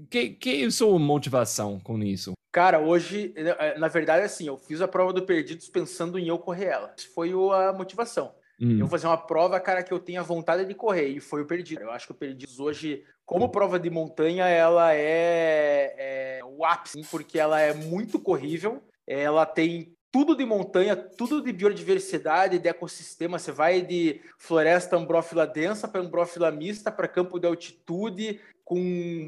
que 0.09 0.29
que 0.31 0.63
é 0.63 0.69
sua 0.69 0.99
motivação 0.99 1.79
com 1.79 1.97
isso? 2.03 2.33
Cara, 2.53 2.79
hoje, 2.79 3.33
eh, 3.35 3.79
na 3.79 3.87
verdade, 3.87 4.23
assim, 4.23 4.45
eu 4.45 4.55
fiz 4.55 4.79
a 4.79 4.87
prova 4.87 5.11
do 5.11 5.23
Perdidos 5.23 5.67
pensando 5.69 6.19
em 6.19 6.27
eu 6.27 6.37
correr 6.37 6.65
ela. 6.65 6.93
Isso 6.95 7.11
foi 7.11 7.31
a 7.31 7.73
motivação. 7.73 8.35
Hum. 8.61 8.73
Eu 8.73 8.81
vou 8.81 8.89
fazer 8.89 9.07
uma 9.07 9.17
prova, 9.17 9.59
cara, 9.59 9.81
que 9.81 9.91
eu 9.91 9.97
tenha 9.97 10.21
vontade 10.21 10.63
de 10.63 10.75
correr, 10.75 11.07
e 11.07 11.19
foi 11.19 11.41
o 11.41 11.47
Perdido. 11.47 11.81
Eu 11.81 11.89
acho 11.89 12.05
que 12.05 12.11
o 12.11 12.15
Perdidos 12.15 12.59
hoje, 12.59 13.03
como 13.25 13.49
prova 13.49 13.79
de 13.79 13.89
montanha, 13.89 14.47
ela 14.47 14.93
é, 14.93 15.95
é 15.97 16.41
o 16.45 16.63
ápice, 16.63 17.01
porque 17.09 17.39
ela 17.39 17.59
é 17.59 17.73
muito 17.73 18.19
corrível, 18.19 18.83
ela 19.07 19.47
tem 19.47 19.91
tudo 20.11 20.35
de 20.37 20.45
montanha, 20.45 20.95
tudo 20.95 21.41
de 21.41 21.51
biodiversidade, 21.51 22.59
de 22.59 22.69
ecossistema. 22.69 23.39
Você 23.39 23.51
vai 23.51 23.81
de 23.81 24.21
floresta 24.37 24.95
ambrófila 24.95 25.47
densa 25.47 25.87
para 25.87 26.01
ambrófila 26.01 26.51
mista, 26.51 26.91
para 26.91 27.07
campo 27.07 27.39
de 27.39 27.47
altitude, 27.47 28.39
com 28.65 28.79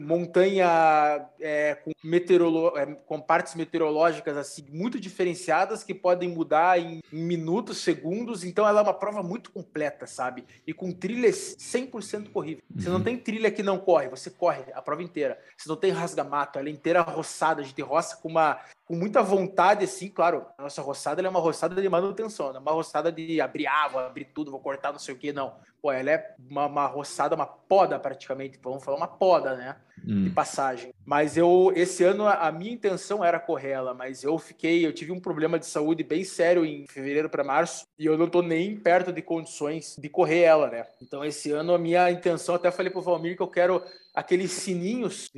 montanha 0.05 1.27
é, 1.39 1.75
com, 1.75 1.91
meteorolo... 2.03 2.77
É, 2.77 2.86
com 2.86 3.19
partes 3.19 3.55
meteorológicas 3.55 4.38
assim 4.38 4.65
muito 4.69 4.99
diferenciadas 4.99 5.83
que 5.83 5.93
podem 5.93 6.29
mudar 6.29 6.79
em 6.79 7.01
minutos, 7.11 7.79
segundos. 7.79 8.43
Então 8.43 8.67
ela 8.67 8.79
é 8.79 8.83
uma 8.83 8.93
prova 8.93 9.21
muito 9.21 9.51
completa, 9.51 10.07
sabe? 10.07 10.45
E 10.65 10.73
com 10.73 10.91
trilhas 10.91 11.55
100% 11.59 12.31
corrível. 12.31 12.63
Você 12.75 12.89
não 12.89 12.97
uhum. 12.97 13.03
tem 13.03 13.17
trilha 13.17 13.51
que 13.51 13.63
não 13.63 13.77
corre, 13.77 14.09
você 14.09 14.29
corre 14.29 14.63
a 14.73 14.81
prova 14.81 15.03
inteira. 15.03 15.39
Você 15.57 15.67
não 15.67 15.75
tem 15.75 15.91
rasga-mato, 15.91 16.59
ela 16.59 16.69
é 16.69 16.71
inteira 16.71 17.01
roçada, 17.01 17.61
a 17.61 17.65
gente 17.65 17.81
roça 17.81 18.17
com 18.17 18.29
uma 18.29 18.59
com 18.86 18.95
muita 18.95 19.21
vontade, 19.23 19.83
assim, 19.83 20.07
claro, 20.07 20.45
a 20.57 20.63
nossa 20.63 20.81
roçada 20.81 21.19
é 21.19 21.27
uma 21.27 21.39
roçada 21.39 21.81
de 21.81 21.89
manutenção, 21.89 22.49
não 22.49 22.57
é 22.57 22.59
uma 22.59 22.71
roçada 22.71 23.11
de 23.11 23.41
abrir 23.41 23.65
água, 23.65 24.05
abrir 24.05 24.25
tudo, 24.25 24.51
vou 24.51 24.59
cortar 24.59 24.91
não 24.91 24.99
sei 24.99 25.15
o 25.15 25.17
que, 25.17 25.33
não. 25.33 25.55
Pô, 25.81 25.91
ela 25.91 26.11
é 26.11 26.36
uma, 26.49 26.67
uma 26.67 26.86
roçada, 26.86 27.36
uma 27.36 27.47
poda 27.47 27.97
praticamente, 27.97 28.59
vamos 28.61 28.83
falar 28.83 28.97
uma 28.97 29.07
poda, 29.07 29.34
né? 29.41 29.75
Hum. 30.07 30.25
De 30.25 30.29
passagem. 30.29 30.93
Mas 31.05 31.36
eu, 31.36 31.71
esse 31.75 32.03
ano, 32.03 32.27
a, 32.27 32.47
a 32.47 32.51
minha 32.51 32.71
intenção 32.71 33.23
era 33.23 33.39
correr 33.39 33.69
ela, 33.69 33.93
mas 33.93 34.23
eu 34.23 34.38
fiquei, 34.38 34.86
eu 34.86 34.93
tive 34.93 35.11
um 35.11 35.19
problema 35.19 35.57
de 35.57 35.65
saúde 35.65 36.03
bem 36.03 36.23
sério 36.23 36.65
em 36.65 36.86
fevereiro 36.88 37.29
para 37.29 37.43
março 37.43 37.86
e 37.97 38.05
eu 38.05 38.17
não 38.17 38.27
tô 38.27 38.41
nem 38.41 38.75
perto 38.77 39.11
de 39.11 39.21
condições 39.21 39.95
de 39.97 40.09
correr 40.09 40.41
ela, 40.41 40.69
né? 40.69 40.86
Então 41.01 41.23
esse 41.25 41.51
ano 41.51 41.73
a 41.73 41.79
minha 41.79 42.11
intenção, 42.11 42.55
até 42.55 42.69
falei 42.71 42.91
pro 42.91 43.01
Valmir 43.01 43.36
que 43.36 43.41
eu 43.41 43.47
quero 43.47 43.81
aqueles 44.13 44.51
sininhos 44.51 45.29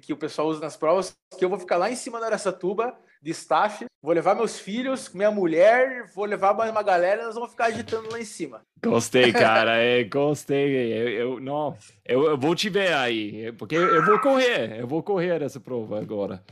que 0.00 0.12
o 0.12 0.16
pessoal 0.16 0.48
usa 0.48 0.60
nas 0.60 0.76
provas, 0.76 1.16
que 1.36 1.44
eu 1.44 1.48
vou 1.48 1.58
ficar 1.58 1.76
lá 1.76 1.90
em 1.90 1.96
cima 1.96 2.20
da 2.20 2.26
Aracatuba, 2.26 2.96
de 3.22 3.30
staff, 3.30 3.86
vou 4.02 4.12
levar 4.12 4.34
meus 4.34 4.58
filhos, 4.58 5.08
minha 5.14 5.30
mulher, 5.30 6.10
vou 6.12 6.24
levar 6.24 6.54
mais 6.54 6.70
uma 6.72 6.82
galera, 6.82 7.24
nós 7.24 7.36
vamos 7.36 7.50
ficar 7.50 7.66
agitando 7.66 8.10
lá 8.10 8.20
em 8.20 8.24
cima. 8.24 8.62
Gostei, 8.82 9.30
cara, 9.32 9.76
é, 9.76 10.02
gostei. 10.02 10.92
Eu, 10.92 11.08
eu, 11.08 11.40
não, 11.40 11.76
eu, 12.04 12.24
eu, 12.24 12.36
vou 12.36 12.54
te 12.54 12.68
ver 12.68 12.92
aí, 12.92 13.52
porque 13.52 13.76
eu, 13.76 14.04
vou 14.04 14.18
correr, 14.18 14.80
eu 14.80 14.88
vou 14.88 15.02
correr 15.02 15.40
essa 15.40 15.60
prova 15.60 16.00
agora. 16.00 16.42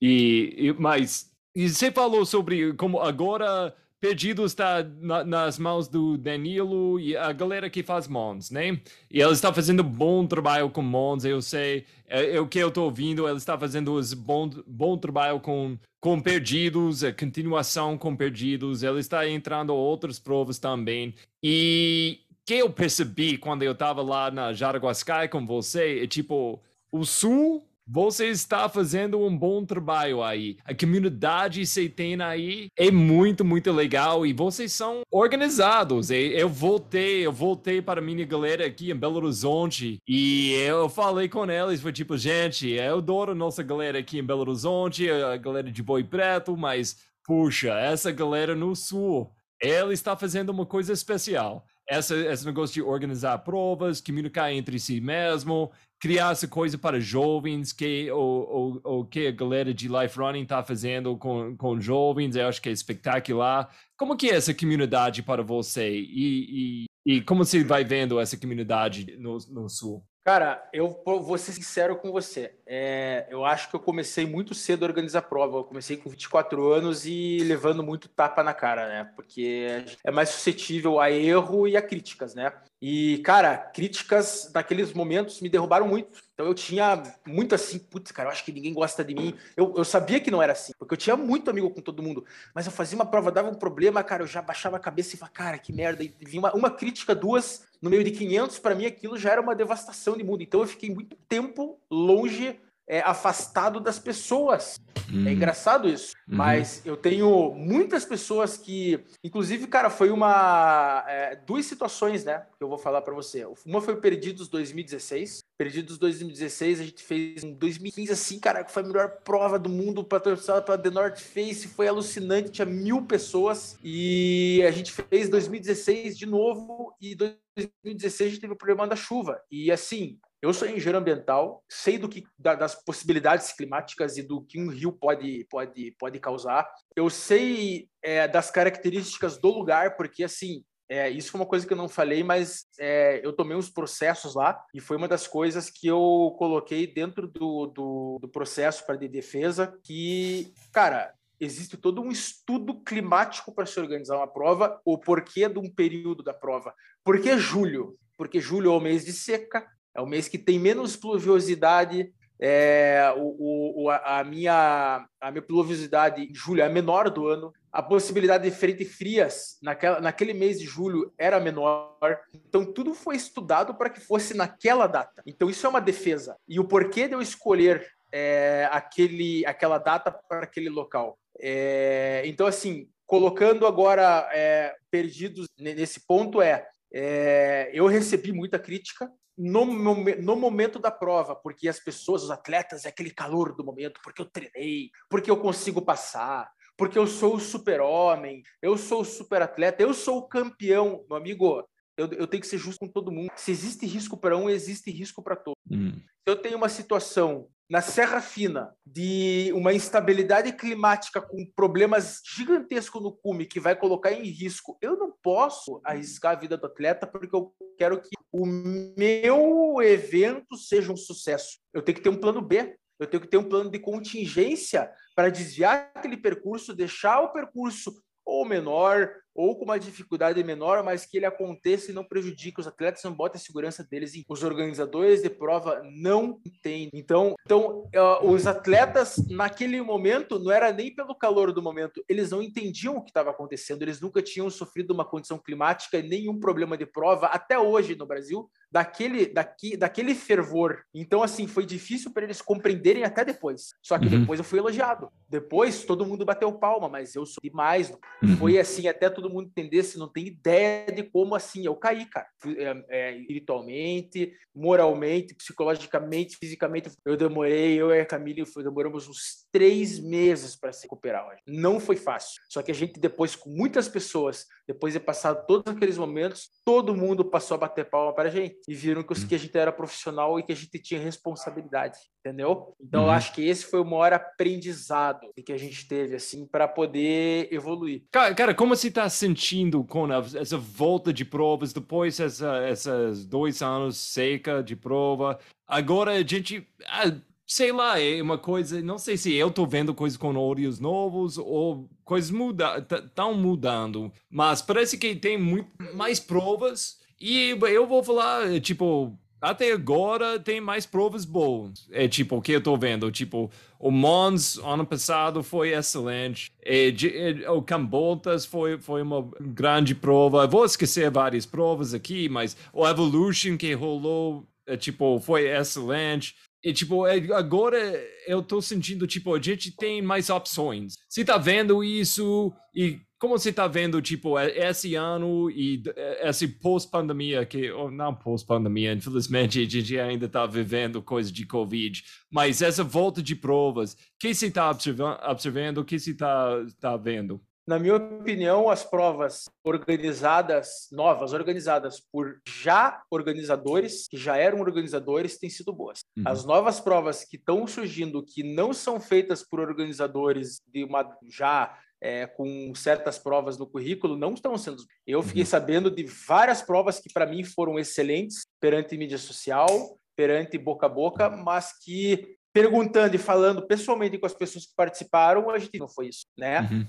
E, 0.00 0.54
e 0.56 0.72
mas 0.74 1.30
e 1.54 1.68
você 1.68 1.90
falou 1.90 2.24
sobre 2.24 2.72
como 2.74 3.00
agora 3.00 3.74
Perdido 4.00 4.46
está 4.46 4.82
na, 4.82 5.22
nas 5.22 5.58
mãos 5.58 5.86
do 5.86 6.16
Danilo 6.16 6.98
e 6.98 7.14
a 7.14 7.30
galera 7.32 7.68
que 7.68 7.82
faz 7.82 8.08
Mons, 8.08 8.50
né? 8.50 8.80
E 9.10 9.20
ele 9.20 9.32
está 9.32 9.52
fazendo 9.52 9.84
bom 9.84 10.26
trabalho 10.26 10.70
com 10.70 10.80
Mons, 10.80 11.24
eu 11.24 11.42
sei. 11.42 11.84
É, 12.08 12.36
é 12.36 12.40
o 12.40 12.48
que 12.48 12.58
eu 12.58 12.68
estou 12.68 12.84
ouvindo, 12.84 13.28
ele 13.28 13.36
está 13.36 13.58
fazendo 13.58 14.00
bom, 14.16 14.48
bom 14.66 14.96
trabalho 14.96 15.38
com, 15.38 15.76
com 16.00 16.18
Perdidos, 16.18 17.04
a 17.04 17.12
continuação 17.12 17.98
com 17.98 18.16
Perdidos. 18.16 18.82
Ele 18.82 19.00
está 19.00 19.28
entrando 19.28 19.74
outras 19.74 20.18
provas 20.18 20.58
também. 20.58 21.14
E 21.42 22.20
que 22.46 22.54
eu 22.54 22.70
percebi 22.70 23.36
quando 23.36 23.62
eu 23.62 23.72
estava 23.72 24.00
lá 24.00 24.30
na 24.30 24.54
Jaraguascai 24.54 25.28
com 25.28 25.46
você 25.46 26.00
é 26.02 26.06
tipo, 26.06 26.58
o 26.90 27.04
Sul 27.04 27.69
você 27.86 28.28
está 28.28 28.68
fazendo 28.68 29.18
um 29.20 29.36
bom 29.36 29.64
trabalho 29.64 30.22
aí. 30.22 30.56
A 30.64 30.74
comunidade 30.74 31.62
que 31.64 31.88
tem 31.88 32.20
aí 32.22 32.68
é 32.76 32.90
muito, 32.90 33.44
muito 33.44 33.72
legal 33.72 34.24
e 34.24 34.32
vocês 34.32 34.72
são 34.72 35.02
organizados. 35.10 36.10
Eu 36.10 36.48
voltei, 36.48 37.26
eu 37.26 37.32
voltei 37.32 37.82
para 37.82 38.00
a 38.00 38.04
minha 38.04 38.24
galera 38.24 38.66
aqui 38.66 38.90
em 38.90 38.96
Belo 38.96 39.16
Horizonte 39.16 39.98
e 40.06 40.52
eu 40.52 40.88
falei 40.88 41.28
com 41.28 41.50
eles, 41.50 41.80
foi 41.80 41.92
tipo, 41.92 42.16
gente, 42.16 42.68
eu 42.68 42.98
adoro 42.98 43.34
nossa 43.34 43.62
galera 43.62 43.98
aqui 43.98 44.18
em 44.18 44.24
Belo 44.24 44.42
Horizonte, 44.42 45.10
a 45.10 45.36
galera 45.36 45.70
de 45.70 45.82
Boi 45.82 46.04
Preto, 46.04 46.56
mas 46.56 46.96
puxa, 47.24 47.72
essa 47.78 48.10
galera 48.10 48.54
no 48.54 48.74
sul, 48.74 49.30
ela 49.60 49.92
está 49.92 50.16
fazendo 50.16 50.50
uma 50.50 50.66
coisa 50.66 50.92
especial. 50.92 51.64
Essa, 51.88 52.14
esse 52.16 52.46
negócio 52.46 52.74
de 52.74 52.82
organizar 52.82 53.38
provas, 53.38 54.00
comunicar 54.00 54.52
entre 54.52 54.78
si 54.78 55.00
mesmo, 55.00 55.72
criar 56.00 56.32
essa 56.32 56.48
coisa 56.48 56.78
para 56.78 57.00
jovens 57.00 57.72
que 57.72 58.10
o, 58.10 58.80
o, 58.84 59.00
o 59.00 59.04
que 59.04 59.26
a 59.26 59.32
galera 59.32 59.74
de 59.74 59.88
Life 59.88 60.18
Running 60.18 60.42
está 60.42 60.62
fazendo 60.62 61.16
com, 61.16 61.56
com 61.56 61.80
jovens, 61.80 62.36
eu 62.36 62.48
acho 62.48 62.62
que 62.62 62.68
é 62.68 62.72
espetacular. 62.72 63.68
Como 63.98 64.16
que 64.16 64.30
é 64.30 64.36
essa 64.36 64.54
comunidade 64.54 65.22
para 65.22 65.42
você 65.42 65.90
e, 65.90 66.86
e, 67.06 67.14
e 67.14 67.20
como 67.22 67.44
você 67.44 67.62
vai 67.62 67.84
vendo 67.84 68.18
essa 68.20 68.36
comunidade 68.36 69.16
no, 69.18 69.36
no 69.50 69.68
Sul? 69.68 70.02
Cara, 70.22 70.68
eu 70.72 71.02
vou 71.04 71.38
ser 71.38 71.52
sincero 71.52 71.96
com 71.96 72.12
você. 72.12 72.54
É, 72.66 73.26
eu 73.30 73.44
acho 73.44 73.70
que 73.70 73.76
eu 73.76 73.80
comecei 73.80 74.26
muito 74.26 74.54
cedo 74.54 74.84
a 74.84 74.88
organizar 74.88 75.22
prova. 75.22 75.58
Eu 75.58 75.64
comecei 75.64 75.96
com 75.96 76.10
24 76.10 76.70
anos 76.70 77.06
e 77.06 77.38
levando 77.38 77.82
muito 77.82 78.08
tapa 78.08 78.42
na 78.42 78.52
cara, 78.52 78.86
né? 78.86 79.12
Porque 79.16 79.84
é 80.04 80.10
mais 80.10 80.28
suscetível 80.28 81.00
a 81.00 81.10
erro 81.10 81.66
e 81.66 81.74
a 81.74 81.80
críticas, 81.82 82.34
né? 82.34 82.52
E, 82.82 83.18
cara, 83.18 83.56
críticas 83.56 84.50
naqueles 84.54 84.92
momentos 84.92 85.40
me 85.40 85.48
derrubaram 85.48 85.88
muito. 85.88 86.20
Então 86.40 86.48
eu 86.48 86.54
tinha 86.54 87.02
muito 87.26 87.54
assim, 87.54 87.78
putz, 87.78 88.10
cara, 88.10 88.28
eu 88.28 88.32
acho 88.32 88.42
que 88.42 88.50
ninguém 88.50 88.72
gosta 88.72 89.04
de 89.04 89.14
mim. 89.14 89.34
Eu, 89.54 89.74
eu 89.76 89.84
sabia 89.84 90.18
que 90.18 90.30
não 90.30 90.42
era 90.42 90.54
assim, 90.54 90.72
porque 90.78 90.94
eu 90.94 90.96
tinha 90.96 91.14
muito 91.14 91.50
amigo 91.50 91.68
com 91.68 91.82
todo 91.82 92.02
mundo. 92.02 92.24
Mas 92.54 92.64
eu 92.64 92.72
fazia 92.72 92.96
uma 92.96 93.04
prova, 93.04 93.30
dava 93.30 93.50
um 93.50 93.54
problema, 93.54 94.02
cara, 94.02 94.22
eu 94.22 94.26
já 94.26 94.40
baixava 94.40 94.78
a 94.78 94.80
cabeça 94.80 95.14
e 95.14 95.18
falava, 95.18 95.34
cara, 95.34 95.58
que 95.58 95.70
merda. 95.70 96.02
E 96.02 96.14
vinha 96.18 96.40
uma, 96.40 96.54
uma 96.54 96.70
crítica, 96.70 97.14
duas, 97.14 97.66
no 97.82 97.90
meio 97.90 98.02
de 98.02 98.10
500, 98.10 98.58
para 98.58 98.74
mim 98.74 98.86
aquilo 98.86 99.18
já 99.18 99.32
era 99.32 99.40
uma 99.42 99.54
devastação 99.54 100.16
de 100.16 100.24
mundo. 100.24 100.42
Então 100.42 100.60
eu 100.60 100.66
fiquei 100.66 100.88
muito 100.88 101.14
tempo 101.28 101.78
longe, 101.90 102.58
é, 102.90 103.00
afastado 103.02 103.78
das 103.78 104.00
pessoas. 104.00 104.80
Hum. 105.08 105.24
É 105.24 105.32
engraçado 105.32 105.88
isso. 105.88 106.12
Uhum. 106.28 106.36
Mas 106.36 106.84
eu 106.84 106.96
tenho 106.96 107.54
muitas 107.54 108.04
pessoas 108.04 108.56
que, 108.56 109.04
inclusive, 109.22 109.68
cara, 109.68 109.88
foi 109.88 110.10
uma 110.10 111.04
é, 111.06 111.36
duas 111.36 111.66
situações, 111.66 112.24
né, 112.24 112.44
que 112.58 112.64
eu 112.64 112.68
vou 112.68 112.78
falar 112.78 113.02
para 113.02 113.14
você. 113.14 113.46
Uma 113.64 113.80
foi 113.80 113.94
o 113.94 114.00
Perdidos 114.00 114.48
2016. 114.48 115.44
Perdidos 115.56 115.98
2016 115.98 116.80
a 116.80 116.84
gente 116.84 117.04
fez 117.04 117.44
em 117.44 117.52
2015 117.54 118.10
assim, 118.10 118.40
cara, 118.40 118.64
que 118.64 118.72
foi 118.72 118.82
a 118.82 118.86
melhor 118.86 119.08
prova 119.22 119.56
do 119.56 119.68
mundo 119.68 120.02
patrocinada 120.02 120.62
pela 120.62 120.78
The 120.78 120.90
North 120.90 121.18
Face, 121.18 121.68
foi 121.68 121.86
alucinante, 121.86 122.50
tinha 122.50 122.66
mil 122.66 123.02
pessoas 123.02 123.78
e 123.84 124.64
a 124.66 124.70
gente 124.72 124.90
fez 124.90 125.28
2016 125.28 126.18
de 126.18 126.26
novo 126.26 126.92
e 127.00 127.14
2016 127.14 128.20
a 128.26 128.30
gente 128.32 128.40
teve 128.40 128.52
o 128.54 128.56
problema 128.56 128.88
da 128.88 128.96
chuva. 128.96 129.40
E 129.50 129.70
assim, 129.70 130.18
eu 130.42 130.52
sou 130.54 130.66
engenheiro 130.66 130.98
ambiental, 130.98 131.62
sei 131.68 131.98
do 131.98 132.08
que 132.08 132.24
das 132.38 132.74
possibilidades 132.74 133.52
climáticas 133.52 134.16
e 134.16 134.22
do 134.22 134.42
que 134.42 134.58
um 134.58 134.68
rio 134.68 134.92
pode 134.92 135.46
pode 135.50 135.94
pode 135.98 136.18
causar. 136.18 136.68
Eu 136.96 137.10
sei 137.10 137.88
é, 138.02 138.26
das 138.26 138.50
características 138.50 139.38
do 139.38 139.48
lugar, 139.48 139.96
porque 139.96 140.24
assim 140.24 140.64
é, 140.88 141.08
isso 141.08 141.30
foi 141.30 141.40
uma 141.40 141.46
coisa 141.46 141.66
que 141.66 141.72
eu 141.72 141.76
não 141.76 141.88
falei, 141.88 142.24
mas 142.24 142.64
é, 142.78 143.20
eu 143.24 143.32
tomei 143.32 143.56
uns 143.56 143.70
processos 143.70 144.34
lá 144.34 144.60
e 144.74 144.80
foi 144.80 144.96
uma 144.96 145.06
das 145.06 145.26
coisas 145.26 145.70
que 145.70 145.86
eu 145.86 146.34
coloquei 146.36 146.84
dentro 146.86 147.28
do, 147.28 147.66
do, 147.66 148.18
do 148.20 148.28
processo 148.28 148.84
para 148.84 148.96
de 148.96 149.06
defesa 149.06 149.78
que, 149.84 150.52
cara, 150.72 151.14
existe 151.38 151.76
todo 151.76 152.02
um 152.02 152.10
estudo 152.10 152.82
climático 152.82 153.54
para 153.54 153.66
se 153.66 153.78
organizar 153.78 154.16
uma 154.16 154.26
prova, 154.26 154.80
o 154.84 154.98
porquê 154.98 155.48
de 155.48 155.60
um 155.60 155.72
período 155.72 156.24
da 156.24 156.34
prova. 156.34 156.74
Por 157.04 157.20
que 157.20 157.38
julho? 157.38 157.96
porque 158.20 158.38
julho 158.38 158.70
é 158.70 158.76
o 158.76 158.80
mês 158.80 159.02
de 159.02 159.14
seca, 159.14 159.66
é 159.94 160.00
o 160.00 160.06
mês 160.06 160.28
que 160.28 160.38
tem 160.38 160.58
menos 160.58 160.96
pluviosidade. 160.96 162.12
É, 162.42 163.12
o, 163.18 163.84
o, 163.84 163.90
a, 163.90 164.24
minha, 164.24 165.06
a 165.20 165.30
minha 165.30 165.42
pluviosidade 165.42 166.22
em 166.22 166.34
julho 166.34 166.62
é 166.62 166.66
a 166.66 166.70
menor 166.70 167.10
do 167.10 167.26
ano. 167.26 167.52
A 167.72 167.82
possibilidade 167.82 168.48
de 168.48 168.56
frentes 168.56 168.96
frias 168.96 169.58
naquela, 169.62 170.00
naquele 170.00 170.32
mês 170.32 170.58
de 170.58 170.64
julho 170.64 171.12
era 171.18 171.38
menor. 171.38 172.18
Então, 172.34 172.64
tudo 172.64 172.94
foi 172.94 173.16
estudado 173.16 173.74
para 173.74 173.90
que 173.90 174.00
fosse 174.00 174.34
naquela 174.34 174.86
data. 174.86 175.22
Então, 175.26 175.50
isso 175.50 175.66
é 175.66 175.68
uma 175.68 175.80
defesa. 175.80 176.36
E 176.48 176.58
o 176.58 176.64
porquê 176.64 177.06
de 177.06 177.14
eu 177.14 177.22
escolher 177.22 177.86
é, 178.12 178.68
aquele, 178.72 179.44
aquela 179.46 179.78
data 179.78 180.10
para 180.10 180.44
aquele 180.44 180.68
local? 180.68 181.18
É, 181.38 182.22
então, 182.24 182.46
assim, 182.46 182.88
colocando 183.06 183.66
agora 183.66 184.28
é, 184.32 184.74
perdidos 184.90 185.46
nesse 185.58 186.06
ponto, 186.06 186.40
é, 186.40 186.66
é 186.92 187.70
eu 187.72 187.86
recebi 187.86 188.32
muita 188.32 188.58
crítica 188.58 189.10
no, 189.40 189.64
no 189.64 190.36
momento 190.36 190.78
da 190.78 190.90
prova, 190.90 191.34
porque 191.34 191.66
as 191.66 191.80
pessoas, 191.80 192.24
os 192.24 192.30
atletas, 192.30 192.84
é 192.84 192.90
aquele 192.90 193.10
calor 193.10 193.56
do 193.56 193.64
momento, 193.64 193.98
porque 194.04 194.20
eu 194.20 194.26
treinei, 194.26 194.90
porque 195.08 195.30
eu 195.30 195.36
consigo 195.38 195.80
passar, 195.80 196.50
porque 196.76 196.98
eu 196.98 197.06
sou 197.06 197.36
o 197.36 197.40
super-homem, 197.40 198.42
eu 198.60 198.76
sou 198.76 199.00
o 199.00 199.04
super-atleta, 199.04 199.82
eu 199.82 199.94
sou 199.94 200.18
o 200.18 200.28
campeão. 200.28 201.04
Meu 201.08 201.16
amigo, 201.16 201.66
eu, 201.96 202.06
eu, 202.12 202.26
tenho 202.26 202.42
que 202.42 202.46
ser 202.46 202.58
justo 202.58 202.80
com 202.80 202.88
todo 202.88 203.10
mundo. 203.10 203.30
Se 203.34 203.50
existe 203.50 203.86
risco 203.86 204.16
para 204.16 204.36
um, 204.36 204.50
existe 204.50 204.90
risco 204.90 205.22
para 205.22 205.36
todos. 205.36 205.58
Hum. 205.70 205.92
Se 205.92 206.26
eu 206.26 206.36
tenho 206.36 206.58
uma 206.58 206.68
situação 206.68 207.48
na 207.68 207.80
Serra 207.80 208.20
Fina 208.20 208.74
de 208.84 209.52
uma 209.54 209.72
instabilidade 209.72 210.52
climática 210.52 211.20
com 211.20 211.46
problemas 211.54 212.20
gigantescos 212.36 213.02
no 213.02 213.12
cume 213.12 213.46
que 213.46 213.60
vai 213.60 213.76
colocar 213.76 214.12
em 214.12 214.24
risco, 214.24 214.76
eu 214.82 214.96
não 214.96 215.14
posso 215.22 215.80
arriscar 215.84 216.32
a 216.32 216.40
vida 216.40 216.56
do 216.56 216.66
atleta 216.66 217.06
porque 217.06 217.34
eu 217.34 217.54
quero 217.78 218.00
que 218.02 218.10
o 218.32 218.46
meu 218.46 219.82
evento 219.82 220.56
seja 220.56 220.92
um 220.92 220.96
sucesso. 220.96 221.58
Eu 221.72 221.82
tenho 221.82 221.96
que 221.96 222.02
ter 222.02 222.10
um 222.10 222.20
plano 222.20 222.40
B, 222.40 222.76
eu 222.98 223.06
tenho 223.06 223.20
que 223.20 223.28
ter 223.28 223.38
um 223.38 223.48
plano 223.48 223.70
de 223.70 223.78
contingência 223.78 224.90
para 225.16 225.30
desviar 225.30 225.90
aquele 225.94 226.16
percurso, 226.16 226.74
deixar 226.74 227.20
o 227.20 227.32
percurso 227.32 227.92
ou 228.24 228.44
menor, 228.44 229.10
ou 229.40 229.56
com 229.56 229.64
uma 229.64 229.78
dificuldade 229.78 230.42
menor, 230.44 230.82
mas 230.82 231.06
que 231.06 231.16
ele 231.16 231.26
aconteça 231.26 231.90
e 231.90 231.94
não 231.94 232.04
prejudique 232.04 232.60
os 232.60 232.66
atletas, 232.66 233.02
não 233.02 233.14
bota 233.14 233.36
a 233.36 233.40
segurança 233.40 233.82
deles. 233.82 234.14
Em... 234.14 234.24
Os 234.28 234.42
organizadores 234.42 235.22
de 235.22 235.30
prova 235.30 235.82
não 235.90 236.38
entendem. 236.44 236.90
Então, 236.92 237.34
então 237.44 237.88
uh, 237.94 238.30
os 238.30 238.46
atletas, 238.46 239.16
naquele 239.28 239.80
momento, 239.80 240.38
não 240.38 240.52
era 240.52 240.72
nem 240.72 240.94
pelo 240.94 241.14
calor 241.14 241.52
do 241.52 241.62
momento, 241.62 242.04
eles 242.08 242.30
não 242.30 242.42
entendiam 242.42 242.96
o 242.96 243.02
que 243.02 243.10
estava 243.10 243.30
acontecendo, 243.30 243.82
eles 243.82 244.00
nunca 244.00 244.20
tinham 244.20 244.50
sofrido 244.50 244.92
uma 244.92 245.04
condição 245.04 245.38
climática 245.38 245.98
e 245.98 246.02
nenhum 246.02 246.38
problema 246.38 246.76
de 246.76 246.84
prova, 246.84 247.26
até 247.26 247.58
hoje 247.58 247.94
no 247.94 248.06
Brasil, 248.06 248.50
daquele, 248.70 249.26
daqui, 249.26 249.76
daquele 249.76 250.14
fervor. 250.14 250.82
Então, 250.94 251.22
assim, 251.22 251.46
foi 251.46 251.66
difícil 251.66 252.12
para 252.12 252.24
eles 252.24 252.40
compreenderem 252.40 253.04
até 253.04 253.24
depois. 253.24 253.74
Só 253.82 253.98
que 253.98 254.06
uhum. 254.06 254.20
depois 254.20 254.38
eu 254.38 254.44
fui 254.44 254.58
elogiado. 254.58 255.10
Depois 255.28 255.84
todo 255.84 256.06
mundo 256.06 256.24
bateu 256.24 256.52
palma, 256.52 256.88
mas 256.88 257.14
eu 257.14 257.26
sou 257.26 257.40
demais. 257.42 257.92
Uhum. 258.22 258.36
Foi 258.36 258.58
assim 258.58 258.88
até 258.88 259.08
todo 259.10 259.30
mundo 259.30 259.48
entendesse, 259.48 259.98
não 259.98 260.08
tem 260.08 260.26
ideia 260.26 260.92
de 260.92 261.02
como 261.02 261.34
assim 261.34 261.64
eu 261.64 261.74
caí, 261.74 262.06
cara. 262.06 262.26
É, 262.46 262.84
é, 262.88 263.16
espiritualmente, 263.18 264.32
moralmente, 264.54 265.34
psicologicamente, 265.34 266.36
fisicamente. 266.36 266.90
Eu 267.04 267.16
demorei, 267.16 267.80
eu 267.80 267.90
e 267.90 268.00
a 268.00 268.06
Camila 268.06 268.44
demoramos 268.62 269.08
uns 269.08 269.46
três 269.52 269.98
meses 269.98 270.56
para 270.56 270.72
se 270.72 270.82
recuperar. 270.82 271.20
Não 271.46 271.80
foi 271.80 271.96
fácil. 271.96 272.40
Só 272.48 272.62
que 272.62 272.70
a 272.70 272.74
gente 272.74 272.98
depois, 272.98 273.34
com 273.34 273.50
muitas 273.50 273.88
pessoas, 273.88 274.46
depois 274.72 274.92
de 274.92 275.00
passar 275.00 275.34
todos 275.34 275.72
aqueles 275.72 275.98
momentos, 275.98 276.48
todo 276.64 276.94
mundo 276.94 277.24
passou 277.24 277.56
a 277.56 277.58
bater 277.58 277.90
palma 277.90 278.14
para 278.14 278.28
a 278.28 278.32
gente 278.32 278.56
e 278.68 278.74
viram 278.74 279.02
que, 279.02 279.26
que 279.26 279.34
a 279.34 279.38
gente 279.38 279.58
era 279.58 279.72
profissional 279.72 280.38
e 280.38 280.44
que 280.44 280.52
a 280.52 280.56
gente 280.56 280.78
tinha 280.78 281.00
responsabilidade, 281.00 281.98
entendeu? 282.24 282.72
Então, 282.80 283.02
uhum. 283.02 283.06
eu 283.08 283.12
acho 283.12 283.32
que 283.34 283.44
esse 283.44 283.64
foi 283.64 283.80
o 283.80 283.84
maior 283.84 284.12
aprendizado 284.12 285.26
que 285.44 285.52
a 285.52 285.58
gente 285.58 285.88
teve, 285.88 286.14
assim, 286.14 286.46
para 286.46 286.68
poder 286.68 287.48
evoluir. 287.52 288.04
Cara, 288.12 288.32
cara, 288.32 288.54
como 288.54 288.76
você 288.76 288.86
está 288.86 289.08
sentindo 289.08 289.82
com 289.82 290.06
essa 290.12 290.56
volta 290.56 291.12
de 291.12 291.24
provas, 291.24 291.72
depois 291.72 292.20
essa, 292.20 292.68
esses 292.68 293.26
dois 293.26 293.62
anos 293.62 293.96
seca 293.96 294.62
de 294.62 294.76
prova? 294.76 295.36
Agora 295.66 296.12
a 296.12 296.22
gente. 296.22 296.64
Ah, 296.86 297.12
sei 297.50 297.72
lá, 297.72 298.00
é 298.00 298.22
uma 298.22 298.38
coisa, 298.38 298.80
não 298.80 298.96
sei 298.96 299.16
se 299.16 299.34
eu 299.34 299.50
tô 299.50 299.66
vendo 299.66 299.92
coisas 299.92 300.16
com 300.16 300.32
olhos 300.36 300.78
novos 300.78 301.36
ou 301.36 301.90
coisas 302.04 302.30
muda, 302.30 302.78
estão 302.78 303.34
mudando, 303.34 304.12
mas 304.30 304.62
parece 304.62 304.96
que 304.96 305.16
tem 305.16 305.36
muito 305.36 305.68
mais 305.96 306.20
provas 306.20 307.00
e 307.20 307.50
eu 307.50 307.88
vou 307.88 308.04
falar, 308.04 308.60
tipo, 308.60 309.18
até 309.40 309.72
agora 309.72 310.38
tem 310.38 310.60
mais 310.60 310.86
provas 310.86 311.24
boas. 311.24 311.88
É 311.90 312.06
tipo, 312.06 312.36
o 312.36 312.40
que 312.40 312.52
eu 312.52 312.62
tô 312.62 312.76
vendo, 312.76 313.10
tipo, 313.10 313.50
o 313.80 313.90
Mons 313.90 314.56
ano 314.58 314.86
passado 314.86 315.42
foi 315.42 315.70
excelente. 315.74 316.52
E, 316.64 316.94
e, 317.02 317.48
o 317.48 317.60
Cambotas 317.62 318.46
foi, 318.46 318.78
foi 318.78 319.02
uma 319.02 319.28
grande 319.40 319.92
prova. 319.92 320.46
vou 320.46 320.64
esquecer 320.64 321.10
várias 321.10 321.46
provas 321.46 321.94
aqui, 321.94 322.28
mas 322.28 322.56
o 322.72 322.86
Evolution 322.86 323.56
que 323.56 323.72
rolou, 323.74 324.46
é, 324.68 324.76
tipo, 324.76 325.18
foi 325.18 325.48
excelente. 325.48 326.36
E, 326.62 326.72
tipo, 326.72 327.06
é, 327.06 327.16
agora 327.34 327.78
eu 328.26 328.42
tô 328.42 328.60
sentindo, 328.60 329.06
tipo, 329.06 329.34
a 329.34 329.40
gente 329.40 329.74
tem 329.74 330.02
mais 330.02 330.28
opções. 330.28 330.94
Você 331.08 331.24
tá 331.24 331.38
vendo 331.38 331.82
isso 331.82 332.52
e 332.74 333.00
como 333.20 333.38
você 333.38 333.50
está 333.50 333.66
vendo, 333.66 334.00
tipo, 334.00 334.38
esse 334.38 334.94
ano 334.94 335.50
e 335.50 335.82
esse 336.22 336.48
pós-pandemia, 336.48 337.44
que, 337.44 337.70
não 337.92 338.14
pós-pandemia, 338.14 338.94
infelizmente 338.94 339.60
a 339.60 339.68
gente 339.68 340.00
ainda 340.00 340.24
está 340.24 340.46
vivendo 340.46 341.02
coisas 341.02 341.30
de 341.30 341.44
Covid, 341.44 342.02
mas 342.32 342.62
essa 342.62 342.82
volta 342.82 343.22
de 343.22 343.36
provas, 343.36 343.92
o 343.92 343.96
que 344.18 344.32
você 344.32 344.46
está 344.46 344.70
observando, 344.70 345.78
o 345.78 345.84
que 345.84 345.98
você 345.98 346.12
está 346.12 346.64
tá 346.80 346.96
vendo? 346.96 347.38
Na 347.70 347.78
minha 347.78 347.94
opinião, 347.94 348.68
as 348.68 348.82
provas 348.82 349.48
organizadas, 349.62 350.88
novas, 350.90 351.32
organizadas 351.32 352.00
por 352.00 352.40
já 352.44 353.00
organizadores, 353.08 354.08
que 354.08 354.16
já 354.16 354.36
eram 354.36 354.58
organizadores, 354.58 355.38
têm 355.38 355.48
sido 355.48 355.72
boas. 355.72 356.00
Uhum. 356.16 356.24
As 356.26 356.44
novas 356.44 356.80
provas 356.80 357.22
que 357.22 357.36
estão 357.36 357.64
surgindo, 357.68 358.24
que 358.24 358.42
não 358.42 358.72
são 358.72 358.98
feitas 358.98 359.44
por 359.48 359.60
organizadores 359.60 360.60
de 360.66 360.82
uma 360.82 361.16
já 361.28 361.78
é, 362.00 362.26
com 362.26 362.74
certas 362.74 363.20
provas 363.20 363.56
no 363.56 363.68
currículo 363.68 364.16
não 364.16 364.34
estão 364.34 364.58
sendo. 364.58 364.82
Eu 365.06 365.22
fiquei 365.22 365.42
uhum. 365.42 365.48
sabendo 365.48 365.92
de 365.92 366.02
várias 366.26 366.62
provas 366.62 366.98
que 366.98 367.12
para 367.12 367.24
mim 367.24 367.44
foram 367.44 367.78
excelentes 367.78 368.46
perante 368.58 368.98
mídia 368.98 369.16
social, 369.16 369.96
perante 370.16 370.58
boca 370.58 370.86
a 370.86 370.88
boca, 370.88 371.30
mas 371.30 371.78
que 371.84 372.36
perguntando 372.52 373.14
e 373.14 373.18
falando 373.18 373.66
pessoalmente 373.66 374.18
com 374.18 374.26
as 374.26 374.34
pessoas 374.34 374.66
que 374.66 374.74
participaram, 374.76 375.50
a 375.50 375.58
gente 375.58 375.78
não 375.78 375.88
foi 375.88 376.08
isso, 376.08 376.26
né? 376.36 376.60
Uhum. 376.62 376.86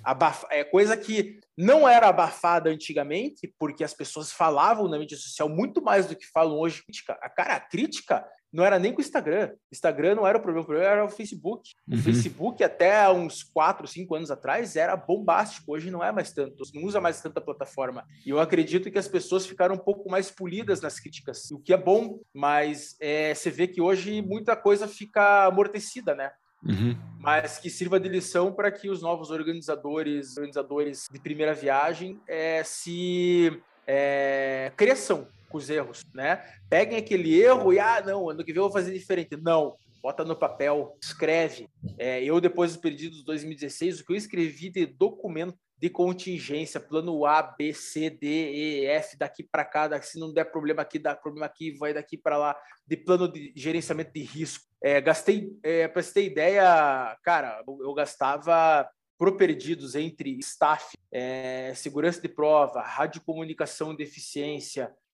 É 0.49 0.63
coisa 0.63 0.97
que 0.97 1.39
não 1.57 1.87
era 1.87 2.07
abafada 2.07 2.69
antigamente, 2.69 3.53
porque 3.59 3.83
as 3.83 3.93
pessoas 3.93 4.31
falavam 4.31 4.87
na 4.87 4.97
mídia 4.97 5.17
social 5.17 5.47
muito 5.47 5.81
mais 5.81 6.07
do 6.07 6.15
que 6.15 6.25
falam 6.33 6.57
hoje. 6.57 6.83
A 7.21 7.29
cara, 7.29 7.55
a 7.55 7.59
crítica 7.59 8.25
não 8.51 8.65
era 8.65 8.77
nem 8.77 8.91
com 8.91 8.99
o 8.99 9.01
Instagram. 9.01 9.51
Instagram 9.71 10.15
não 10.15 10.27
era 10.27 10.37
o 10.37 10.41
problema, 10.41 10.63
o 10.63 10.65
problema 10.65 10.91
era 10.91 11.05
o 11.05 11.09
Facebook. 11.09 11.71
O 11.87 11.95
uhum. 11.95 12.01
Facebook, 12.01 12.63
até 12.63 13.09
uns 13.09 13.43
4, 13.43 13.87
5 13.87 14.15
anos 14.15 14.31
atrás, 14.31 14.75
era 14.75 14.95
bombástico. 14.95 15.73
Hoje 15.73 15.89
não 15.89 16.03
é 16.03 16.11
mais 16.11 16.33
tanto, 16.33 16.63
não 16.73 16.83
usa 16.83 16.99
mais 16.99 17.21
tanta 17.21 17.39
plataforma. 17.39 18.05
E 18.25 18.29
eu 18.29 18.39
acredito 18.39 18.91
que 18.91 18.99
as 18.99 19.07
pessoas 19.07 19.45
ficaram 19.45 19.75
um 19.75 19.79
pouco 19.79 20.09
mais 20.09 20.29
polidas 20.29 20.81
nas 20.81 20.99
críticas, 20.99 21.49
o 21.51 21.59
que 21.59 21.73
é 21.73 21.77
bom, 21.77 22.19
mas 22.33 22.95
é, 22.99 23.33
você 23.33 23.49
vê 23.49 23.67
que 23.67 23.81
hoje 23.81 24.21
muita 24.21 24.55
coisa 24.55 24.87
fica 24.87 25.45
amortecida, 25.45 26.13
né? 26.13 26.31
Uhum. 26.63 26.95
Mas 27.19 27.57
que 27.57 27.69
sirva 27.69 27.99
de 27.99 28.07
lição 28.07 28.53
para 28.53 28.71
que 28.71 28.89
os 28.89 29.01
novos 29.01 29.31
organizadores, 29.31 30.37
organizadores 30.37 31.07
de 31.11 31.19
primeira 31.19 31.53
viagem, 31.53 32.19
é, 32.27 32.63
se 32.63 33.61
é, 33.87 34.71
cresçam 34.75 35.27
com 35.51 35.57
os 35.57 35.69
erros, 35.69 36.03
né? 36.13 36.43
Peguem 36.69 36.97
aquele 36.97 37.39
erro 37.39 37.73
e, 37.73 37.79
ah, 37.79 38.01
não, 38.05 38.29
ano 38.29 38.43
que 38.43 38.53
vem 38.53 38.57
eu 38.57 38.63
vou 38.63 38.71
fazer 38.71 38.93
diferente. 38.93 39.37
Não, 39.37 39.75
bota 40.01 40.25
no 40.25 40.35
papel, 40.35 40.97
escreve. 41.01 41.67
É, 41.97 42.23
eu, 42.23 42.41
depois 42.41 42.71
dos 42.71 42.81
perdidos 42.81 43.19
de 43.19 43.25
2016, 43.25 43.99
o 43.99 44.05
que 44.05 44.13
eu 44.13 44.17
escrevi 44.17 44.69
de 44.69 44.85
documento 44.85 45.57
de 45.77 45.89
contingência, 45.89 46.79
plano 46.79 47.25
A, 47.25 47.41
B, 47.41 47.73
C, 47.73 48.07
D, 48.09 48.27
E, 48.27 48.85
F, 48.85 49.17
daqui 49.17 49.43
para 49.43 49.65
cá, 49.65 49.87
daqui, 49.87 50.05
se 50.05 50.19
não 50.19 50.31
der 50.31 50.45
problema 50.45 50.83
aqui, 50.83 50.99
dá 50.99 51.15
problema 51.15 51.47
aqui, 51.47 51.71
vai 51.71 51.91
daqui 51.91 52.15
para 52.15 52.37
lá, 52.37 52.55
de 52.85 52.95
plano 52.95 53.27
de 53.27 53.51
gerenciamento 53.55 54.13
de 54.13 54.21
risco. 54.21 54.63
É, 54.83 55.01
gastei, 55.01 55.57
é, 55.63 55.87
para 55.87 56.03
você 56.03 56.13
ter 56.13 56.25
ideia, 56.25 57.17
cara, 57.23 57.63
eu, 57.67 57.93
gastava 57.95 58.87
pro 59.17 59.37
perdidos 59.37 59.95
entre 59.95 60.37
staff, 60.39 60.95
é, 61.11 61.73
segurança 61.75 62.21
de 62.21 62.29
prova, 62.29 62.81
radiocomunicação 62.81 63.95
de 63.95 64.05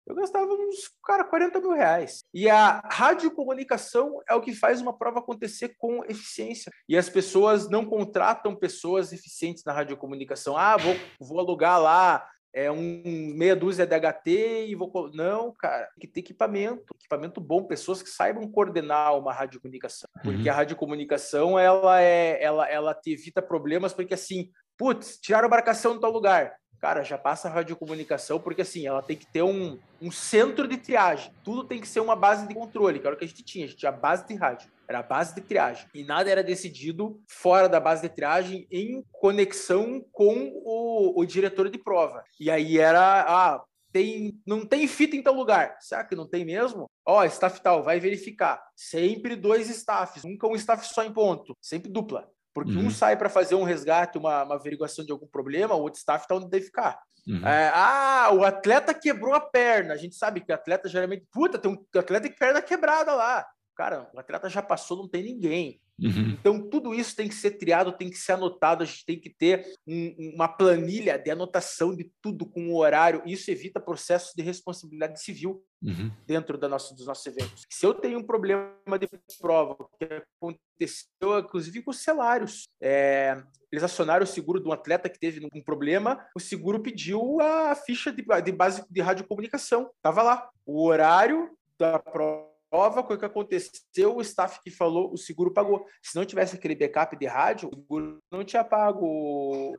eu 0.07 0.15
gastava 0.15 0.51
uns, 0.51 0.89
cara, 1.03 1.23
40 1.23 1.59
mil 1.59 1.73
reais. 1.73 2.23
E 2.33 2.49
a 2.49 2.81
radiocomunicação 2.85 4.21
é 4.27 4.33
o 4.33 4.41
que 4.41 4.53
faz 4.53 4.81
uma 4.81 4.97
prova 4.97 5.19
acontecer 5.19 5.75
com 5.77 6.03
eficiência. 6.05 6.71
E 6.87 6.97
as 6.97 7.09
pessoas 7.09 7.69
não 7.69 7.85
contratam 7.85 8.55
pessoas 8.55 9.11
eficientes 9.11 9.63
na 9.65 9.73
radiocomunicação. 9.73 10.55
Ah, 10.57 10.77
vou, 10.77 10.95
vou 11.19 11.39
alugar 11.39 11.79
lá 11.81 12.25
é 12.53 12.71
um 12.71 13.03
meia 13.35 13.55
dúzia 13.55 13.85
de 13.85 13.93
HT 13.99 14.65
e 14.67 14.73
vou. 14.73 15.11
Não, 15.13 15.53
cara, 15.53 15.87
tem 15.99 15.99
que 15.99 16.07
ter 16.07 16.19
equipamento, 16.21 16.85
equipamento 16.95 17.39
bom, 17.39 17.63
pessoas 17.63 18.01
que 18.01 18.09
saibam 18.09 18.49
coordenar 18.49 19.15
uma 19.15 19.31
radiocomunicação. 19.31 20.09
Porque 20.23 20.43
uhum. 20.43 20.49
a 20.49 20.53
radiocomunicação, 20.53 21.59
ela 21.59 22.01
é, 22.01 22.41
ela, 22.41 22.67
ela 22.67 22.95
te 22.95 23.11
evita 23.11 23.43
problemas, 23.43 23.93
porque 23.93 24.15
assim, 24.15 24.49
putz, 24.75 25.19
tiraram 25.19 25.45
a 25.45 25.47
embarcação 25.47 25.95
em 25.95 25.99
tal 25.99 26.11
lugar 26.11 26.55
cara, 26.79 27.03
já 27.03 27.17
passa 27.17 27.47
a 27.47 27.51
radiocomunicação, 27.51 28.39
porque 28.39 28.61
assim, 28.61 28.85
ela 28.85 29.01
tem 29.01 29.17
que 29.17 29.25
ter 29.25 29.41
um, 29.41 29.79
um 30.01 30.11
centro 30.11 30.67
de 30.67 30.77
triagem. 30.77 31.31
Tudo 31.43 31.63
tem 31.63 31.81
que 31.81 31.87
ser 31.87 31.99
uma 31.99 32.15
base 32.15 32.47
de 32.47 32.53
controle, 32.53 32.99
que 32.99 33.07
era 33.07 33.15
o 33.15 33.19
que 33.19 33.25
a 33.25 33.27
gente 33.27 33.43
tinha. 33.43 33.65
A 33.65 33.67
gente 33.67 33.79
tinha 33.79 33.89
a 33.89 33.95
base 33.95 34.27
de 34.27 34.35
rádio, 34.35 34.69
era 34.87 34.99
a 34.99 35.03
base 35.03 35.33
de 35.35 35.41
triagem. 35.41 35.87
E 35.93 36.03
nada 36.03 36.29
era 36.29 36.43
decidido 36.43 37.19
fora 37.27 37.67
da 37.67 37.79
base 37.79 38.01
de 38.01 38.09
triagem 38.09 38.67
em 38.71 39.03
conexão 39.11 40.03
com 40.11 40.51
o, 40.63 41.19
o 41.19 41.25
diretor 41.25 41.69
de 41.69 41.77
prova. 41.77 42.23
E 42.39 42.49
aí 42.49 42.77
era, 42.77 43.21
ah, 43.27 43.63
tem, 43.91 44.39
não 44.45 44.65
tem 44.65 44.87
fita 44.87 45.15
em 45.15 45.23
tal 45.23 45.33
lugar. 45.33 45.77
Será 45.79 46.03
que 46.03 46.15
não 46.15 46.27
tem 46.27 46.45
mesmo? 46.45 46.89
Ó, 47.05 47.21
oh, 47.21 47.23
staff 47.23 47.61
tal, 47.61 47.83
vai 47.83 47.99
verificar. 47.99 48.61
Sempre 48.75 49.35
dois 49.35 49.69
staffs, 49.69 50.23
nunca 50.23 50.47
um 50.47 50.55
staff 50.55 50.85
só 50.87 51.03
em 51.03 51.11
ponto, 51.11 51.55
sempre 51.61 51.91
dupla. 51.91 52.29
Porque 52.57 52.71
uhum. 52.71 52.87
um 52.87 52.89
sai 52.89 53.15
para 53.15 53.29
fazer 53.29 53.53
um 53.53 53.61
resgate, 53.61 54.17
uma, 54.17 54.43
uma, 54.43 54.55
averiguação 54.55 55.05
de 55.05 55.11
algum 55.11 55.27
problema, 55.27 55.75
o 55.75 55.81
outro 55.83 55.99
staff 55.99 56.23
está 56.23 56.33
onde 56.33 56.49
deve 56.49 56.65
ficar. 56.65 56.99
Uhum. 57.27 57.47
É, 57.47 57.71
ah, 57.71 58.31
o 58.33 58.43
atleta 58.43 58.95
quebrou 58.95 59.35
a 59.35 59.39
perna. 59.39 59.93
A 59.93 59.95
gente 59.95 60.15
sabe 60.15 60.41
que 60.41 60.51
o 60.51 60.55
atleta 60.55 60.89
geralmente, 60.89 61.23
puta, 61.31 61.59
tem 61.59 61.71
um 61.71 61.99
atleta 61.99 62.27
de 62.27 62.35
perna 62.35 62.59
quebrada 62.59 63.13
lá. 63.13 63.45
Cara, 63.75 64.09
o 64.11 64.19
atleta 64.19 64.49
já 64.49 64.63
passou, 64.63 64.97
não 64.97 65.07
tem 65.07 65.21
ninguém. 65.21 65.79
Uhum. 65.99 66.37
Então, 66.39 66.69
tudo 66.69 66.93
isso 66.93 67.15
tem 67.15 67.27
que 67.27 67.33
ser 67.33 67.51
triado, 67.51 67.91
tem 67.91 68.09
que 68.09 68.17
ser 68.17 68.33
anotado, 68.33 68.83
a 68.83 68.85
gente 68.85 69.05
tem 69.05 69.19
que 69.19 69.29
ter 69.29 69.65
um, 69.87 70.33
uma 70.35 70.47
planilha 70.47 71.17
de 71.17 71.31
anotação 71.31 71.95
de 71.95 72.11
tudo 72.21 72.45
com 72.45 72.69
o 72.69 72.77
horário. 72.77 73.23
Isso 73.25 73.49
evita 73.49 73.79
processos 73.79 74.33
de 74.35 74.43
responsabilidade 74.43 75.21
civil 75.21 75.63
uhum. 75.81 76.11
dentro 76.25 76.57
da 76.57 76.69
nossa, 76.69 76.93
dos 76.93 77.07
nossos 77.07 77.25
eventos. 77.25 77.65
Se 77.69 77.85
eu 77.85 77.93
tenho 77.93 78.19
um 78.19 78.23
problema 78.23 78.99
de 78.99 79.07
prova, 79.39 79.75
que 79.99 80.23
aconteceu, 80.39 81.39
inclusive 81.39 81.81
com 81.81 81.91
os 81.91 82.03
salários, 82.03 82.67
é, 82.81 83.41
eles 83.71 83.83
acionaram 83.83 84.23
o 84.23 84.27
seguro 84.27 84.61
de 84.61 84.67
um 84.67 84.71
atleta 84.71 85.09
que 85.09 85.19
teve 85.19 85.47
um 85.53 85.63
problema, 85.63 86.23
o 86.35 86.39
seguro 86.39 86.81
pediu 86.81 87.41
a 87.41 87.75
ficha 87.75 88.11
de, 88.11 88.23
de 88.43 88.51
base 88.51 88.85
de 88.89 89.01
radiocomunicação. 89.01 89.89
Estava 89.95 90.21
lá, 90.21 90.49
o 90.65 90.85
horário 90.85 91.49
da 91.77 91.97
prova 91.99 92.56
prova, 92.69 93.01
o 93.01 93.17
que 93.17 93.25
aconteceu, 93.25 94.15
o 94.15 94.21
staff 94.21 94.59
que 94.63 94.69
falou, 94.69 95.13
o 95.13 95.17
seguro 95.17 95.51
pagou. 95.51 95.85
Se 96.01 96.15
não 96.15 96.25
tivesse 96.25 96.55
aquele 96.55 96.75
backup 96.75 97.17
de 97.17 97.25
rádio, 97.25 97.69
o 97.69 97.75
seguro 97.75 98.19
não 98.31 98.43
tinha 98.43 98.63
pago 98.63 99.77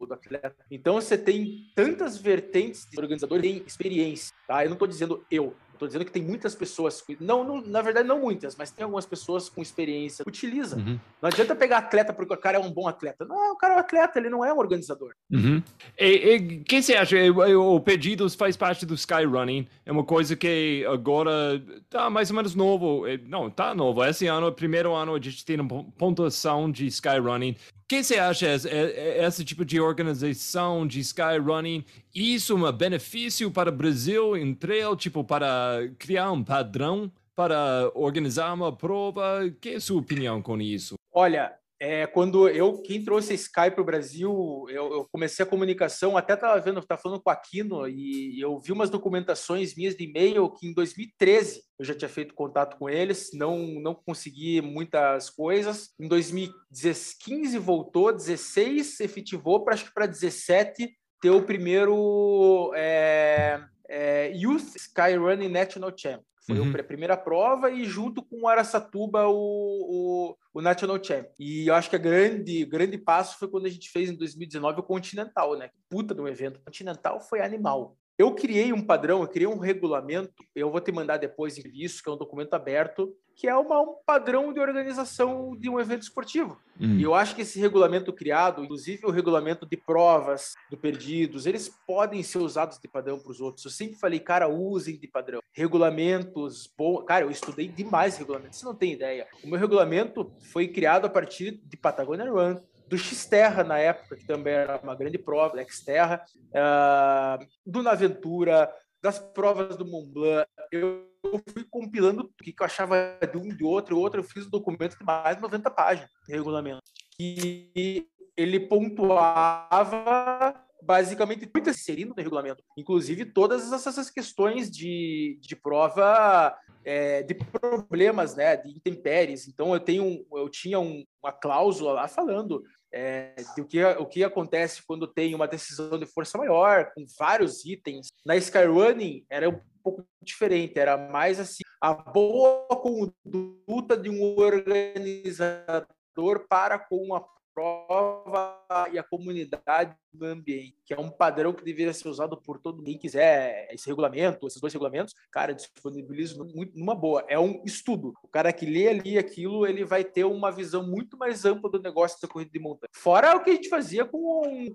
do 0.00 0.14
atleta. 0.14 0.64
Então 0.70 0.94
você 0.94 1.18
tem 1.18 1.70
tantas 1.74 2.18
vertentes 2.18 2.86
de 2.86 3.00
organizador, 3.00 3.40
tem 3.40 3.62
experiência, 3.66 4.34
tá? 4.46 4.64
Eu 4.64 4.68
não 4.68 4.74
estou 4.74 4.88
dizendo 4.88 5.24
eu, 5.30 5.54
Estou 5.78 5.86
dizendo 5.86 6.04
que 6.04 6.10
tem 6.10 6.22
muitas 6.22 6.56
pessoas, 6.56 7.04
não, 7.20 7.44
não, 7.44 7.60
na 7.60 7.80
verdade 7.80 8.08
não 8.08 8.20
muitas, 8.20 8.56
mas 8.56 8.72
tem 8.72 8.82
algumas 8.82 9.06
pessoas 9.06 9.48
com 9.48 9.62
experiência 9.62 10.24
que 10.24 10.28
utiliza. 10.28 10.76
Uhum. 10.76 10.98
Não 11.22 11.28
adianta 11.28 11.54
pegar 11.54 11.78
atleta 11.78 12.12
porque 12.12 12.34
o 12.34 12.36
cara 12.36 12.56
é 12.56 12.60
um 12.60 12.70
bom 12.70 12.88
atleta. 12.88 13.24
Não, 13.24 13.52
o 13.52 13.56
cara 13.56 13.74
é 13.74 13.76
um 13.76 13.80
atleta, 13.80 14.18
ele 14.18 14.28
não 14.28 14.44
é 14.44 14.52
um 14.52 14.58
organizador. 14.58 15.12
Uhum. 15.30 15.62
E, 15.96 16.58
o 16.60 16.64
que 16.64 16.82
você 16.82 16.96
acha? 16.96 17.16
O 17.56 17.80
Pedidos 17.80 18.34
faz 18.34 18.56
parte 18.56 18.84
do 18.84 18.94
Skyrunning. 18.94 19.68
É 19.86 19.92
uma 19.92 20.02
coisa 20.02 20.34
que 20.34 20.84
agora 20.90 21.62
tá 21.88 22.10
mais 22.10 22.28
ou 22.30 22.36
menos 22.36 22.56
novo. 22.56 23.04
Não, 23.28 23.48
tá 23.48 23.72
novo. 23.72 24.04
Esse 24.04 24.26
ano, 24.26 24.50
primeiro 24.50 24.94
ano, 24.94 25.14
a 25.14 25.20
gente 25.20 25.44
tem 25.44 25.60
uma 25.60 25.84
pontuação 25.96 26.68
de 26.70 26.86
Skyrunning 26.88 27.56
que 27.88 28.04
você 28.04 28.18
acha 28.18 28.46
esse, 28.46 28.68
esse 28.68 29.44
tipo 29.44 29.64
de 29.64 29.80
organização 29.80 30.86
de 30.86 31.00
skyrunning 31.00 31.84
isso 32.14 32.52
é 32.52 32.68
um 32.68 32.72
benefício 32.72 33.50
para 33.50 33.70
o 33.70 33.72
Brasil 33.72 34.36
em 34.36 34.54
trail, 34.54 34.94
tipo 34.94 35.24
para 35.24 35.88
criar 35.98 36.30
um 36.30 36.44
padrão 36.44 37.10
para 37.34 37.90
organizar 37.94 38.52
uma 38.52 38.74
prova? 38.74 39.50
Que 39.60 39.70
é 39.70 39.74
a 39.76 39.80
sua 39.80 40.00
opinião 40.00 40.42
com 40.42 40.60
isso? 40.60 40.96
Olha, 41.12 41.57
é, 41.80 42.06
quando 42.06 42.48
eu, 42.48 42.82
quem 42.82 43.04
trouxe 43.04 43.32
a 43.32 43.36
Sky 43.36 43.70
para 43.70 43.80
o 43.80 43.84
Brasil, 43.84 44.66
eu, 44.68 44.92
eu, 44.92 45.08
comecei 45.12 45.44
a 45.44 45.48
comunicação, 45.48 46.16
até 46.16 46.34
estava 46.34 46.60
vendo, 46.60 46.80
estava 46.80 47.00
falando 47.00 47.22
com 47.22 47.30
a 47.30 47.34
Aquino, 47.34 47.86
e 47.88 48.40
eu 48.40 48.58
vi 48.58 48.72
umas 48.72 48.90
documentações 48.90 49.76
minhas 49.76 49.94
de 49.94 50.04
e-mail 50.04 50.50
que 50.50 50.66
em 50.66 50.74
2013 50.74 51.62
eu 51.78 51.84
já 51.84 51.94
tinha 51.94 52.08
feito 52.08 52.34
contato 52.34 52.76
com 52.76 52.90
eles, 52.90 53.30
não, 53.32 53.58
não 53.80 53.94
consegui 53.94 54.60
muitas 54.60 55.30
coisas. 55.30 55.90
Em 56.00 56.08
2015 56.08 57.56
voltou, 57.58 58.12
16 58.12 58.98
efetivou, 58.98 59.64
para 59.64 59.74
acho 59.74 59.84
que 59.84 59.94
para 59.94 60.06
17 60.06 60.92
ter 61.20 61.30
o 61.30 61.42
primeiro 61.42 62.72
é, 62.74 63.60
é, 63.88 64.32
Youth 64.34 64.74
Sky 64.76 65.14
Running 65.16 65.48
National 65.48 65.92
Champ. 65.96 66.22
Foi 66.48 66.58
uhum. 66.58 66.80
a 66.80 66.82
primeira 66.82 67.14
prova 67.14 67.70
e 67.70 67.84
junto 67.84 68.22
com 68.22 68.40
o 68.40 68.48
Aracatuba 68.48 69.26
o, 69.28 69.34
o, 69.34 70.36
o 70.54 70.62
National 70.62 71.02
Champ. 71.04 71.26
E 71.38 71.66
eu 71.68 71.74
acho 71.74 71.90
que 71.90 71.96
a 71.96 71.98
grande, 71.98 72.64
grande 72.64 72.96
passo 72.96 73.38
foi 73.38 73.48
quando 73.48 73.66
a 73.66 73.68
gente 73.68 73.90
fez 73.90 74.08
em 74.08 74.16
2019 74.16 74.80
o 74.80 74.82
Continental, 74.82 75.58
né? 75.58 75.68
Puta 75.90 76.14
do 76.14 76.26
evento. 76.26 76.56
O 76.56 76.64
Continental 76.64 77.20
foi 77.20 77.42
animal. 77.42 77.98
Eu 78.18 78.34
criei 78.34 78.72
um 78.72 78.84
padrão, 78.84 79.22
eu 79.22 79.28
criei 79.28 79.46
um 79.46 79.58
regulamento, 79.58 80.32
eu 80.52 80.72
vou 80.72 80.80
te 80.80 80.90
mandar 80.90 81.18
depois 81.18 81.56
isso, 81.56 82.02
que 82.02 82.08
é 82.08 82.12
um 82.12 82.16
documento 82.16 82.52
aberto, 82.52 83.14
que 83.36 83.46
é 83.46 83.54
uma, 83.54 83.80
um 83.80 83.94
padrão 84.04 84.52
de 84.52 84.58
organização 84.58 85.56
de 85.56 85.70
um 85.70 85.78
evento 85.78 86.02
esportivo. 86.02 86.58
Hum. 86.80 86.98
E 86.98 87.04
eu 87.04 87.14
acho 87.14 87.36
que 87.36 87.42
esse 87.42 87.60
regulamento 87.60 88.12
criado, 88.12 88.64
inclusive 88.64 89.06
o 89.06 89.12
regulamento 89.12 89.64
de 89.64 89.76
provas 89.76 90.54
do 90.68 90.76
perdidos, 90.76 91.46
eles 91.46 91.70
podem 91.86 92.20
ser 92.24 92.38
usados 92.38 92.80
de 92.80 92.88
padrão 92.88 93.20
para 93.20 93.30
os 93.30 93.40
outros. 93.40 93.64
Eu 93.64 93.70
sempre 93.70 93.96
falei, 93.96 94.18
cara, 94.18 94.48
usem 94.48 94.98
de 94.98 95.06
padrão. 95.06 95.40
Regulamentos, 95.52 96.68
bom, 96.76 97.00
cara, 97.04 97.24
eu 97.24 97.30
estudei 97.30 97.68
demais 97.68 98.18
regulamentos, 98.18 98.58
você 98.58 98.66
não 98.66 98.74
tem 98.74 98.94
ideia. 98.94 99.28
O 99.44 99.48
meu 99.48 99.60
regulamento 99.60 100.32
foi 100.40 100.66
criado 100.66 101.04
a 101.04 101.08
partir 101.08 101.60
de 101.64 101.76
Patagonia 101.76 102.28
Run, 102.28 102.56
do 102.88 102.96
X-Terra 102.96 103.62
na 103.62 103.78
época, 103.78 104.16
que 104.16 104.26
também 104.26 104.54
era 104.54 104.80
uma 104.82 104.94
grande 104.94 105.18
prova, 105.18 105.60
X-Terra, 105.60 106.24
uh, 106.48 107.46
do 107.66 107.82
Naventura, 107.82 108.72
das 109.02 109.18
provas 109.18 109.76
do 109.76 109.86
Mont 109.86 110.10
Blanc. 110.10 110.48
Eu 110.72 111.06
fui 111.52 111.64
compilando 111.70 112.22
o 112.22 112.44
que 112.44 112.54
eu 112.58 112.66
achava 112.66 113.18
de 113.30 113.36
um 113.36 113.48
de 113.48 113.64
outro, 113.64 113.96
e 113.96 113.98
outro 113.98 114.20
eu 114.20 114.24
fiz 114.24 114.46
um 114.46 114.50
documento 114.50 114.98
de 114.98 115.04
mais 115.04 115.36
de 115.36 115.42
90 115.42 115.70
páginas 115.70 116.10
de 116.26 116.34
regulamento. 116.34 116.82
E 117.20 118.06
ele 118.36 118.60
pontuava 118.60 120.54
basicamente 120.82 121.50
muito 121.52 121.70
inserindo 121.70 122.14
no 122.16 122.22
regulamento, 122.22 122.62
inclusive 122.76 123.26
todas 123.26 123.72
essas 123.72 124.10
questões 124.10 124.70
de, 124.70 125.38
de 125.40 125.56
prova 125.56 126.56
é, 126.84 127.22
de 127.22 127.34
problemas, 127.34 128.34
né, 128.34 128.56
de 128.56 128.70
intempéries. 128.70 129.48
Então 129.48 129.74
eu 129.74 129.80
tenho, 129.80 130.24
eu 130.32 130.48
tinha 130.48 130.78
um, 130.78 131.04
uma 131.22 131.32
cláusula 131.32 131.92
lá 131.92 132.08
falando 132.08 132.62
é, 132.92 133.34
do 133.56 133.64
que, 133.64 133.82
o 133.84 134.06
que 134.06 134.24
acontece 134.24 134.82
quando 134.86 135.06
tem 135.06 135.34
uma 135.34 135.48
decisão 135.48 135.98
de 135.98 136.06
força 136.06 136.38
maior, 136.38 136.92
com 136.94 137.04
vários 137.18 137.64
itens. 137.64 138.08
Na 138.24 138.36
Skyrunning 138.36 139.26
era 139.28 139.48
um 139.48 139.60
pouco 139.82 140.06
diferente, 140.22 140.78
era 140.78 140.96
mais 140.96 141.40
assim, 141.40 141.62
a 141.80 141.94
boa 141.94 142.66
conduta 142.68 143.96
de 143.96 144.10
um 144.10 144.38
organizador 144.38 146.46
para 146.48 146.78
com 146.78 147.14
a 147.14 147.24
prova 147.58 148.88
e 148.92 148.98
a 148.98 149.02
comunidade 149.02 149.96
do 150.12 150.24
ambiente, 150.24 150.76
que 150.84 150.94
é 150.94 150.98
um 150.98 151.10
padrão 151.10 151.52
que 151.52 151.64
deveria 151.64 151.92
ser 151.92 152.08
usado 152.08 152.40
por 152.40 152.58
todo 152.58 152.76
mundo. 152.76 152.86
Quem 152.86 152.98
quiser 152.98 153.68
esse 153.72 153.88
regulamento, 153.88 154.46
esses 154.46 154.60
dois 154.60 154.72
regulamentos, 154.72 155.12
cara, 155.30 155.52
disponibilizo 155.52 156.44
muito 156.44 156.78
numa 156.78 156.94
boa. 156.94 157.24
É 157.28 157.38
um 157.38 157.60
estudo. 157.64 158.14
O 158.22 158.28
cara 158.28 158.52
que 158.52 158.64
lê 158.64 158.88
ali 158.88 159.18
aquilo, 159.18 159.66
ele 159.66 159.84
vai 159.84 160.04
ter 160.04 160.24
uma 160.24 160.52
visão 160.52 160.86
muito 160.86 161.18
mais 161.18 161.44
ampla 161.44 161.68
do 161.68 161.82
negócio 161.82 162.20
da 162.22 162.28
corrida 162.28 162.50
de 162.52 162.60
montanha. 162.60 162.90
Fora 162.94 163.36
o 163.36 163.42
que 163.42 163.50
a 163.50 163.54
gente 163.54 163.68
fazia 163.68 164.04
com 164.04 164.18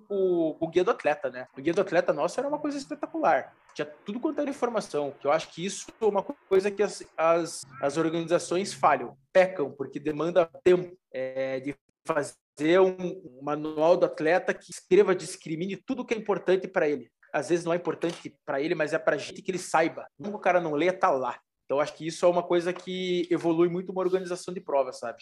o, 0.09 0.57
o 0.59 0.67
guia 0.67 0.83
do 0.83 0.91
atleta, 0.91 1.29
né? 1.29 1.47
O 1.57 1.61
guia 1.61 1.73
do 1.73 1.81
atleta 1.81 2.11
nosso 2.11 2.39
era 2.39 2.49
uma 2.49 2.59
coisa 2.59 2.77
espetacular. 2.77 3.55
Tinha 3.73 3.85
tudo 3.85 4.19
quanto 4.19 4.41
era 4.41 4.49
informação, 4.49 5.13
que 5.19 5.25
eu 5.25 5.31
acho 5.31 5.49
que 5.51 5.65
isso 5.65 5.87
é 5.99 6.05
uma 6.05 6.21
coisa 6.21 6.69
que 6.69 6.83
as, 6.83 7.03
as, 7.17 7.65
as 7.81 7.97
organizações 7.97 8.73
falham, 8.73 9.17
pecam, 9.31 9.71
porque 9.71 9.99
demanda 9.99 10.49
tempo 10.63 10.95
é, 11.11 11.59
de 11.59 11.75
fazer 12.05 12.42
um, 12.81 12.95
um 12.99 13.39
manual 13.41 13.97
do 13.97 14.05
atleta 14.05 14.53
que 14.53 14.71
escreva, 14.71 15.15
discrimine 15.15 15.77
tudo 15.77 16.05
que 16.05 16.13
é 16.13 16.17
importante 16.17 16.67
para 16.67 16.87
ele. 16.87 17.09
Às 17.33 17.49
vezes 17.49 17.65
não 17.65 17.73
é 17.73 17.77
importante 17.77 18.35
para 18.45 18.61
ele, 18.61 18.75
mas 18.75 18.93
é 18.93 18.99
para 18.99 19.15
a 19.15 19.19
gente 19.19 19.41
que 19.41 19.49
ele 19.49 19.57
saiba. 19.57 20.05
Como 20.21 20.37
o 20.37 20.39
cara 20.39 20.61
não 20.61 20.73
lê, 20.73 20.91
tá 20.91 21.09
lá. 21.09 21.39
Então, 21.65 21.79
acho 21.79 21.95
que 21.95 22.05
isso 22.05 22.25
é 22.25 22.29
uma 22.29 22.43
coisa 22.43 22.73
que 22.73 23.27
evolui 23.31 23.69
muito 23.69 23.91
uma 23.91 24.01
organização 24.01 24.53
de 24.53 24.59
prova, 24.59 24.91
sabe? 24.91 25.17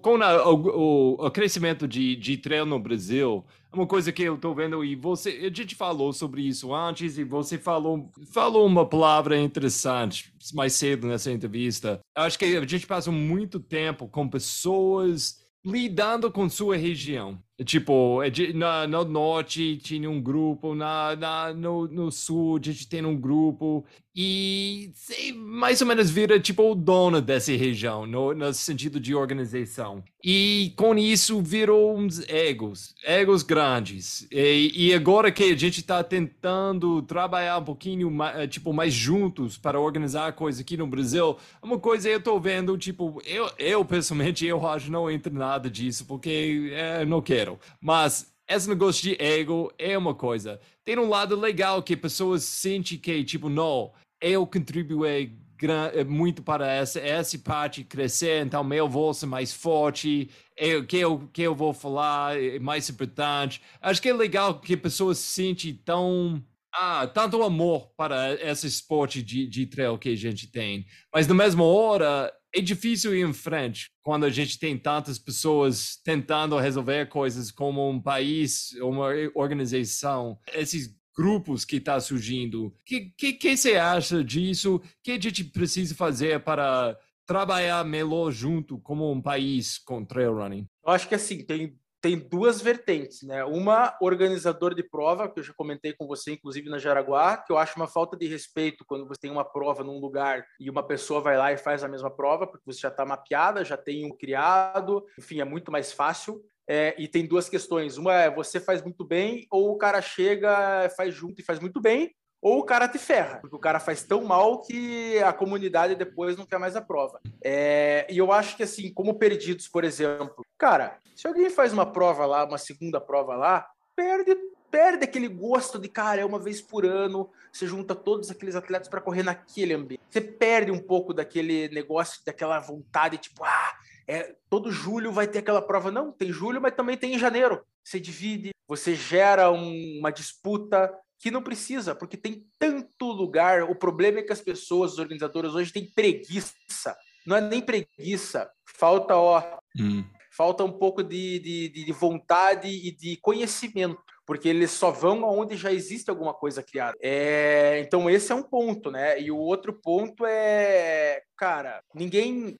Com 0.00 0.22
a, 0.22 0.48
o, 0.48 1.26
o, 1.26 1.30
crescimento 1.30 1.88
de, 1.88 2.14
de 2.14 2.36
treino 2.36 2.66
no 2.66 2.78
Brasil, 2.78 3.44
é 3.72 3.76
uma 3.76 3.86
coisa 3.86 4.12
que 4.12 4.22
eu 4.22 4.34
estou 4.34 4.54
vendo, 4.54 4.84
e 4.84 4.94
você, 4.94 5.30
a 5.30 5.52
gente 5.52 5.74
falou 5.74 6.12
sobre 6.12 6.42
isso 6.42 6.74
antes, 6.74 7.18
e 7.18 7.24
você 7.24 7.58
falou, 7.58 8.12
falou 8.32 8.66
uma 8.66 8.86
palavra 8.86 9.36
interessante 9.38 10.32
mais 10.54 10.74
cedo 10.74 11.06
nessa 11.06 11.32
entrevista. 11.32 11.98
Acho 12.14 12.38
que 12.38 12.44
a 12.44 12.66
gente 12.66 12.86
passa 12.86 13.10
muito 13.10 13.58
tempo 13.58 14.06
com 14.06 14.28
pessoas 14.28 15.47
lidando 15.70 16.32
com 16.32 16.48
sua 16.48 16.76
região. 16.76 17.38
Tipo, 17.64 18.22
é 18.22 18.30
na, 18.52 18.86
no 18.86 19.04
norte 19.04 19.76
tinha 19.78 20.08
um 20.08 20.20
grupo, 20.20 20.76
na, 20.76 21.16
na, 21.16 21.52
no, 21.52 21.88
no 21.88 22.12
sul 22.12 22.56
a 22.56 22.64
gente 22.64 22.88
tem 22.88 23.04
um 23.04 23.16
grupo, 23.16 23.84
e 24.20 24.90
mais 25.36 25.80
ou 25.80 25.86
menos 25.86 26.10
vira 26.10 26.40
tipo 26.40 26.72
o 26.72 26.74
dono 26.74 27.20
dessa 27.20 27.52
região, 27.52 28.04
no, 28.04 28.34
no 28.34 28.52
sentido 28.52 28.98
de 28.98 29.14
organização. 29.14 30.02
E 30.24 30.72
com 30.76 30.98
isso 30.98 31.40
virou 31.40 31.96
uns 31.96 32.28
egos, 32.28 32.96
egos 33.04 33.44
grandes. 33.44 34.26
E, 34.32 34.72
e 34.74 34.92
agora 34.92 35.30
que 35.30 35.44
a 35.44 35.56
gente 35.56 35.78
está 35.78 36.02
tentando 36.02 37.00
trabalhar 37.02 37.58
um 37.58 37.64
pouquinho 37.64 38.10
mais, 38.10 38.50
tipo, 38.50 38.72
mais 38.72 38.92
juntos 38.92 39.56
para 39.56 39.78
organizar 39.78 40.26
a 40.26 40.32
coisa 40.32 40.62
aqui 40.62 40.76
no 40.76 40.88
Brasil, 40.88 41.36
uma 41.62 41.78
coisa 41.78 42.08
eu 42.08 42.18
estou 42.18 42.40
vendo, 42.40 42.76
tipo, 42.76 43.22
eu, 43.24 43.48
eu 43.56 43.84
pessoalmente, 43.84 44.44
eu 44.44 44.66
acho 44.66 44.90
não 44.90 45.08
entro 45.08 45.32
nada 45.32 45.70
disso, 45.70 46.04
porque 46.04 46.72
é, 46.72 47.04
não 47.04 47.22
quero. 47.22 47.47
Mas 47.80 48.34
esse 48.48 48.68
negócio 48.68 49.02
de 49.02 49.22
ego 49.22 49.72
é 49.78 49.96
uma 49.96 50.14
coisa. 50.14 50.60
Tem 50.84 50.98
um 50.98 51.08
lado 51.08 51.36
legal 51.36 51.82
que 51.82 51.96
pessoas 51.96 52.42
sentem 52.42 52.98
que, 52.98 53.22
tipo, 53.22 53.48
não, 53.48 53.92
eu 54.20 54.46
contribuí 54.46 55.38
eh, 55.60 56.04
muito 56.04 56.42
para 56.42 56.70
essa, 56.70 56.98
essa 56.98 57.38
parte 57.38 57.84
crescer, 57.84 58.44
então 58.44 58.64
meu 58.64 58.88
voz 58.88 59.22
é 59.22 59.26
mais 59.26 59.52
forte, 59.52 60.30
o 60.78 60.84
que 60.84 60.96
eu, 60.96 61.28
que 61.32 61.42
eu 61.42 61.54
vou 61.54 61.72
falar 61.74 62.40
é 62.40 62.58
mais 62.58 62.88
importante. 62.88 63.60
Acho 63.80 64.00
que 64.00 64.08
é 64.08 64.14
legal 64.14 64.60
que 64.60 64.76
pessoas 64.76 65.18
sentem 65.18 65.74
tão 65.74 66.42
ah, 66.72 67.06
tanto 67.06 67.42
amor 67.42 67.90
para 67.96 68.34
esse 68.34 68.66
esporte 68.66 69.22
de, 69.22 69.46
de 69.46 69.66
trail 69.66 69.98
que 69.98 70.10
a 70.10 70.16
gente 70.16 70.46
tem. 70.46 70.86
Mas 71.12 71.26
na 71.26 71.34
mesma 71.34 71.64
hora, 71.64 72.32
é 72.58 72.60
difícil 72.60 73.14
ir 73.14 73.26
em 73.26 73.32
frente 73.32 73.90
quando 74.02 74.24
a 74.24 74.30
gente 74.30 74.58
tem 74.58 74.76
tantas 74.76 75.18
pessoas 75.18 75.96
tentando 76.04 76.58
resolver 76.58 77.06
coisas 77.08 77.50
como 77.50 77.88
um 77.88 78.00
país, 78.00 78.72
uma 78.80 79.08
organização. 79.34 80.38
Esses 80.52 80.96
grupos 81.16 81.64
que 81.64 81.76
está 81.76 82.00
surgindo. 82.00 82.66
O 82.66 82.74
que, 82.84 83.12
que, 83.16 83.32
que 83.32 83.56
você 83.56 83.76
acha 83.76 84.22
disso? 84.22 84.76
O 84.76 84.82
que 85.02 85.12
a 85.12 85.20
gente 85.20 85.44
precisa 85.44 85.94
fazer 85.94 86.40
para 86.40 86.96
trabalhar 87.26 87.84
melhor 87.84 88.30
junto 88.30 88.78
como 88.78 89.10
um 89.12 89.20
país 89.20 89.78
com 89.78 90.04
trail 90.04 90.34
running? 90.34 90.66
Eu 90.84 90.92
acho 90.92 91.08
que 91.08 91.14
assim, 91.14 91.44
tem, 91.44 91.77
tem 92.00 92.18
duas 92.18 92.60
vertentes, 92.60 93.22
né? 93.22 93.44
Uma, 93.44 93.96
organizador 94.00 94.74
de 94.74 94.82
prova, 94.82 95.28
que 95.28 95.40
eu 95.40 95.44
já 95.44 95.52
comentei 95.54 95.92
com 95.92 96.06
você, 96.06 96.32
inclusive 96.32 96.70
na 96.70 96.78
Jaraguá, 96.78 97.36
que 97.36 97.52
eu 97.52 97.58
acho 97.58 97.76
uma 97.76 97.88
falta 97.88 98.16
de 98.16 98.26
respeito 98.26 98.84
quando 98.86 99.06
você 99.06 99.20
tem 99.20 99.30
uma 99.30 99.44
prova 99.44 99.82
num 99.82 99.98
lugar 99.98 100.44
e 100.60 100.70
uma 100.70 100.82
pessoa 100.82 101.20
vai 101.20 101.36
lá 101.36 101.52
e 101.52 101.56
faz 101.56 101.82
a 101.82 101.88
mesma 101.88 102.10
prova, 102.10 102.46
porque 102.46 102.64
você 102.66 102.80
já 102.80 102.88
está 102.88 103.04
mapeada, 103.04 103.64
já 103.64 103.76
tem 103.76 104.04
um 104.04 104.16
criado, 104.16 105.04
enfim, 105.18 105.40
é 105.40 105.44
muito 105.44 105.72
mais 105.72 105.92
fácil. 105.92 106.42
É, 106.70 106.94
e 106.98 107.08
tem 107.08 107.26
duas 107.26 107.48
questões. 107.48 107.96
Uma 107.96 108.12
é 108.12 108.30
você 108.30 108.60
faz 108.60 108.82
muito 108.82 109.02
bem, 109.02 109.46
ou 109.50 109.72
o 109.72 109.78
cara 109.78 110.02
chega, 110.02 110.88
faz 110.96 111.14
junto 111.14 111.40
e 111.40 111.44
faz 111.44 111.58
muito 111.58 111.80
bem, 111.80 112.14
ou 112.40 112.60
o 112.60 112.64
cara 112.64 112.88
te 112.88 112.98
ferra, 112.98 113.38
porque 113.40 113.56
o 113.56 113.60
cara 113.60 113.80
faz 113.80 114.02
tão 114.02 114.24
mal 114.24 114.60
que 114.62 115.18
a 115.22 115.32
comunidade 115.32 115.94
depois 115.94 116.36
não 116.36 116.46
quer 116.46 116.58
mais 116.58 116.76
a 116.76 116.80
prova. 116.80 117.20
É, 117.42 118.06
e 118.08 118.18
eu 118.18 118.32
acho 118.32 118.56
que, 118.56 118.62
assim, 118.62 118.92
como 118.92 119.18
perdidos, 119.18 119.66
por 119.66 119.84
exemplo, 119.84 120.44
cara, 120.56 120.98
se 121.16 121.26
alguém 121.26 121.50
faz 121.50 121.72
uma 121.72 121.86
prova 121.86 122.26
lá, 122.26 122.44
uma 122.44 122.58
segunda 122.58 123.00
prova 123.00 123.34
lá, 123.34 123.66
perde 123.96 124.36
perde 124.70 125.04
aquele 125.04 125.28
gosto 125.28 125.78
de, 125.78 125.88
cara, 125.88 126.20
é 126.20 126.24
uma 126.24 126.38
vez 126.38 126.60
por 126.60 126.84
ano, 126.84 127.30
você 127.50 127.66
junta 127.66 127.94
todos 127.94 128.30
aqueles 128.30 128.54
atletas 128.54 128.88
para 128.88 129.00
correr 129.00 129.22
naquele 129.22 129.74
ambiente. 129.74 130.02
Você 130.10 130.20
perde 130.20 130.70
um 130.70 130.78
pouco 130.78 131.14
daquele 131.14 131.68
negócio, 131.68 132.20
daquela 132.24 132.60
vontade, 132.60 133.18
tipo, 133.18 133.44
ah, 133.44 133.72
é, 134.06 134.34
todo 134.48 134.70
julho 134.70 135.12
vai 135.12 135.26
ter 135.26 135.38
aquela 135.38 135.62
prova. 135.62 135.90
Não, 135.90 136.12
tem 136.12 136.32
julho, 136.32 136.60
mas 136.60 136.74
também 136.74 136.96
tem 136.96 137.14
em 137.14 137.18
janeiro. 137.18 137.64
Você 137.82 137.98
divide, 137.98 138.50
você 138.66 138.94
gera 138.94 139.50
um, 139.50 139.98
uma 139.98 140.10
disputa 140.10 140.92
que 141.18 141.30
não 141.30 141.42
precisa, 141.42 141.94
porque 141.94 142.16
tem 142.16 142.46
tanto 142.58 143.06
lugar. 143.06 143.64
O 143.64 143.74
problema 143.74 144.20
é 144.20 144.22
que 144.22 144.32
as 144.32 144.40
pessoas, 144.40 144.92
os 144.92 144.98
organizadores 144.98 145.54
hoje 145.54 145.72
têm 145.72 145.86
preguiça. 145.86 146.96
Não 147.26 147.36
é 147.36 147.40
nem 147.40 147.60
preguiça, 147.60 148.50
falta 148.64 149.16
ó, 149.16 149.42
hum. 149.78 150.04
falta 150.30 150.64
um 150.64 150.72
pouco 150.72 151.02
de, 151.02 151.38
de, 151.38 151.68
de 151.68 151.92
vontade 151.92 152.68
e 152.68 152.90
de 152.90 153.16
conhecimento 153.18 154.02
porque 154.28 154.46
eles 154.46 154.72
só 154.72 154.90
vão 154.90 155.24
aonde 155.24 155.56
já 155.56 155.72
existe 155.72 156.10
alguma 156.10 156.34
coisa 156.34 156.62
criada. 156.62 156.94
É, 157.00 157.80
então 157.80 158.10
esse 158.10 158.30
é 158.30 158.34
um 158.34 158.42
ponto, 158.42 158.90
né? 158.90 159.18
E 159.18 159.30
o 159.30 159.38
outro 159.38 159.72
ponto 159.72 160.26
é, 160.26 161.22
cara, 161.34 161.82
ninguém 161.94 162.54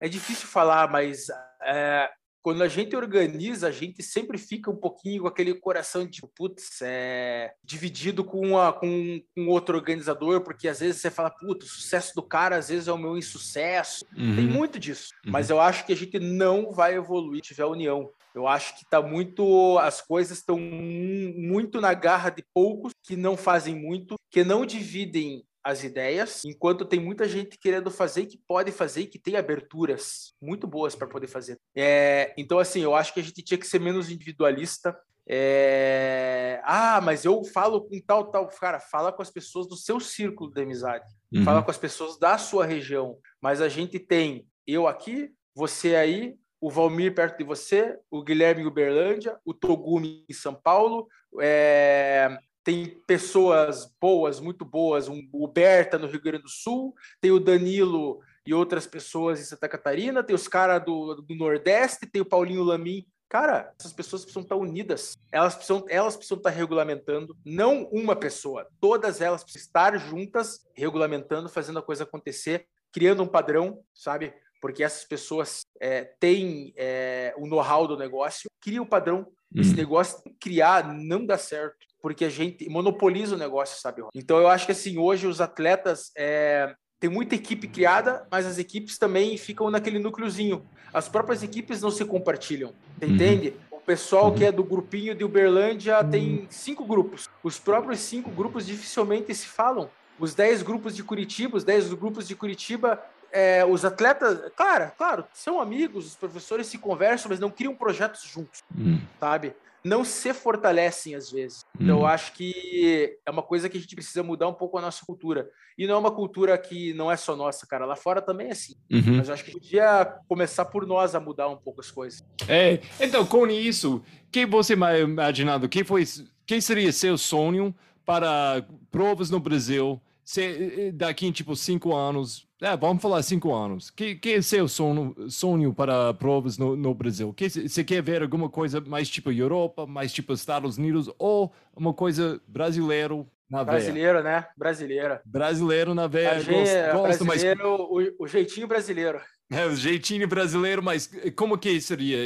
é 0.00 0.08
difícil 0.08 0.48
falar, 0.48 0.90
mas 0.90 1.28
é, 1.62 2.10
quando 2.44 2.62
a 2.62 2.68
gente 2.68 2.94
organiza, 2.94 3.68
a 3.68 3.70
gente 3.70 4.02
sempre 4.02 4.36
fica 4.36 4.70
um 4.70 4.76
pouquinho 4.76 5.22
com 5.22 5.28
aquele 5.28 5.54
coração 5.54 6.06
de 6.06 6.20
putz, 6.36 6.82
é, 6.82 7.54
dividido 7.64 8.22
com, 8.22 8.58
a, 8.58 8.70
com, 8.70 9.18
com 9.34 9.48
outro 9.48 9.78
organizador, 9.78 10.42
porque 10.42 10.68
às 10.68 10.80
vezes 10.80 11.00
você 11.00 11.10
fala, 11.10 11.30
putz, 11.30 11.64
o 11.64 11.68
sucesso 11.70 12.14
do 12.14 12.22
cara 12.22 12.58
às 12.58 12.68
vezes 12.68 12.86
é 12.86 12.92
o 12.92 12.98
meu 12.98 13.16
insucesso. 13.16 14.04
Uhum. 14.14 14.36
Tem 14.36 14.44
muito 14.44 14.78
disso. 14.78 15.08
Uhum. 15.24 15.32
Mas 15.32 15.48
eu 15.48 15.58
acho 15.58 15.86
que 15.86 15.92
a 15.94 15.96
gente 15.96 16.18
não 16.18 16.70
vai 16.70 16.94
evoluir 16.94 17.42
se 17.42 17.54
tiver 17.54 17.64
união. 17.64 18.10
Eu 18.34 18.46
acho 18.46 18.76
que 18.76 18.84
tá 18.84 19.00
muito. 19.00 19.78
As 19.78 20.02
coisas 20.02 20.36
estão 20.36 20.58
muito 20.58 21.80
na 21.80 21.94
garra 21.94 22.28
de 22.28 22.44
poucos 22.52 22.92
que 23.02 23.16
não 23.16 23.38
fazem 23.38 23.74
muito, 23.74 24.16
que 24.30 24.44
não 24.44 24.66
dividem 24.66 25.46
as 25.64 25.82
ideias, 25.82 26.42
enquanto 26.44 26.84
tem 26.84 27.00
muita 27.00 27.26
gente 27.26 27.58
querendo 27.58 27.90
fazer 27.90 28.26
que 28.26 28.38
pode 28.46 28.70
fazer 28.70 29.06
que 29.06 29.18
tem 29.18 29.36
aberturas 29.36 30.34
muito 30.40 30.66
boas 30.66 30.94
para 30.94 31.06
poder 31.06 31.26
fazer. 31.26 31.58
É, 31.74 32.34
então, 32.36 32.58
assim, 32.58 32.82
eu 32.82 32.94
acho 32.94 33.14
que 33.14 33.20
a 33.20 33.22
gente 33.22 33.42
tinha 33.42 33.56
que 33.56 33.66
ser 33.66 33.80
menos 33.80 34.10
individualista. 34.10 34.94
É... 35.26 36.60
Ah, 36.64 37.00
mas 37.00 37.24
eu 37.24 37.42
falo 37.44 37.80
com 37.80 37.98
tal, 38.06 38.30
tal. 38.30 38.46
Cara, 38.48 38.78
fala 38.78 39.10
com 39.10 39.22
as 39.22 39.30
pessoas 39.30 39.66
do 39.66 39.74
seu 39.74 39.98
círculo 39.98 40.52
de 40.52 40.60
amizade, 40.60 41.06
uhum. 41.32 41.42
fala 41.44 41.62
com 41.62 41.70
as 41.70 41.78
pessoas 41.78 42.18
da 42.18 42.36
sua 42.36 42.66
região. 42.66 43.16
Mas 43.40 43.62
a 43.62 43.68
gente 43.68 43.98
tem 43.98 44.46
eu 44.66 44.86
aqui, 44.86 45.30
você 45.54 45.94
aí, 45.94 46.34
o 46.60 46.70
Valmir 46.70 47.14
perto 47.14 47.38
de 47.38 47.44
você, 47.44 47.98
o 48.10 48.22
Guilherme 48.22 48.62
em 48.62 48.66
Uberlândia, 48.66 49.38
o 49.44 49.54
Togumi 49.54 50.24
em 50.28 50.32
São 50.32 50.54
Paulo, 50.54 51.06
é, 51.40 52.38
tem 52.64 52.98
pessoas 53.06 53.94
boas, 54.00 54.40
muito 54.40 54.64
boas, 54.64 55.06
um, 55.06 55.28
o 55.30 55.46
Berta 55.46 55.98
no 55.98 56.06
Rio 56.06 56.22
Grande 56.22 56.44
do 56.44 56.48
Sul, 56.48 56.94
tem 57.20 57.30
o 57.30 57.38
Danilo 57.38 58.20
e 58.46 58.54
outras 58.54 58.86
pessoas 58.86 59.38
em 59.38 59.44
Santa 59.44 59.68
Catarina, 59.68 60.24
tem 60.24 60.34
os 60.34 60.48
caras 60.48 60.82
do, 60.82 61.16
do 61.16 61.34
Nordeste, 61.34 62.06
tem 62.06 62.22
o 62.22 62.26
Paulinho 62.26 62.64
Lamin. 62.64 63.06
Cara, 63.28 63.72
essas 63.78 63.92
pessoas 63.92 64.22
precisam 64.22 64.42
estar 64.42 64.56
unidas. 64.56 65.16
Elas 65.30 65.54
precisam, 65.54 65.84
elas 65.88 66.16
precisam 66.16 66.38
estar 66.38 66.50
regulamentando, 66.50 67.36
não 67.44 67.84
uma 67.84 68.16
pessoa. 68.16 68.66
Todas 68.80 69.20
elas 69.20 69.42
precisam 69.42 69.66
estar 69.66 69.98
juntas, 69.98 70.66
regulamentando, 70.74 71.48
fazendo 71.48 71.78
a 71.78 71.82
coisa 71.82 72.04
acontecer, 72.04 72.66
criando 72.92 73.22
um 73.22 73.28
padrão, 73.28 73.82
sabe? 73.92 74.32
Porque 74.60 74.82
essas 74.82 75.04
pessoas 75.04 75.66
é, 75.80 76.04
têm 76.18 76.72
é, 76.76 77.34
o 77.36 77.46
know-how 77.46 77.86
do 77.86 77.96
negócio, 77.96 78.48
cria 78.60 78.80
o 78.80 78.86
padrão. 78.86 79.26
Esse 79.54 79.70
uhum. 79.70 79.76
negócio 79.76 80.22
criar 80.40 80.94
não 80.94 81.26
dá 81.26 81.36
certo 81.36 81.86
porque 82.04 82.26
a 82.26 82.28
gente 82.28 82.68
monopoliza 82.68 83.34
o 83.34 83.38
negócio, 83.38 83.80
sabe? 83.80 84.02
Então 84.14 84.36
eu 84.36 84.46
acho 84.46 84.66
que 84.66 84.72
assim, 84.72 84.98
hoje 84.98 85.26
os 85.26 85.40
atletas 85.40 86.12
é, 86.14 86.74
tem 87.00 87.08
muita 87.08 87.34
equipe 87.34 87.66
criada, 87.66 88.26
mas 88.30 88.44
as 88.44 88.58
equipes 88.58 88.98
também 88.98 89.38
ficam 89.38 89.70
naquele 89.70 89.98
núcleozinho. 89.98 90.66
As 90.92 91.08
próprias 91.08 91.42
equipes 91.42 91.80
não 91.80 91.90
se 91.90 92.04
compartilham, 92.04 92.74
uhum. 93.00 93.08
entende? 93.08 93.54
O 93.70 93.80
pessoal 93.80 94.26
uhum. 94.26 94.34
que 94.34 94.44
é 94.44 94.52
do 94.52 94.62
grupinho 94.62 95.14
de 95.14 95.24
Uberlândia 95.24 96.04
tem 96.04 96.46
cinco 96.50 96.84
grupos. 96.84 97.26
Os 97.42 97.58
próprios 97.58 98.00
cinco 98.00 98.28
grupos 98.28 98.66
dificilmente 98.66 99.34
se 99.34 99.46
falam. 99.46 99.88
Os 100.20 100.34
dez 100.34 100.60
grupos 100.60 100.94
de 100.94 101.02
Curitiba, 101.02 101.56
os 101.56 101.64
dez 101.64 101.90
grupos 101.94 102.28
de 102.28 102.36
Curitiba, 102.36 103.02
é, 103.34 103.64
os 103.64 103.84
atletas, 103.84 104.52
claro, 104.56 104.92
claro, 104.96 105.24
são 105.32 105.60
amigos, 105.60 106.06
os 106.06 106.14
professores 106.14 106.68
se 106.68 106.78
conversam, 106.78 107.28
mas 107.28 107.40
não 107.40 107.50
criam 107.50 107.74
projetos 107.74 108.22
juntos, 108.22 108.62
uhum. 108.74 109.00
sabe? 109.18 109.54
não 109.84 110.02
se 110.02 110.32
fortalecem 110.32 111.14
às 111.14 111.30
vezes. 111.30 111.66
Então, 111.78 112.00
eu 112.00 112.06
acho 112.06 112.32
que 112.32 113.18
é 113.24 113.30
uma 113.30 113.42
coisa 113.42 113.68
que 113.68 113.76
a 113.76 113.80
gente 113.80 113.94
precisa 113.94 114.22
mudar 114.22 114.48
um 114.48 114.54
pouco 114.54 114.78
a 114.78 114.80
nossa 114.80 115.04
cultura. 115.04 115.48
E 115.76 115.86
não 115.86 115.96
é 115.96 115.98
uma 115.98 116.10
cultura 116.10 116.56
que 116.56 116.94
não 116.94 117.12
é 117.12 117.16
só 117.16 117.36
nossa, 117.36 117.66
cara. 117.66 117.84
Lá 117.84 117.94
fora 117.94 118.22
também 118.22 118.48
é 118.48 118.52
assim. 118.52 118.74
Uhum. 118.90 119.18
Mas 119.18 119.28
eu 119.28 119.34
acho 119.34 119.44
que 119.44 119.52
podia 119.52 120.06
começar 120.26 120.64
por 120.64 120.86
nós 120.86 121.14
a 121.14 121.20
mudar 121.20 121.48
um 121.48 121.56
pouco 121.56 121.82
as 121.82 121.90
coisas. 121.90 122.24
É, 122.48 122.80
então, 122.98 123.26
com 123.26 123.46
isso, 123.46 124.02
que 124.32 124.46
você 124.46 124.72
imaginando? 124.72 125.68
Que 125.68 125.84
foi, 125.84 126.04
quem 126.46 126.62
seria 126.62 126.90
seu 126.90 127.18
sonho 127.18 127.74
para 128.06 128.64
provas 128.90 129.28
no 129.28 129.38
Brasil? 129.38 130.00
Se, 130.24 130.90
daqui 130.92 131.30
tipo 131.30 131.54
cinco 131.54 131.94
anos, 131.94 132.48
é, 132.64 132.76
vamos 132.76 133.02
falar 133.02 133.22
cinco 133.22 133.54
anos. 133.54 133.90
Que, 133.90 134.14
que 134.14 134.32
é 134.34 134.42
seu 134.42 134.66
sonho, 134.66 135.14
sonho 135.28 135.74
para 135.74 136.14
provas 136.14 136.56
no, 136.56 136.74
no 136.74 136.94
Brasil? 136.94 137.32
Que 137.32 137.48
você 137.48 137.84
quer 137.84 138.02
ver 138.02 138.22
alguma 138.22 138.48
coisa 138.48 138.80
mais 138.80 139.08
tipo 139.08 139.30
Europa, 139.30 139.86
mais 139.86 140.12
tipo 140.12 140.32
Estados 140.32 140.78
Unidos 140.78 141.10
ou 141.18 141.52
uma 141.76 141.92
coisa 141.92 142.40
brasileiro 142.48 143.28
na 143.50 143.62
Brasileiro, 143.62 144.22
né? 144.22 144.46
Brasileira. 144.56 145.22
Brasileiro 145.24 145.94
na 145.94 146.06
veia. 146.06 146.34
Gosto, 146.34 146.92
gosto 146.92 147.24
brasileiro, 147.24 147.88
mais... 147.92 148.08
o, 148.18 148.24
o 148.24 148.26
jeitinho 148.26 148.66
brasileiro. 148.66 149.20
É 149.52 149.66
o 149.66 149.76
jeitinho 149.76 150.26
brasileiro, 150.26 150.82
mas 150.82 151.10
como 151.36 151.58
que 151.58 151.78
seria? 151.80 152.18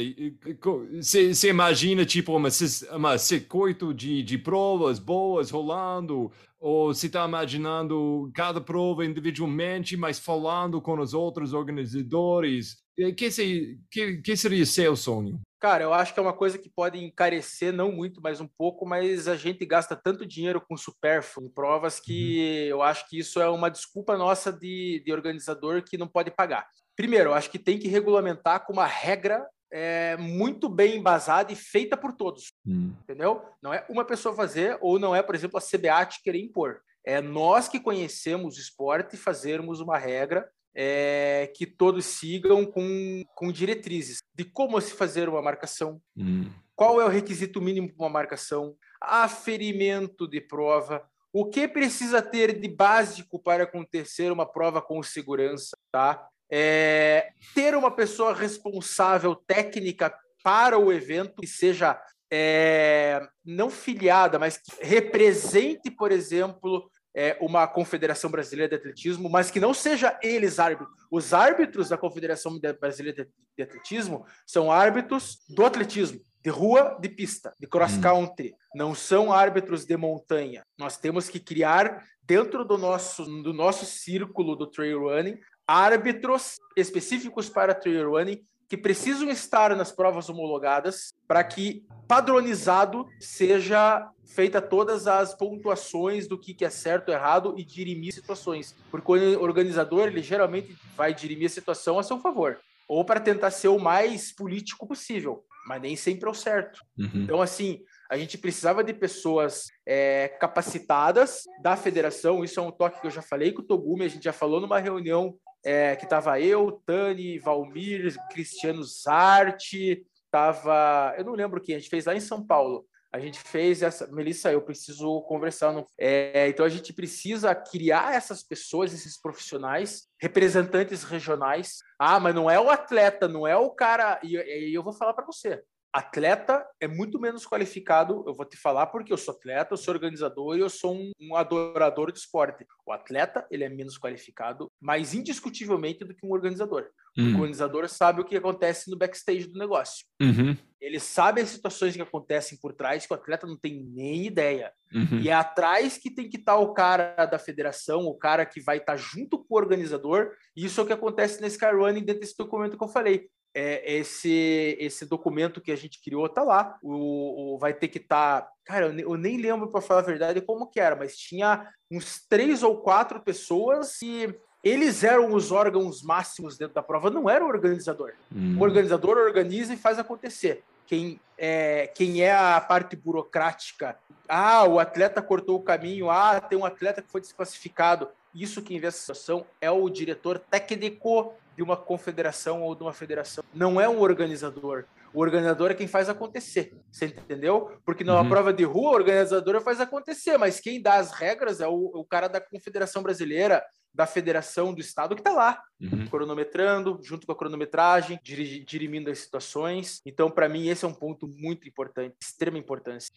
Você 1.01 1.49
imagina, 1.49 2.05
tipo, 2.05 2.35
uma, 2.35 2.47
uma 2.93 3.17
circuito 3.17 3.93
de, 3.93 4.23
de 4.23 4.37
provas 4.37 4.97
boas 4.97 5.51
rolando, 5.51 6.31
ou 6.59 6.93
se 6.93 7.07
está 7.07 7.25
imaginando 7.25 8.29
cada 8.35 8.59
prova 8.59 9.05
individualmente, 9.05 9.95
mas 9.95 10.19
falando 10.19 10.81
com 10.81 10.99
os 10.99 11.13
outros 11.13 11.53
organizadores? 11.53 12.77
Que, 13.15 13.31
se, 13.31 13.79
que, 13.89 14.17
que 14.17 14.35
seria 14.35 14.65
seu 14.65 14.95
sonho? 14.95 15.39
Cara, 15.59 15.83
eu 15.83 15.93
acho 15.93 16.13
que 16.13 16.19
é 16.19 16.23
uma 16.23 16.33
coisa 16.33 16.57
que 16.57 16.69
pode 16.69 17.01
encarecer, 17.01 17.71
não 17.73 17.91
muito, 17.91 18.21
mas 18.21 18.41
um 18.41 18.47
pouco, 18.47 18.85
mas 18.85 19.27
a 19.27 19.35
gente 19.35 19.65
gasta 19.65 19.95
tanto 19.95 20.25
dinheiro 20.25 20.61
com 20.61 20.75
supérfluo 20.75 21.45
em 21.45 21.49
provas 21.49 21.99
que 21.99 22.63
uhum. 22.63 22.69
eu 22.69 22.81
acho 22.81 23.07
que 23.09 23.19
isso 23.19 23.41
é 23.41 23.49
uma 23.49 23.69
desculpa 23.69 24.17
nossa 24.17 24.51
de, 24.51 25.01
de 25.05 25.13
organizador 25.13 25.83
que 25.83 25.97
não 25.97 26.07
pode 26.07 26.31
pagar. 26.31 26.67
Primeiro, 26.95 27.29
eu 27.29 27.33
acho 27.33 27.49
que 27.49 27.59
tem 27.59 27.79
que 27.79 27.87
regulamentar 27.87 28.65
com 28.65 28.73
uma 28.73 28.85
regra 28.85 29.45
é, 29.71 30.17
muito 30.17 30.67
bem 30.67 30.97
embasada 30.97 31.51
e 31.51 31.55
feita 31.55 31.95
por 31.95 32.13
todos, 32.13 32.53
hum. 32.65 32.93
entendeu? 33.03 33.41
Não 33.61 33.73
é 33.73 33.85
uma 33.89 34.05
pessoa 34.05 34.35
fazer, 34.35 34.77
ou 34.81 34.99
não 34.99 35.15
é, 35.15 35.21
por 35.21 35.35
exemplo, 35.35 35.57
a 35.57 35.61
CBAT 35.61 36.21
querer 36.23 36.39
impor. 36.39 36.81
É 37.05 37.21
nós 37.21 37.67
que 37.67 37.79
conhecemos 37.79 38.57
o 38.57 38.59
esporte 38.59 39.17
fazermos 39.17 39.79
uma 39.79 39.97
regra 39.97 40.49
é, 40.75 41.51
que 41.55 41.65
todos 41.65 42.05
sigam 42.05 42.65
com, 42.65 43.23
com 43.35 43.51
diretrizes 43.51 44.19
de 44.35 44.45
como 44.45 44.79
se 44.79 44.93
fazer 44.93 45.27
uma 45.29 45.41
marcação, 45.41 46.01
hum. 46.15 46.49
qual 46.75 47.01
é 47.01 47.05
o 47.05 47.09
requisito 47.09 47.61
mínimo 47.61 47.93
para 47.93 48.03
uma 48.03 48.09
marcação, 48.09 48.75
aferimento 49.01 50.27
de 50.27 50.41
prova, 50.41 51.07
o 51.31 51.45
que 51.45 51.67
precisa 51.67 52.21
ter 52.21 52.59
de 52.59 52.67
básico 52.67 53.39
para 53.39 53.63
acontecer 53.63 54.31
uma 54.31 54.45
prova 54.45 54.81
com 54.81 55.01
segurança, 55.03 55.77
tá? 55.91 56.27
É, 56.51 57.29
ter 57.53 57.75
uma 57.75 57.91
pessoa 57.91 58.33
responsável 58.33 59.35
técnica 59.35 60.13
para 60.43 60.77
o 60.77 60.91
evento 60.91 61.41
que 61.41 61.47
seja 61.47 61.99
é, 62.31 63.27
não 63.43 63.69
filiada, 63.69 64.37
mas 64.37 64.57
que 64.57 64.71
represente, 64.81 65.89
por 65.89 66.11
exemplo, 66.11 66.89
é, 67.15 67.37
uma 67.41 67.67
Confederação 67.67 68.29
Brasileira 68.29 68.69
de 68.69 68.75
Atletismo, 68.75 69.29
mas 69.29 69.49
que 69.49 69.59
não 69.59 69.73
seja 69.73 70.17
eles 70.21 70.59
árbitros. 70.59 70.89
Os 71.11 71.33
árbitros 71.33 71.89
da 71.89 71.97
Confederação 71.97 72.59
Brasileira 72.79 73.27
de 73.57 73.63
Atletismo 73.63 74.25
são 74.45 74.71
árbitros 74.71 75.39
do 75.49 75.65
atletismo, 75.65 76.21
de 76.41 76.49
rua, 76.49 76.97
de 77.01 77.09
pista, 77.09 77.53
de 77.59 77.67
cross 77.67 77.93
hum. 77.93 78.01
country. 78.01 78.53
Não 78.75 78.93
são 78.93 79.33
árbitros 79.33 79.85
de 79.85 79.97
montanha. 79.97 80.63
Nós 80.77 80.97
temos 80.97 81.27
que 81.27 81.39
criar 81.39 82.03
dentro 82.21 82.63
do 82.63 82.77
nosso 82.77 83.25
do 83.25 83.51
nosso 83.51 83.85
círculo 83.85 84.55
do 84.55 84.67
trail 84.67 85.01
running 85.01 85.39
árbitros 85.69 86.59
específicos 86.75 87.47
para 87.47 87.75
trail 87.75 88.09
running 88.09 88.41
que 88.67 88.75
precisam 88.75 89.29
estar 89.29 89.75
nas 89.75 89.91
provas 89.91 90.27
homologadas 90.27 91.13
para 91.27 91.43
que 91.43 91.85
padronizado 92.07 93.07
seja 93.19 94.09
feita 94.25 94.59
todas 94.59 95.05
as 95.05 95.35
pontuações 95.35 96.27
do 96.27 96.39
que, 96.39 96.65
é 96.65 96.69
certo, 96.71 97.11
errado 97.11 97.53
e 97.55 97.63
dirimir 97.63 98.13
situações. 98.13 98.75
Porque 98.89 99.11
o 99.11 99.41
organizador, 99.41 100.07
ele 100.07 100.23
geralmente 100.23 100.75
vai 100.95 101.13
dirimir 101.13 101.45
a 101.45 101.49
situação 101.49 101.99
a 101.99 102.03
seu 102.03 102.19
favor. 102.19 102.59
Ou 102.87 103.05
para 103.05 103.19
tentar 103.19 103.51
ser 103.51 103.67
o 103.67 103.77
mais 103.77 104.31
político 104.31 104.87
possível, 104.87 105.43
mas 105.67 105.81
nem 105.81 105.95
sempre 105.95 106.27
é 106.27 106.31
o 106.31 106.33
certo. 106.33 106.79
Uhum. 106.97 107.23
Então, 107.23 107.41
assim, 107.41 107.81
a 108.09 108.17
gente 108.17 108.39
precisava 108.39 108.83
de 108.83 108.93
pessoas 108.93 109.67
é, 109.85 110.29
capacitadas 110.39 111.43
da 111.61 111.75
federação. 111.75 112.43
Isso 112.43 112.59
é 112.59 112.63
um 112.63 112.71
toque 112.71 113.01
que 113.01 113.07
eu 113.07 113.11
já 113.11 113.21
falei 113.21 113.51
com 113.51 113.61
o 113.61 113.65
Togumi, 113.65 114.05
a 114.05 114.09
gente 114.09 114.23
já 114.23 114.33
falou 114.33 114.59
numa 114.59 114.79
reunião 114.79 115.37
é, 115.63 115.95
que 115.95 116.05
estava 116.05 116.39
eu, 116.39 116.81
Tani, 116.85 117.39
Valmir, 117.39 118.15
Cristiano 118.31 118.83
Zarte, 118.83 120.05
estava. 120.25 121.13
Eu 121.17 121.25
não 121.25 121.33
lembro 121.33 121.61
quem, 121.61 121.75
a 121.75 121.79
gente 121.79 121.89
fez 121.89 122.05
lá 122.05 122.15
em 122.15 122.19
São 122.19 122.45
Paulo. 122.45 122.85
A 123.11 123.19
gente 123.19 123.39
fez 123.39 123.81
essa. 123.81 124.05
Melissa, 124.07 124.51
eu 124.51 124.61
preciso 124.61 125.21
conversar. 125.23 125.73
No... 125.73 125.85
É, 125.97 126.47
então 126.47 126.65
a 126.65 126.69
gente 126.69 126.93
precisa 126.93 127.55
criar 127.55 128.13
essas 128.13 128.43
pessoas, 128.43 128.93
esses 128.93 129.19
profissionais, 129.19 130.07
representantes 130.21 131.03
regionais. 131.03 131.77
Ah, 131.97 132.19
mas 132.19 132.35
não 132.35 132.49
é 132.49 132.59
o 132.59 132.69
atleta, 132.69 133.27
não 133.27 133.47
é 133.47 133.55
o 133.55 133.71
cara. 133.71 134.19
E, 134.23 134.35
e 134.35 134.73
eu 134.73 134.83
vou 134.83 134.93
falar 134.93 135.13
para 135.13 135.25
você 135.25 135.63
atleta 135.91 136.65
é 136.79 136.87
muito 136.87 137.19
menos 137.19 137.45
qualificado, 137.45 138.23
eu 138.27 138.33
vou 138.33 138.45
te 138.45 138.55
falar 138.55 138.87
porque 138.87 139.11
eu 139.11 139.17
sou 139.17 139.33
atleta, 139.33 139.73
eu 139.73 139.77
sou 139.77 139.93
organizador 139.93 140.55
e 140.55 140.61
eu 140.61 140.69
sou 140.69 140.95
um, 140.95 141.11
um, 141.19 141.35
adorador 141.35 142.11
de 142.11 142.19
esporte. 142.19 142.65
O 142.85 142.91
atleta, 142.91 143.45
ele 143.49 143.63
é 143.63 143.69
menos 143.69 143.97
qualificado, 143.97 144.71
mais 144.79 145.13
indiscutivelmente 145.13 146.05
do 146.05 146.13
que 146.13 146.25
um 146.25 146.31
organizador. 146.31 146.89
Uhum. 147.17 147.31
O 147.31 147.35
organizador 147.39 147.87
sabe 147.89 148.21
o 148.21 148.25
que 148.25 148.37
acontece 148.37 148.89
no 148.89 148.97
backstage 148.97 149.47
do 149.47 149.57
negócio. 149.57 150.05
Uhum. 150.21 150.55
Ele 150.79 150.99
sabe 150.99 151.41
as 151.41 151.49
situações 151.49 151.95
que 151.95 152.01
acontecem 152.01 152.57
por 152.61 152.73
trás 152.73 153.05
que 153.05 153.13
o 153.13 153.15
atleta 153.15 153.45
não 153.45 153.57
tem 153.57 153.83
nem 153.83 154.25
ideia. 154.25 154.71
Uhum. 154.93 155.19
E 155.19 155.29
é 155.29 155.33
atrás 155.33 155.97
que 155.97 156.09
tem 156.09 156.29
que 156.29 156.37
estar 156.37 156.53
tá 156.53 156.59
o 156.59 156.73
cara 156.73 157.25
da 157.25 157.37
federação, 157.39 158.05
o 158.05 158.15
cara 158.15 158.45
que 158.45 158.61
vai 158.61 158.77
estar 158.77 158.93
tá 158.93 158.97
junto 158.97 159.43
com 159.43 159.55
o 159.55 159.57
organizador. 159.57 160.31
E 160.55 160.65
isso 160.65 160.79
é 160.79 160.83
o 160.83 160.87
que 160.87 160.93
acontece 160.93 161.41
nesse 161.41 161.57
car 161.57 161.75
running 161.75 162.05
dentro 162.05 162.21
desse 162.21 162.37
documento 162.37 162.77
que 162.77 162.83
eu 162.83 162.87
falei 162.87 163.27
é, 163.53 163.95
esse 163.95 164.77
esse 164.79 165.05
documento 165.05 165.61
que 165.61 165.71
a 165.71 165.75
gente 165.75 166.01
criou 166.01 166.27
tá 166.29 166.43
lá. 166.43 166.77
O, 166.81 167.55
o 167.55 167.57
vai 167.57 167.73
ter 167.73 167.87
que 167.87 167.97
estar. 167.97 168.41
Tá, 168.41 168.51
cara, 168.65 168.87
eu, 168.87 168.99
eu, 168.99 169.17
nem 169.17 169.37
lembro 169.37 169.67
para 169.69 169.81
falar 169.81 170.01
a 170.01 170.03
verdade 170.03 170.41
como 170.41 170.67
que 170.67 170.79
era, 170.79 170.95
mas 170.95 171.17
tinha 171.17 171.67
uns 171.91 172.25
três 172.27 172.63
ou 172.63 172.77
quatro 172.77 173.19
pessoas 173.21 174.01
e 174.01 174.33
eles 174.63 175.03
eram 175.03 175.33
os 175.33 175.51
órgãos 175.51 176.03
máximos 176.03 176.57
dentro 176.57 176.75
da 176.75 176.83
prova, 176.83 177.09
não 177.09 177.29
era 177.29 177.43
o 177.43 177.47
organizador. 177.47 178.13
Hum. 178.33 178.57
O 178.59 178.63
organizador 178.63 179.17
organiza 179.17 179.73
e 179.73 179.77
faz 179.77 179.97
acontecer. 179.97 180.63
Quem 180.85 181.19
é, 181.37 181.87
quem 181.87 182.21
é 182.21 182.33
a 182.33 182.59
parte 182.59 182.95
burocrática, 182.95 183.97
ah, 184.27 184.65
o 184.65 184.79
atleta 184.79 185.21
cortou 185.21 185.55
o 185.55 185.63
caminho, 185.63 186.09
ah, 186.09 186.39
tem 186.41 186.57
um 186.57 186.65
atleta 186.65 187.01
que 187.01 187.09
foi 187.09 187.21
desclassificado. 187.21 188.09
Isso 188.33 188.61
que 188.61 188.79
vê 188.79 188.87
essa 188.87 188.99
situação 188.99 189.45
é 189.59 189.69
o 189.69 189.89
diretor 189.89 190.39
técnico 190.39 191.33
de 191.55 191.63
uma 191.63 191.75
confederação 191.75 192.61
ou 192.61 192.73
de 192.73 192.83
uma 192.83 192.93
federação. 192.93 193.43
Não 193.53 193.81
é 193.81 193.89
um 193.89 193.99
organizador. 193.99 194.85
O 195.13 195.21
organizador 195.21 195.71
é 195.71 195.73
quem 195.73 195.87
faz 195.87 196.07
acontecer. 196.07 196.73
Você 196.91 197.07
entendeu? 197.07 197.71
Porque 197.83 198.03
numa 198.03 198.21
uhum. 198.21 198.29
prova 198.29 198.53
de 198.53 198.63
rua, 198.63 198.91
o 198.91 198.93
organizador 198.93 199.59
faz 199.61 199.81
acontecer, 199.81 200.37
mas 200.37 200.59
quem 200.59 200.81
dá 200.81 200.95
as 200.95 201.11
regras 201.11 201.59
é 201.59 201.67
o, 201.67 201.91
o 201.93 202.05
cara 202.05 202.27
da 202.27 202.39
Confederação 202.39 203.01
Brasileira, 203.01 203.63
da 203.93 204.05
Federação 204.05 204.73
do 204.73 204.79
Estado 204.79 205.15
que 205.15 205.21
está 205.21 205.33
lá, 205.33 205.61
uhum. 205.81 206.07
cronometrando, 206.07 206.99
junto 207.01 207.25
com 207.25 207.33
a 207.33 207.35
cronometragem, 207.35 208.19
dirimindo 208.23 209.09
as 209.09 209.19
situações. 209.19 209.99
Então, 210.05 210.29
para 210.29 210.47
mim, 210.47 210.67
esse 210.67 210.85
é 210.85 210.87
um 210.87 210.93
ponto 210.93 211.27
muito 211.27 211.67
importante, 211.67 212.15
extrema 212.21 212.57
importância. 212.57 213.11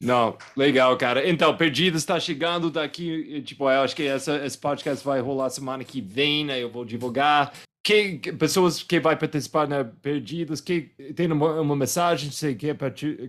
Não, 0.00 0.36
legal, 0.56 0.96
cara. 0.96 1.28
Então, 1.28 1.56
Perdidos 1.56 2.02
está 2.02 2.20
chegando 2.20 2.70
daqui. 2.70 3.42
Tipo, 3.42 3.68
eu 3.70 3.80
acho 3.80 3.96
que 3.96 4.04
essa, 4.04 4.44
esse 4.44 4.56
podcast 4.56 5.04
vai 5.04 5.20
rolar 5.20 5.50
semana 5.50 5.82
que 5.82 6.00
vem, 6.00 6.44
né? 6.44 6.62
Eu 6.62 6.70
vou 6.70 6.84
divulgar 6.84 7.52
que, 7.88 8.18
que, 8.18 8.32
pessoas 8.32 8.82
que 8.82 9.00
vai 9.00 9.16
participar 9.16 9.66
na 9.66 9.82
né, 9.82 9.90
Perdidos, 10.02 10.60
que 10.60 10.92
tem 11.16 11.32
uma, 11.32 11.60
uma 11.60 11.74
mensagem 11.74 12.28
que 12.28 12.34
você 12.34 12.54
quer 12.54 12.76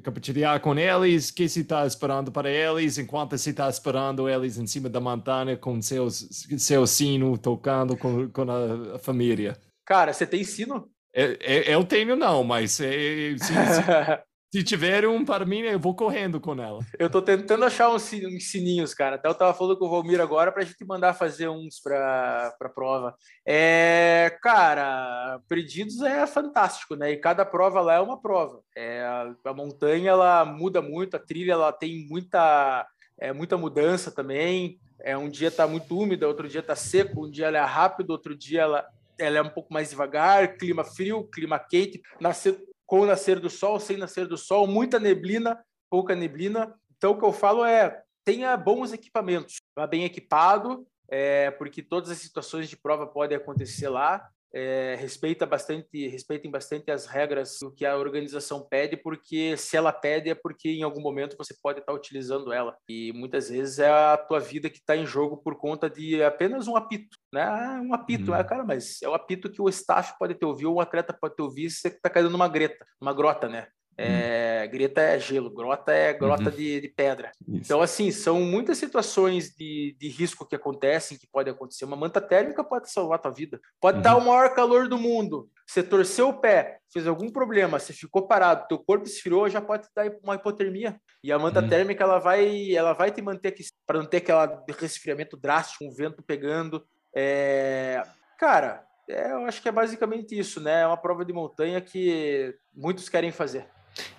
compartilhar 0.04 0.60
com 0.60 0.78
eles, 0.78 1.32
que 1.32 1.48
se 1.48 1.62
está 1.62 1.88
esperando 1.88 2.30
para 2.30 2.52
eles, 2.52 2.98
enquanto 2.98 3.38
se 3.38 3.52
está 3.52 3.70
esperando 3.70 4.28
eles 4.28 4.58
em 4.58 4.68
cima 4.68 4.90
da 4.90 5.00
montanha 5.00 5.56
com 5.56 5.82
seus, 5.82 6.28
seu 6.58 6.86
sino 6.86 7.38
tocando 7.38 7.96
com, 7.96 8.30
com 8.30 8.46
a, 8.52 9.00
família. 9.00 9.58
Cara, 9.86 10.12
você 10.12 10.28
tem 10.28 10.44
sino? 10.44 10.90
É, 11.14 11.38
é, 11.40 11.74
eu 11.74 11.84
tenho 11.86 12.18
não, 12.18 12.44
mas 12.44 12.82
é, 12.82 13.38
se, 13.38 13.54
se, 13.54 13.54
Se 14.52 14.64
tiver 14.64 15.08
um 15.08 15.24
para 15.24 15.46
mim, 15.46 15.60
eu 15.60 15.80
vou 15.80 15.94
correndo 15.94 16.42
com 16.42 16.60
ela. 16.60 16.80
Eu 16.98 17.08
tô 17.08 17.22
tentando 17.22 17.64
achar 17.66 17.92
uns 17.92 18.02
sininhos, 18.02 18.96
cara. 18.96 19.16
Até 19.16 19.28
eu 19.28 19.36
tava 19.36 19.54
falando 19.54 19.78
com 19.78 19.86
o 19.86 19.90
Valmir 19.90 20.20
agora 20.20 20.52
pra 20.52 20.64
gente 20.64 20.84
mandar 20.84 21.14
fazer 21.14 21.48
uns 21.48 21.80
pra, 21.80 22.56
pra 22.58 22.68
prova. 22.68 23.16
É, 23.46 24.36
cara, 24.42 25.40
Perdidos 25.48 26.02
é 26.02 26.26
fantástico, 26.26 26.96
né? 26.96 27.12
E 27.12 27.18
cada 27.18 27.46
prova 27.46 27.80
lá 27.80 27.94
é 27.96 28.00
uma 28.00 28.20
prova. 28.20 28.64
É, 28.76 29.04
a, 29.46 29.54
montanha, 29.54 30.10
ela 30.10 30.44
muda 30.44 30.82
muito, 30.82 31.16
a 31.16 31.20
trilha, 31.20 31.52
ela 31.52 31.72
tem 31.72 32.08
muita, 32.10 32.88
é, 33.20 33.32
muita 33.32 33.56
mudança 33.56 34.10
também. 34.10 34.80
É, 35.00 35.16
um 35.16 35.30
dia 35.30 35.52
tá 35.52 35.68
muito 35.68 35.96
úmida, 35.96 36.28
outro 36.28 36.50
dia 36.50 36.64
tá 36.64 36.76
seco, 36.76 37.28
um 37.28 37.30
dia 37.30 37.46
ela 37.46 37.60
é 37.60 37.64
rápido, 37.64 38.10
outro 38.10 38.36
dia 38.36 38.62
ela, 38.62 38.88
ela 39.20 39.38
é 39.38 39.42
um 39.44 39.50
pouco 39.50 39.72
mais 39.72 39.92
devagar, 39.92 40.58
clima 40.58 40.84
frio, 40.84 41.24
clima 41.26 41.60
quente. 41.60 42.02
Nascer 42.20 42.69
com 42.90 43.02
o 43.02 43.06
nascer 43.06 43.40
do 43.40 43.52
sol, 43.52 43.80
sem 43.80 43.98
nascer 43.98 44.26
do 44.26 44.36
sol, 44.36 44.66
muita 44.66 45.00
neblina, 45.00 45.64
pouca 45.92 46.16
neblina. 46.16 46.74
Então, 46.98 47.12
o 47.12 47.20
que 47.20 47.24
eu 47.24 47.32
falo 47.32 47.64
é 47.64 48.02
tenha 48.26 48.58
bons 48.58 48.92
equipamentos, 48.92 49.58
vá 49.76 49.86
bem 49.86 50.06
equipado, 50.06 50.88
é, 51.08 51.52
porque 51.52 51.84
todas 51.84 52.10
as 52.10 52.18
situações 52.18 52.68
de 52.68 52.76
prova 52.76 53.06
podem 53.06 53.38
acontecer 53.38 53.90
lá. 53.90 54.28
É, 54.54 54.96
respeita 55.00 55.46
bastante, 55.46 56.08
respeitem 56.08 56.50
bastante 56.50 56.92
as 56.92 57.06
regras 57.06 57.58
do 57.62 57.72
que 57.72 57.86
a 57.86 57.98
organização 57.98 58.68
pede, 58.68 58.98
porque 58.98 59.56
se 59.58 59.78
ela 59.78 59.92
pede 59.92 60.30
é 60.30 60.36
porque 60.36 60.70
em 60.70 60.84
algum 60.84 61.02
momento 61.02 61.38
você 61.38 61.54
pode 61.62 61.80
estar 61.80 61.94
utilizando 61.94 62.52
ela. 62.52 62.76
E 62.88 63.12
muitas 63.14 63.50
vezes 63.50 63.80
é 63.80 63.90
a 63.90 64.18
tua 64.18 64.40
vida 64.40 64.70
que 64.70 64.78
está 64.78 64.96
em 64.96 65.06
jogo 65.06 65.38
por 65.38 65.56
conta 65.56 65.90
de 65.90 66.24
apenas 66.24 66.68
um 66.68 66.76
apito, 66.76 67.18
né? 67.34 67.44
Ah, 67.44 67.82
um 67.84 67.94
apito, 67.94 68.32
hum. 68.32 68.36
é, 68.36 68.44
cara, 68.44 68.64
mas 68.64 69.02
é 69.02 69.10
o 69.10 69.14
apito 69.14 69.52
que 69.52 69.62
o 69.62 69.70
staff 69.70 70.14
pode 70.18 70.36
ter 70.36 70.46
ouvido, 70.46 70.70
ou 70.70 70.78
o 70.78 70.82
atleta 70.82 71.14
pode 71.14 71.36
ter 71.36 71.44
ouvido, 71.44 71.72
você 71.72 71.88
está 71.90 72.10
caindo 72.10 72.30
numa 72.30 72.48
greta, 72.48 72.86
numa 73.00 73.14
grota, 73.14 73.48
né? 73.48 73.68
É, 74.02 74.68
greta 74.68 75.02
é 75.02 75.20
gelo, 75.20 75.50
grota 75.50 75.92
é 75.92 76.14
grota 76.14 76.46
uhum. 76.46 76.56
de, 76.56 76.80
de, 76.80 76.88
pedra. 76.88 77.32
Isso. 77.46 77.64
Então, 77.66 77.82
assim, 77.82 78.12
são 78.12 78.40
muitas 78.40 78.78
situações 78.78 79.54
de, 79.54 79.94
de 80.00 80.08
risco 80.08 80.48
que 80.48 80.56
acontecem, 80.56 81.18
que 81.18 81.28
podem 81.28 81.52
acontecer. 81.52 81.84
Uma 81.84 81.98
manta 81.98 82.22
térmica 82.22 82.64
pode 82.64 82.90
salvar 82.90 83.20
a 83.20 83.22
tua 83.22 83.32
vida. 83.32 83.60
Pode 83.82 83.98
uhum. 83.98 84.02
estar 84.02 84.16
o 84.16 84.26
maior 84.26 84.54
calor 84.56 84.88
do 84.88 84.98
mundo. 84.98 85.50
Você 85.68 85.84
torceu 85.84 86.30
o 86.30 86.40
pé, 86.40 86.80
fez 86.94 87.06
algum 87.06 87.30
problema, 87.30 87.78
você 87.78 87.92
ficou 87.92 88.26
parado, 88.26 88.68
teu 88.70 88.80
corpo 88.80 89.06
esfriou, 89.06 89.50
já 89.50 89.60
pode 89.60 89.88
dar 89.94 90.10
uma 90.24 90.36
hipotermia. 90.36 91.00
E 91.22 91.32
a 91.32 91.38
manta 91.38 91.62
uhum. 91.62 91.68
térmica, 91.68 92.02
ela 92.02 92.20
vai, 92.20 92.72
ela 92.72 92.94
vai 92.94 93.12
te 93.12 93.22
manter 93.22 93.50
aqui, 93.50 93.64
para 93.86 94.00
não 94.00 94.06
ter 94.06 94.18
aquele 94.18 94.80
resfriamento 94.80 95.36
drástico, 95.36 95.84
um 95.84 95.92
vento 95.92 96.24
pegando. 96.24 96.86
É... 97.14 98.02
Cara, 98.38 98.88
é, 99.10 99.32
eu 99.32 99.46
acho 99.46 99.62
que 99.62 99.68
é 99.68 99.72
basicamente 99.72 100.38
isso, 100.38 100.62
né? 100.62 100.82
É 100.82 100.88
uma 100.88 100.96
prova 100.96 101.26
de 101.26 101.34
montanha 101.34 101.82
que 101.82 102.56
muitos 102.74 103.10
querem 103.10 103.32
fazer. 103.32 103.68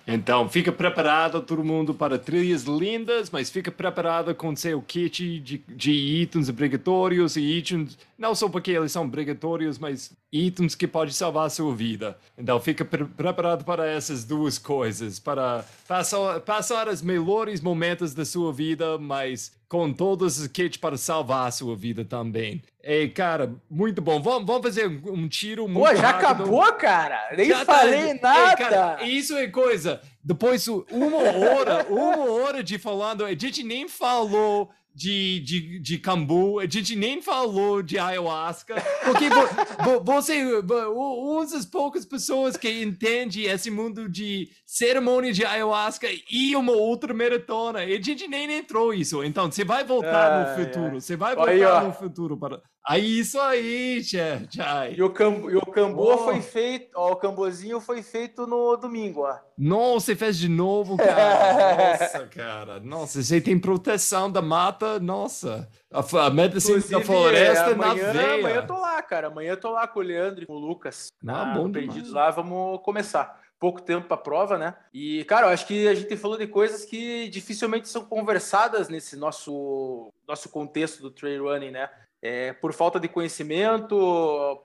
Então, 0.05 0.49
fica 0.49 0.71
preparado 0.71 1.41
todo 1.41 1.63
mundo 1.63 1.93
para 1.93 2.17
trilhas 2.17 2.63
lindas, 2.63 3.29
mas 3.29 3.49
fica 3.49 3.71
preparado 3.71 4.33
com 4.35 4.55
seu 4.55 4.81
kit 4.81 5.39
de, 5.39 5.63
de 5.67 5.91
itens 5.91 6.49
obrigatórios 6.49 7.35
e 7.35 7.41
itens, 7.41 7.97
não 8.17 8.35
só 8.35 8.49
porque 8.49 8.71
eles 8.71 8.91
são 8.91 9.05
obrigatórios, 9.05 9.77
mas 9.77 10.11
itens 10.31 10.75
que 10.75 10.87
podem 10.87 11.13
salvar 11.13 11.47
a 11.47 11.49
sua 11.49 11.75
vida. 11.75 12.17
Então, 12.37 12.59
fica 12.59 12.85
pre 12.85 13.03
preparado 13.05 13.65
para 13.65 13.85
essas 13.87 14.23
duas 14.23 14.57
coisas, 14.57 15.19
para 15.19 15.65
passar, 15.87 16.39
passar 16.41 16.87
os 16.87 17.01
melhores 17.01 17.59
momentos 17.59 18.13
da 18.13 18.23
sua 18.23 18.53
vida, 18.53 18.97
mas 18.97 19.51
com 19.67 19.91
todos 19.91 20.39
os 20.39 20.47
kits 20.47 20.77
para 20.77 20.97
salvar 20.97 21.47
a 21.47 21.51
sua 21.51 21.75
vida 21.75 22.03
também. 22.05 22.61
E, 22.83 23.07
cara, 23.09 23.53
muito 23.69 24.01
bom. 24.01 24.21
Vamos, 24.21 24.45
vamos 24.45 24.63
fazer 24.63 24.87
um 24.87 25.27
tiro 25.27 25.67
muito 25.67 25.87
Pô, 25.87 25.95
já 25.95 26.11
rápido. 26.11 26.43
acabou, 26.43 26.73
cara? 26.73 27.33
Nem 27.37 27.47
já 27.49 27.65
tá- 27.65 27.79
falei 27.79 28.17
tá... 28.17 28.33
nada. 28.33 28.57
cara, 28.57 29.03
isso 29.03 29.35
é 29.35 29.47
coisa. 29.47 30.01
Depois, 30.23 30.67
uma 30.67 31.17
hora, 31.17 31.85
uma 31.89 32.31
hora 32.31 32.63
de 32.63 32.77
falando, 32.77 33.23
a 33.25 33.33
gente 33.33 33.63
nem 33.63 33.87
falou 33.87 34.69
de, 34.93 35.39
de, 35.39 35.79
de 35.79 35.97
cambu, 35.97 36.59
a 36.59 36.67
gente 36.67 36.95
nem 36.95 37.21
falou 37.21 37.81
de 37.81 37.97
ayahuasca, 37.97 38.75
porque 39.03 39.25
você, 40.03 40.43
uma 40.43 41.45
das 41.45 41.65
poucas 41.65 42.05
pessoas 42.05 42.57
que 42.57 42.81
entende 42.81 43.43
esse 43.43 43.71
mundo 43.71 44.09
de 44.09 44.49
cerimônia 44.65 45.31
de 45.31 45.45
ayahuasca 45.45 46.07
e 46.29 46.55
uma 46.55 46.73
outra 46.73 47.13
maratona, 47.13 47.79
a 47.79 48.01
gente 48.01 48.27
nem 48.27 48.51
entrou 48.51 48.93
isso. 48.93 49.23
Então, 49.23 49.51
você 49.51 49.63
vai 49.63 49.83
voltar 49.83 50.31
ah, 50.31 50.39
no 50.57 50.65
futuro, 50.65 50.97
é. 50.97 50.99
você 50.99 51.15
vai 51.15 51.35
voltar 51.35 51.83
no 51.83 51.93
futuro 51.93 52.37
para 52.37 52.61
Aí, 52.83 53.19
isso 53.19 53.39
aí, 53.39 54.01
Tchê. 54.01 54.47
E 54.95 55.03
o, 55.03 55.09
cambu, 55.11 55.51
e 55.51 55.55
o 55.55 55.61
cambu 55.61 56.13
oh. 56.13 56.17
foi 56.17 56.41
feito, 56.41 56.89
ó, 56.95 57.11
o 57.11 57.15
cambozinho 57.15 57.79
foi 57.79 58.01
feito 58.01 58.47
no 58.47 58.75
domingo, 58.75 59.21
ó. 59.21 59.37
Nossa, 59.55 60.07
você 60.07 60.15
fez 60.15 60.37
de 60.37 60.49
novo, 60.49 60.97
cara. 60.97 61.97
nossa, 61.99 62.27
cara. 62.27 62.79
Nossa, 62.79 63.21
você 63.21 63.39
tem 63.39 63.59
proteção 63.59 64.31
da 64.31 64.41
mata, 64.41 64.99
nossa. 64.99 65.69
A, 65.93 65.99
a 65.99 66.29
medicina 66.31 66.77
Inclusive, 66.79 66.99
da 66.99 67.05
floresta 67.05 67.69
é, 67.69 67.73
amanhã, 67.73 68.07
na 68.07 68.13
veia. 68.13 68.33
Amanhã 68.39 68.55
eu 68.55 68.67
tô 68.67 68.79
lá, 68.79 69.01
cara. 69.03 69.27
Amanhã 69.27 69.51
eu 69.51 69.57
tô 69.57 69.71
lá 69.71 69.87
com 69.87 69.99
o 69.99 70.03
Leandro 70.03 70.43
e 70.43 70.47
com 70.47 70.53
o 70.53 70.59
Lucas. 70.59 71.07
Ah, 71.27 71.51
ah 71.51 71.53
bom 71.53 71.71
Perdidos 71.71 72.11
lá, 72.11 72.31
vamos 72.31 72.81
começar 72.81 73.39
pouco 73.61 73.79
tempo 73.79 74.07
para 74.07 74.15
a 74.15 74.19
prova, 74.19 74.57
né? 74.57 74.75
E, 74.91 75.23
cara, 75.25 75.45
eu 75.45 75.51
acho 75.51 75.67
que 75.67 75.87
a 75.87 75.93
gente 75.93 76.17
falou 76.17 76.35
de 76.35 76.47
coisas 76.47 76.83
que 76.83 77.29
dificilmente 77.29 77.87
são 77.87 78.03
conversadas 78.03 78.89
nesse 78.89 79.15
nosso, 79.15 80.11
nosso 80.27 80.49
contexto 80.49 80.99
do 80.99 81.11
trail 81.11 81.43
running, 81.43 81.69
né? 81.69 81.87
É, 82.21 82.53
por 82.53 82.71
falta 82.73 82.99
de 82.99 83.07
conhecimento, 83.07 83.95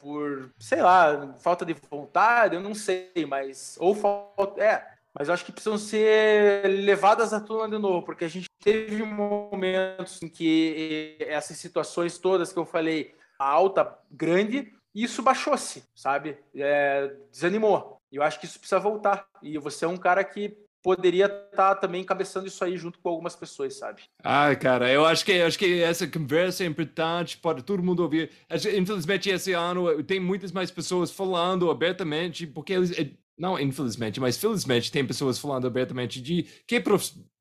por, 0.00 0.52
sei 0.58 0.82
lá, 0.82 1.34
falta 1.38 1.64
de 1.64 1.74
vontade, 1.90 2.54
eu 2.54 2.60
não 2.60 2.74
sei, 2.74 3.10
mas. 3.26 3.76
Ou 3.80 3.94
falta. 3.94 4.62
É, 4.62 4.86
mas 5.18 5.28
eu 5.28 5.34
acho 5.34 5.44
que 5.46 5.52
precisam 5.52 5.78
ser 5.78 6.66
levadas 6.68 7.32
à 7.32 7.40
tona 7.40 7.74
de 7.74 7.80
novo, 7.80 8.04
porque 8.04 8.26
a 8.26 8.28
gente 8.28 8.50
teve 8.62 9.02
momentos 9.02 10.22
em 10.22 10.28
que 10.28 11.16
essas 11.20 11.56
situações 11.56 12.18
todas 12.18 12.52
que 12.52 12.58
eu 12.58 12.66
falei, 12.66 13.14
a 13.38 13.48
alta 13.48 13.98
grande, 14.10 14.74
isso 14.94 15.22
baixou-se, 15.22 15.84
sabe? 15.94 16.38
É, 16.54 17.14
desanimou. 17.30 17.98
Eu 18.12 18.22
acho 18.22 18.38
que 18.38 18.44
isso 18.44 18.58
precisa 18.58 18.78
voltar. 18.78 19.26
E 19.42 19.56
você 19.56 19.84
é 19.84 19.88
um 19.88 19.96
cara 19.96 20.22
que 20.22 20.56
poderia 20.86 21.24
estar 21.24 21.50
tá 21.50 21.74
também 21.74 22.02
encabeçando 22.02 22.46
isso 22.46 22.62
aí 22.62 22.76
junto 22.76 23.00
com 23.00 23.08
algumas 23.08 23.34
pessoas, 23.34 23.74
sabe? 23.76 24.02
Ah, 24.22 24.54
cara, 24.54 24.88
eu 24.88 25.04
acho 25.04 25.24
que 25.24 25.32
acho 25.32 25.58
que 25.58 25.82
essa 25.82 26.06
conversa 26.06 26.62
é 26.62 26.66
importante 26.68 27.38
para 27.38 27.60
todo 27.60 27.82
mundo 27.82 28.04
ouvir. 28.04 28.30
Infelizmente 28.72 29.28
esse 29.28 29.52
ano 29.52 30.00
tem 30.04 30.20
muitas 30.20 30.52
mais 30.52 30.70
pessoas 30.70 31.10
falando 31.10 31.72
abertamente 31.72 32.46
porque 32.46 32.72
eles 32.72 32.96
eh, 32.96 33.10
não 33.36 33.58
infelizmente, 33.58 34.20
mas 34.20 34.36
felizmente 34.36 34.92
tem 34.92 35.04
pessoas 35.04 35.40
falando 35.40 35.66
abertamente 35.66 36.22
de 36.22 36.44
que 36.68 36.80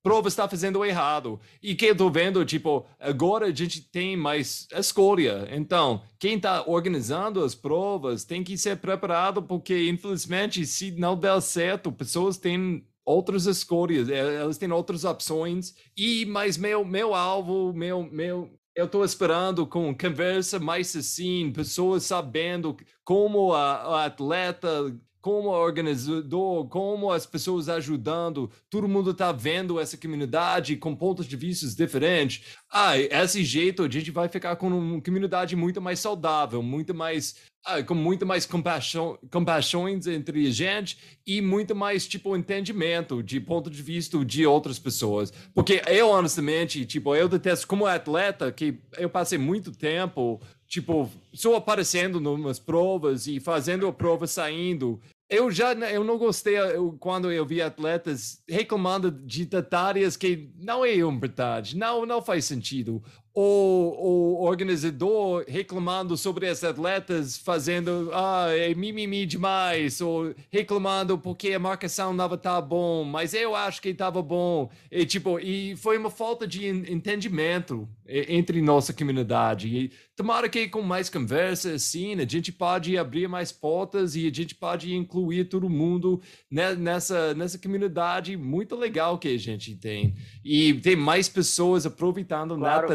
prova 0.02 0.28
está 0.28 0.50
fazendo 0.50 0.84
errado. 0.84 1.40
E 1.62 1.76
que 1.76 1.86
eu 1.86 1.96
tô 1.96 2.10
vendo, 2.10 2.44
tipo, 2.44 2.84
agora 3.00 3.46
a 3.46 3.54
gente 3.54 3.80
tem 3.80 4.18
mais 4.18 4.68
escolha. 4.72 5.48
Então, 5.52 6.02
quem 6.18 6.38
está 6.38 6.64
organizando 6.68 7.44
as 7.44 7.54
provas 7.54 8.24
tem 8.24 8.44
que 8.44 8.58
ser 8.58 8.78
preparado, 8.78 9.42
porque, 9.42 9.88
infelizmente, 9.88 10.66
se 10.66 10.92
não 10.92 11.16
der 11.16 11.40
certo, 11.42 11.92
pessoas 11.92 12.38
têm 12.38 12.84
outras 13.06 13.46
escolhas, 13.46 14.10
é, 14.10 14.36
elas 14.36 14.58
têm 14.58 14.72
outras 14.72 15.04
opções. 15.04 15.76
E 15.96 16.26
mas 16.26 16.58
meu 16.58 16.84
meu 16.84 17.14
alvo, 17.14 17.72
meu 17.74 18.04
meu 18.04 18.52
eu 18.76 18.86
estou 18.86 19.06
esperando 19.06 19.66
com 19.66 19.96
conversa 19.96 20.60
mais 20.60 20.94
assim, 20.96 21.52
pessoas 21.54 22.04
sabendo 22.04 22.76
como 23.06 23.54
a, 23.54 24.02
a 24.02 24.06
atleta 24.06 24.94
como 25.26 25.50
organizador, 25.50 26.68
como 26.68 27.12
as 27.12 27.26
pessoas 27.26 27.68
ajudando, 27.68 28.52
todo 28.70 28.88
mundo 28.88 29.10
está 29.10 29.32
vendo 29.32 29.80
essa 29.80 29.98
comunidade 29.98 30.76
com 30.76 30.96
pontos 30.96 31.26
de 31.26 31.36
vista 31.36 31.66
diferentes. 31.66 32.56
Ah, 32.72 32.96
esse 32.96 33.44
jeito 33.44 33.82
a 33.82 33.90
gente 33.90 34.12
vai 34.12 34.30
ficar 34.30 34.56
com 34.56 34.68
uma 34.68 35.02
comunidade 35.02 35.56
muito 35.56 35.82
mais 35.82 36.00
saudável, 36.00 36.62
muito 36.62 36.94
mais 36.94 37.38
ah, 37.66 37.82
com 37.82 37.96
muito 37.96 38.26
mais 38.26 38.46
compaixão, 38.46 39.18
compaixões 39.32 40.06
entre 40.06 40.48
a 40.48 40.52
gente 40.52 40.98
e 41.26 41.42
muito 41.42 41.76
mais 41.76 42.08
tipo 42.08 42.38
entendimento 42.38 43.24
de 43.24 43.40
ponto 43.40 43.70
de 43.70 43.82
vista 43.82 44.24
de 44.24 44.46
outras 44.46 44.78
pessoas. 44.78 45.34
Porque 45.54 45.82
eu 45.88 46.10
honestamente, 46.10 46.86
tipo, 46.86 47.16
eu 47.16 47.28
detesto 47.28 47.68
como 47.68 47.88
atleta 47.88 48.52
que 48.52 48.78
eu 48.98 49.10
passei 49.10 49.38
muito 49.38 49.72
tempo 49.72 50.40
tipo, 50.68 51.10
só 51.34 51.56
aparecendo 51.56 52.20
nas 52.38 52.60
provas 52.60 53.28
e 53.28 53.40
fazendo 53.40 53.88
a 53.88 53.94
prova 53.94 54.28
saindo 54.28 55.00
eu 55.30 55.50
já 55.50 55.74
eu 55.74 56.04
não 56.04 56.18
gostei 56.18 56.58
eu, 56.58 56.96
quando 57.00 57.32
eu 57.32 57.46
vi 57.46 57.62
atletas 57.62 58.44
reclamando 58.48 59.12
de 59.12 59.46
detalhes 59.46 60.16
que 60.16 60.50
não 60.56 60.86
é 60.86 60.96
verdade, 61.20 61.76
não 61.76 62.06
não 62.06 62.22
faz 62.22 62.46
sentido 62.46 63.04
o, 63.36 64.40
o 64.42 64.46
organizador 64.46 65.44
reclamando 65.46 66.16
sobre 66.16 66.48
as 66.48 66.64
atletas 66.64 67.38
fazendo 67.38 68.10
ah, 68.14 68.48
é 68.50 68.74
mimimi 68.74 69.26
demais, 69.26 70.00
ou 70.00 70.34
reclamando 70.50 71.18
porque 71.18 71.52
a 71.52 71.60
marcação 71.60 72.14
não 72.14 72.34
estava 72.34 72.62
bom, 72.62 73.04
mas 73.04 73.34
eu 73.34 73.54
acho 73.54 73.82
que 73.82 73.90
estava 73.90 74.22
bom. 74.22 74.72
E, 74.90 75.06
tipo, 75.06 75.38
e 75.38 75.76
foi 75.76 75.98
uma 75.98 76.10
falta 76.10 76.48
de 76.48 76.66
entendimento 76.66 77.88
entre 78.08 78.62
nossa 78.62 78.94
comunidade. 78.94 79.68
E 79.68 79.92
tomara 80.16 80.48
que 80.48 80.68
com 80.70 80.82
mais 80.82 81.10
conversa 81.10 81.74
assim, 81.74 82.14
a 82.14 82.26
gente 82.26 82.52
pode 82.52 82.98
abrir 82.98 83.28
mais 83.28 83.52
portas 83.52 84.16
e 84.16 84.28
a 84.28 84.32
gente 84.32 84.56
pode 84.56 84.94
incluir 84.94 85.46
todo 85.46 85.70
mundo 85.70 86.22
nessa, 86.50 87.34
nessa 87.34 87.58
comunidade 87.58 88.38
muito 88.38 88.76
legal 88.76 89.18
que 89.18 89.28
a 89.28 89.38
gente 89.38 89.76
tem. 89.76 90.16
E 90.44 90.74
tem 90.76 90.96
mais 90.96 91.28
pessoas 91.28 91.86
aproveitando 91.86 92.56
claro. 92.56 92.86
a 92.86 92.88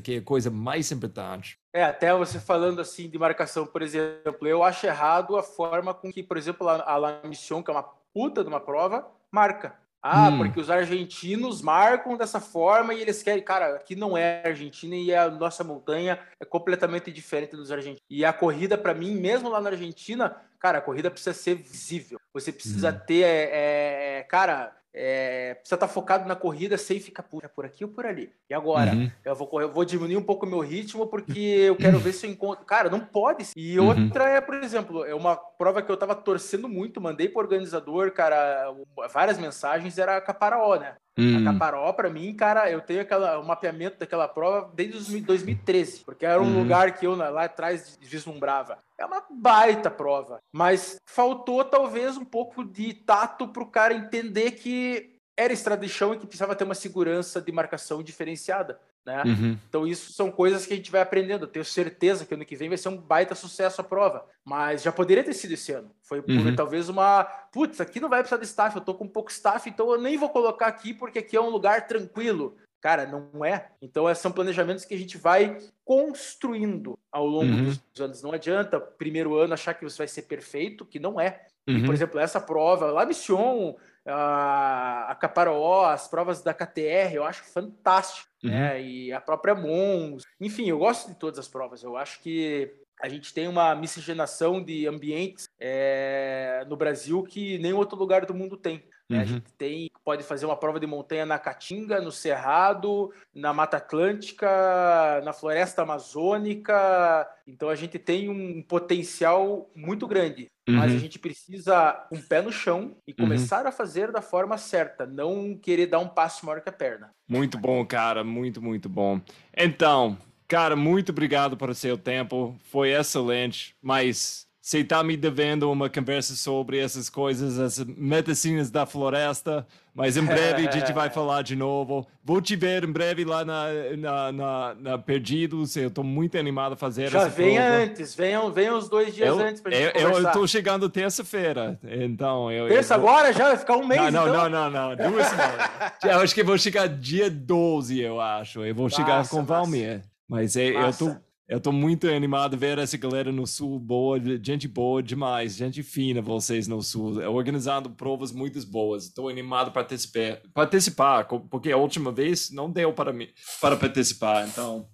que 0.00 0.16
é 0.16 0.18
a 0.18 0.22
coisa 0.22 0.50
mais 0.50 0.90
importante. 0.92 1.58
É, 1.72 1.82
até 1.82 2.12
você 2.14 2.38
falando 2.38 2.80
assim 2.80 3.08
de 3.08 3.18
marcação, 3.18 3.66
por 3.66 3.82
exemplo, 3.82 4.46
eu 4.46 4.62
acho 4.62 4.86
errado 4.86 5.36
a 5.36 5.42
forma 5.42 5.92
com 5.92 6.12
que, 6.12 6.22
por 6.22 6.36
exemplo, 6.36 6.68
a 6.68 6.96
La 6.96 7.20
Mission, 7.24 7.62
que 7.62 7.70
é 7.70 7.74
uma 7.74 7.82
puta 8.12 8.42
de 8.42 8.48
uma 8.48 8.60
prova, 8.60 9.06
marca. 9.30 9.76
Ah, 10.06 10.28
hum. 10.28 10.36
porque 10.36 10.60
os 10.60 10.68
argentinos 10.68 11.62
marcam 11.62 12.14
dessa 12.14 12.38
forma 12.38 12.92
e 12.92 13.00
eles 13.00 13.22
querem. 13.22 13.42
Cara, 13.42 13.76
aqui 13.76 13.96
não 13.96 14.18
é 14.18 14.42
Argentina 14.46 14.94
e 14.94 15.14
a 15.14 15.30
nossa 15.30 15.64
montanha 15.64 16.18
é 16.38 16.44
completamente 16.44 17.10
diferente 17.10 17.56
dos 17.56 17.72
argentinos. 17.72 18.02
E 18.10 18.22
a 18.22 18.30
corrida, 18.30 18.76
para 18.76 18.92
mim, 18.92 19.14
mesmo 19.14 19.48
lá 19.48 19.62
na 19.62 19.70
Argentina, 19.70 20.36
cara, 20.60 20.76
a 20.76 20.82
corrida 20.82 21.10
precisa 21.10 21.32
ser 21.32 21.54
visível. 21.54 22.20
Você 22.34 22.52
precisa 22.52 22.90
hum. 22.90 23.06
ter, 23.06 23.22
é, 23.22 24.18
é, 24.18 24.22
cara, 24.24 24.76
é, 24.94 25.54
precisa 25.54 25.74
estar 25.74 25.88
tá 25.88 25.92
focado 25.92 26.28
na 26.28 26.36
corrida 26.36 26.78
sem 26.78 27.00
ficar 27.00 27.24
por, 27.24 27.48
por 27.48 27.64
aqui 27.64 27.84
ou 27.84 27.90
por 27.90 28.06
ali. 28.06 28.32
E 28.48 28.54
agora? 28.54 28.92
Uhum. 28.92 29.10
Eu, 29.24 29.34
vou, 29.34 29.60
eu 29.60 29.72
vou 29.72 29.84
diminuir 29.84 30.16
um 30.16 30.22
pouco 30.22 30.46
o 30.46 30.48
meu 30.48 30.60
ritmo 30.60 31.08
porque 31.08 31.40
eu 31.40 31.74
quero 31.74 31.98
ver 31.98 32.12
se 32.12 32.26
eu 32.26 32.30
encontro. 32.30 32.64
Cara, 32.64 32.88
não 32.88 33.00
pode. 33.00 33.48
E 33.56 33.78
uhum. 33.78 33.88
outra 33.88 34.28
é, 34.28 34.40
por 34.40 34.54
exemplo, 34.54 35.04
é 35.04 35.14
uma 35.14 35.36
prova 35.36 35.82
que 35.82 35.90
eu 35.90 35.96
tava 35.96 36.14
torcendo 36.14 36.68
muito, 36.68 37.00
mandei 37.00 37.28
pro 37.28 37.40
organizador, 37.42 38.12
cara, 38.12 38.72
várias 39.12 39.38
mensagens, 39.38 39.98
era 39.98 40.16
a 40.16 40.20
Caparaó, 40.20 40.76
né? 40.76 40.94
Hum. 41.16 41.38
A 41.38 41.52
Caparó, 41.52 41.92
para 41.92 42.10
mim, 42.10 42.34
cara, 42.34 42.68
eu 42.70 42.80
tenho 42.80 43.00
aquela, 43.00 43.38
o 43.38 43.46
mapeamento 43.46 43.98
daquela 43.98 44.26
prova 44.26 44.70
desde 44.74 45.20
2013, 45.20 46.00
porque 46.04 46.26
era 46.26 46.42
um 46.42 46.46
uhum. 46.46 46.62
lugar 46.62 46.92
que 46.92 47.06
eu 47.06 47.14
lá 47.14 47.44
atrás 47.44 47.96
vislumbrava. 48.00 48.78
É 48.98 49.06
uma 49.06 49.22
baita 49.30 49.90
prova, 49.90 50.40
mas 50.52 50.96
faltou 51.06 51.64
talvez 51.64 52.16
um 52.16 52.24
pouco 52.24 52.64
de 52.64 52.94
tato 52.94 53.46
para 53.48 53.62
o 53.62 53.70
cara 53.70 53.94
entender 53.94 54.52
que 54.52 55.14
era 55.36 55.52
estrada 55.52 55.82
de 55.82 55.88
chão 55.88 56.14
e 56.14 56.18
que 56.18 56.26
precisava 56.26 56.54
ter 56.54 56.64
uma 56.64 56.74
segurança 56.74 57.40
de 57.40 57.52
marcação 57.52 58.02
diferenciada. 58.02 58.78
Né? 59.04 59.22
Uhum. 59.26 59.58
Então, 59.68 59.86
isso 59.86 60.12
são 60.12 60.30
coisas 60.30 60.64
que 60.64 60.72
a 60.72 60.76
gente 60.76 60.90
vai 60.90 61.02
aprendendo. 61.02 61.44
Eu 61.44 61.50
tenho 61.50 61.64
certeza 61.64 62.24
que 62.24 62.32
ano 62.32 62.44
que 62.44 62.56
vem 62.56 62.68
vai 62.68 62.78
ser 62.78 62.88
um 62.88 62.96
baita 62.96 63.34
sucesso 63.34 63.80
a 63.80 63.84
prova. 63.84 64.26
Mas 64.44 64.82
já 64.82 64.90
poderia 64.90 65.22
ter 65.22 65.34
sido 65.34 65.52
esse 65.52 65.72
ano. 65.72 65.90
Foi 66.02 66.22
por, 66.22 66.30
uhum. 66.30 66.56
talvez 66.56 66.88
uma. 66.88 67.24
Putz, 67.52 67.80
aqui 67.80 68.00
não 68.00 68.08
vai 68.08 68.20
precisar 68.20 68.40
de 68.40 68.46
staff, 68.46 68.74
eu 68.74 68.82
tô 68.82 68.94
com 68.94 69.06
pouco 69.06 69.30
staff, 69.30 69.68
então 69.68 69.90
eu 69.92 70.00
nem 70.00 70.16
vou 70.16 70.30
colocar 70.30 70.66
aqui 70.66 70.94
porque 70.94 71.18
aqui 71.18 71.36
é 71.36 71.40
um 71.40 71.50
lugar 71.50 71.86
tranquilo. 71.86 72.56
Cara, 72.80 73.06
não 73.06 73.44
é. 73.44 73.68
Então, 73.80 74.10
esses 74.10 74.20
são 74.20 74.30
planejamentos 74.32 74.84
que 74.84 74.94
a 74.94 74.98
gente 74.98 75.16
vai 75.16 75.56
construindo 75.86 76.98
ao 77.10 77.26
longo 77.26 77.50
uhum. 77.50 77.64
dos 77.64 78.00
anos. 78.00 78.22
Não 78.22 78.32
adianta, 78.32 78.78
primeiro 78.78 79.36
ano, 79.36 79.54
achar 79.54 79.72
que 79.72 79.84
você 79.84 79.98
vai 79.98 80.08
ser 80.08 80.22
perfeito, 80.22 80.84
que 80.84 80.98
não 80.98 81.18
é. 81.18 81.46
E, 81.66 81.78
por 81.78 81.88
uhum. 81.88 81.94
exemplo, 81.94 82.20
essa 82.20 82.38
prova, 82.38 82.92
lá 82.92 83.06
Mission, 83.06 83.74
a, 84.06 85.06
a 85.10 85.14
Caparó, 85.14 85.86
as 85.86 86.08
provas 86.08 86.42
da 86.42 86.52
KTR, 86.52 87.14
eu 87.14 87.24
acho 87.24 87.42
fantástico, 87.44 88.28
uhum. 88.42 88.50
né? 88.50 88.82
E 88.82 89.12
a 89.12 89.20
própria 89.20 89.54
Mons, 89.54 90.24
enfim, 90.40 90.68
eu 90.68 90.78
gosto 90.78 91.08
de 91.08 91.18
todas 91.18 91.38
as 91.38 91.48
provas. 91.48 91.82
Eu 91.82 91.96
acho 91.96 92.20
que 92.20 92.74
a 93.00 93.08
gente 93.08 93.34
tem 93.34 93.48
uma 93.48 93.74
miscigenação 93.74 94.62
de 94.62 94.86
ambientes 94.86 95.48
é, 95.58 96.64
no 96.68 96.76
Brasil 96.76 97.22
que 97.22 97.58
nenhum 97.58 97.76
outro 97.76 97.98
lugar 97.98 98.24
do 98.24 98.34
mundo 98.34 98.56
tem. 98.56 98.82
Uhum. 99.10 99.20
A 99.20 99.24
gente 99.24 99.52
tem, 99.58 99.90
pode 100.02 100.22
fazer 100.22 100.46
uma 100.46 100.56
prova 100.56 100.80
de 100.80 100.86
montanha 100.86 101.26
na 101.26 101.38
Caatinga, 101.38 102.00
no 102.00 102.10
Cerrado, 102.10 103.12
na 103.34 103.52
Mata 103.52 103.76
Atlântica, 103.76 105.20
na 105.22 105.32
Floresta 105.32 105.82
Amazônica. 105.82 107.28
Então 107.46 107.68
a 107.68 107.74
gente 107.74 107.98
tem 107.98 108.28
um 108.28 108.62
potencial 108.62 109.70
muito 109.74 110.06
grande. 110.06 110.48
Uhum. 110.66 110.76
Mas 110.76 110.90
a 110.90 110.94
uhum. 110.94 111.00
gente 111.00 111.18
precisa 111.18 112.06
um 112.10 112.20
pé 112.22 112.40
no 112.40 112.50
chão 112.50 112.96
e 113.06 113.10
uhum. 113.10 113.26
começar 113.26 113.62
uhum. 113.62 113.68
a 113.68 113.72
fazer 113.72 114.10
da 114.10 114.22
forma 114.22 114.56
certa, 114.56 115.04
não 115.04 115.54
querer 115.54 115.86
dar 115.86 115.98
um 115.98 116.08
passo 116.08 116.46
maior 116.46 116.62
que 116.62 116.70
a 116.70 116.72
perna. 116.72 117.10
Muito 117.28 117.58
bom, 117.58 117.84
cara, 117.84 118.24
muito, 118.24 118.62
muito 118.62 118.88
bom. 118.88 119.20
Então, 119.54 120.16
cara, 120.48 120.76
muito 120.76 121.10
obrigado 121.10 121.56
por 121.56 121.74
seu 121.74 121.96
tempo, 121.96 122.56
foi 122.70 122.92
excelente, 122.92 123.74
mas 123.82 124.46
você 124.64 124.78
está 124.78 125.04
me 125.04 125.14
devendo 125.14 125.70
uma 125.70 125.90
conversa 125.90 126.34
sobre 126.34 126.78
essas 126.78 127.10
coisas, 127.10 127.58
as 127.58 127.84
medicinas 127.84 128.70
da 128.70 128.86
floresta, 128.86 129.66
mas 129.94 130.16
em 130.16 130.24
breve 130.24 130.66
a 130.66 130.70
gente 130.70 130.90
vai 130.90 131.10
falar 131.12 131.42
de 131.42 131.54
novo. 131.54 132.06
Vou 132.24 132.40
te 132.40 132.56
ver 132.56 132.82
em 132.82 132.90
breve 132.90 133.26
lá 133.26 133.44
na, 133.44 133.66
na, 133.98 134.32
na, 134.32 134.74
na 134.74 134.98
Perdidos, 134.98 135.76
eu 135.76 135.88
estou 135.88 136.02
muito 136.02 136.38
animado 136.38 136.72
a 136.72 136.76
fazer 136.76 137.10
Já 137.10 137.28
venha 137.28 137.60
prova. 137.60 137.76
antes, 137.76 138.14
venham, 138.14 138.50
venham 138.50 138.78
os 138.78 138.88
dois 138.88 139.14
dias 139.14 139.28
eu, 139.28 139.38
antes 139.38 139.60
para 139.60 139.76
gente 139.76 140.00
eu, 140.00 140.12
Eu 140.12 140.26
estou 140.26 140.46
chegando 140.48 140.88
terça-feira, 140.88 141.78
então... 141.84 142.50
Eu, 142.50 142.66
Terça 142.66 142.94
eu 142.94 143.00
vou... 143.00 143.10
agora 143.10 143.34
já? 143.34 143.48
Vai 143.48 143.58
ficar 143.58 143.76
um 143.76 143.86
mês, 143.86 144.00
Não, 144.00 144.10
não, 144.10 144.28
então? 144.28 144.48
não, 144.48 144.70
não, 144.70 144.96
não, 144.96 145.10
duas 145.10 145.26
semanas. 145.26 145.70
eu 146.02 146.20
acho 146.20 146.34
que 146.34 146.42
vou 146.42 146.56
chegar 146.56 146.88
dia 146.88 147.28
12, 147.30 148.00
eu 148.00 148.18
acho. 148.18 148.64
Eu 148.64 148.74
vou 148.74 148.88
chegar 148.88 149.28
com 149.28 149.40
o 149.40 149.44
Valmir. 149.44 150.00
Mas 150.28 150.56
é, 150.56 150.70
eu 150.70 150.92
tô 150.92 151.16
eu 151.46 151.60
tô 151.60 151.70
muito 151.70 152.08
animado 152.08 152.56
ver 152.56 152.78
essa 152.78 152.96
galera 152.96 153.30
no 153.30 153.46
Sul, 153.46 153.78
boa, 153.78 154.18
gente 154.42 154.66
boa 154.66 155.02
demais, 155.02 155.54
gente 155.54 155.82
fina 155.82 156.22
vocês 156.22 156.66
no 156.66 156.80
Sul, 156.80 157.18
organizando 157.30 157.90
provas 157.90 158.32
muito 158.32 158.58
boas. 158.66 159.04
Estou 159.04 159.28
animado 159.28 159.70
para 159.70 159.82
participar, 159.82 160.40
participar, 160.54 161.24
porque 161.24 161.70
a 161.70 161.76
última 161.76 162.10
vez 162.10 162.50
não 162.50 162.70
deu 162.70 162.94
para 162.94 163.12
mim 163.12 163.28
para 163.60 163.76
participar, 163.76 164.48
então 164.48 164.88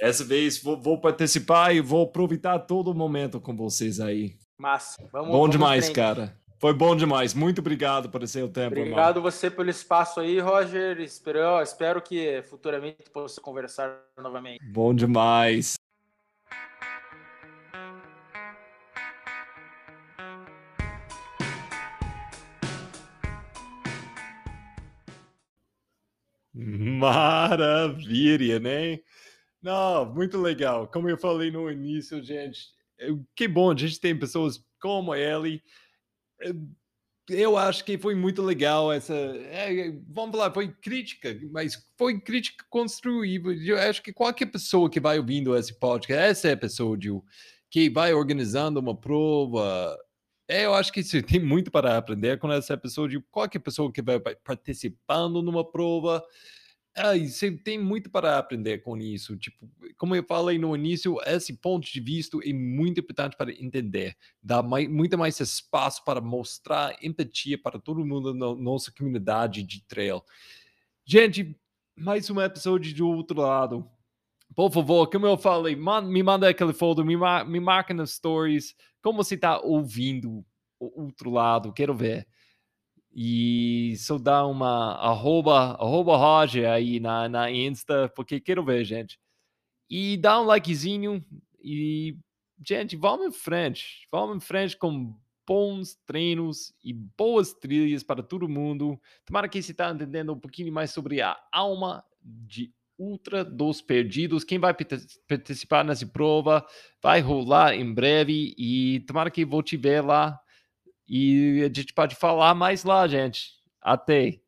essa 0.00 0.24
vez 0.24 0.62
vou, 0.62 0.80
vou 0.80 0.98
participar 0.98 1.74
e 1.74 1.82
vou 1.82 2.04
aproveitar 2.04 2.58
todo 2.60 2.90
o 2.90 2.94
momento 2.94 3.38
com 3.38 3.54
vocês 3.54 4.00
aí. 4.00 4.36
Massa, 4.58 5.06
vamos 5.12 5.28
Bom 5.28 5.40
vamos 5.40 5.50
demais, 5.50 5.90
cara. 5.90 6.39
Foi 6.60 6.74
bom 6.74 6.94
demais. 6.94 7.32
Muito 7.32 7.62
obrigado 7.62 8.10
por 8.10 8.28
seu 8.28 8.46
tempo, 8.46 8.78
Obrigado 8.78 9.16
irmão. 9.16 9.32
você 9.32 9.50
pelo 9.50 9.70
espaço 9.70 10.20
aí, 10.20 10.38
Roger. 10.38 11.00
Espero, 11.00 11.58
espero 11.62 12.02
que 12.02 12.42
futuramente 12.42 13.08
possa 13.10 13.40
conversar 13.40 13.98
novamente. 14.18 14.62
Bom 14.62 14.92
demais. 14.92 15.76
Maravilha, 26.52 28.60
né? 28.60 28.98
Não, 29.62 30.12
muito 30.12 30.36
legal. 30.36 30.86
Como 30.88 31.08
eu 31.08 31.16
falei 31.16 31.50
no 31.50 31.70
início, 31.70 32.22
gente, 32.22 32.68
que 33.34 33.48
bom, 33.48 33.70
a 33.70 33.74
gente 33.74 33.98
tem 33.98 34.14
pessoas 34.14 34.62
como 34.78 35.14
ele. 35.14 35.62
Eu 37.28 37.56
acho 37.56 37.84
que 37.84 37.96
foi 37.96 38.14
muito 38.14 38.42
legal 38.42 38.92
essa. 38.92 39.14
É, 39.14 39.92
vamos 40.08 40.36
falar, 40.36 40.52
foi 40.52 40.68
crítica, 40.68 41.38
mas 41.52 41.86
foi 41.96 42.20
crítica 42.20 42.64
construída. 42.68 43.52
Eu 43.52 43.78
acho 43.78 44.02
que 44.02 44.12
qualquer 44.12 44.46
pessoa 44.46 44.90
que 44.90 44.98
vai 44.98 45.18
ouvindo 45.18 45.56
esse 45.56 45.72
podcast, 45.78 46.30
essa 46.30 46.48
é 46.48 46.52
a 46.52 46.56
pessoa 46.56 46.98
de, 46.98 47.08
que 47.70 47.88
vai 47.88 48.12
organizando 48.12 48.80
uma 48.80 48.96
prova, 48.96 49.96
é, 50.50 50.66
eu 50.66 50.74
acho 50.74 50.92
que 50.92 51.04
sim, 51.04 51.22
tem 51.22 51.38
muito 51.38 51.70
para 51.70 51.96
aprender 51.96 52.36
com 52.40 52.50
essa 52.50 52.76
pessoa, 52.76 53.08
de 53.08 53.20
qualquer 53.30 53.60
pessoa 53.60 53.92
que 53.92 54.02
vai 54.02 54.18
participando 54.18 55.40
numa 55.40 55.64
prova. 55.64 56.22
Ai, 56.96 57.28
você 57.28 57.52
tem 57.52 57.78
muito 57.78 58.10
para 58.10 58.36
aprender 58.36 58.78
com 58.78 58.96
isso. 58.96 59.36
Tipo, 59.36 59.70
como 59.96 60.14
eu 60.14 60.24
falei 60.24 60.58
no 60.58 60.74
início, 60.74 61.18
esse 61.24 61.56
ponto 61.56 61.90
de 61.90 62.00
vista 62.00 62.36
é 62.44 62.52
muito 62.52 63.00
importante 63.00 63.36
para 63.36 63.52
entender. 63.52 64.16
Dá 64.42 64.62
mais, 64.62 64.88
muito 64.88 65.16
mais 65.16 65.38
espaço 65.38 66.04
para 66.04 66.20
mostrar 66.20 66.96
empatia 67.02 67.56
para 67.56 67.78
todo 67.78 68.04
mundo 68.04 68.34
na 68.34 68.54
nossa 68.56 68.92
comunidade 68.92 69.62
de 69.62 69.82
trail. 69.86 70.22
Gente, 71.04 71.56
mais 71.96 72.28
um 72.28 72.40
episódio 72.40 72.94
do 72.94 73.08
outro 73.08 73.40
lado. 73.40 73.88
Por 74.54 74.70
favor, 74.72 75.08
como 75.08 75.26
eu 75.26 75.38
falei, 75.38 75.76
man, 75.76 76.02
me 76.02 76.22
manda 76.24 76.48
aquele 76.48 76.72
foto, 76.72 77.04
me, 77.04 77.16
mar, 77.16 77.46
me 77.46 77.60
marca 77.60 77.94
nas 77.94 78.12
stories, 78.12 78.74
como 79.00 79.22
você 79.22 79.36
está 79.36 79.60
ouvindo 79.60 80.44
o 80.80 81.04
outro 81.04 81.30
lado, 81.30 81.72
quero 81.72 81.94
ver. 81.94 82.26
E 83.12 83.94
só 83.98 84.18
dá 84.18 84.46
uma 84.46 84.94
arroba, 84.94 85.72
arroba 85.72 86.16
Roger 86.16 86.70
aí 86.70 87.00
na, 87.00 87.28
na 87.28 87.50
Insta, 87.50 88.08
porque 88.14 88.40
quero 88.40 88.64
ver, 88.64 88.84
gente. 88.84 89.18
E 89.88 90.16
dá 90.16 90.40
um 90.40 90.44
likezinho 90.44 91.24
e, 91.62 92.16
gente, 92.64 92.96
vamos 92.96 93.26
em 93.26 93.32
frente. 93.32 94.06
Vamos 94.12 94.36
em 94.36 94.40
frente 94.40 94.76
com 94.76 95.14
bons 95.46 95.96
treinos 96.06 96.72
e 96.84 96.92
boas 96.92 97.52
trilhas 97.52 98.04
para 98.04 98.22
todo 98.22 98.48
mundo. 98.48 99.00
Tomara 99.24 99.48
que 99.48 99.60
você 99.60 99.72
está 99.72 99.90
entendendo 99.90 100.32
um 100.32 100.38
pouquinho 100.38 100.72
mais 100.72 100.92
sobre 100.92 101.20
a 101.20 101.36
alma 101.52 102.04
de 102.22 102.72
Ultra 102.96 103.44
dos 103.44 103.80
Perdidos. 103.82 104.44
Quem 104.44 104.58
vai 104.58 104.72
participar 105.26 105.84
nessa 105.84 106.06
prova 106.06 106.64
vai 107.02 107.20
rolar 107.20 107.74
em 107.74 107.92
breve 107.92 108.54
e 108.56 109.00
tomara 109.08 109.30
que 109.30 109.44
vou 109.44 109.62
te 109.62 109.76
ver 109.76 110.02
lá. 110.02 110.38
E 111.12 111.62
a 111.64 111.66
gente 111.66 111.92
pode 111.92 112.14
falar 112.14 112.54
mais 112.54 112.84
lá, 112.84 113.08
gente. 113.08 113.50
Até. 113.82 114.38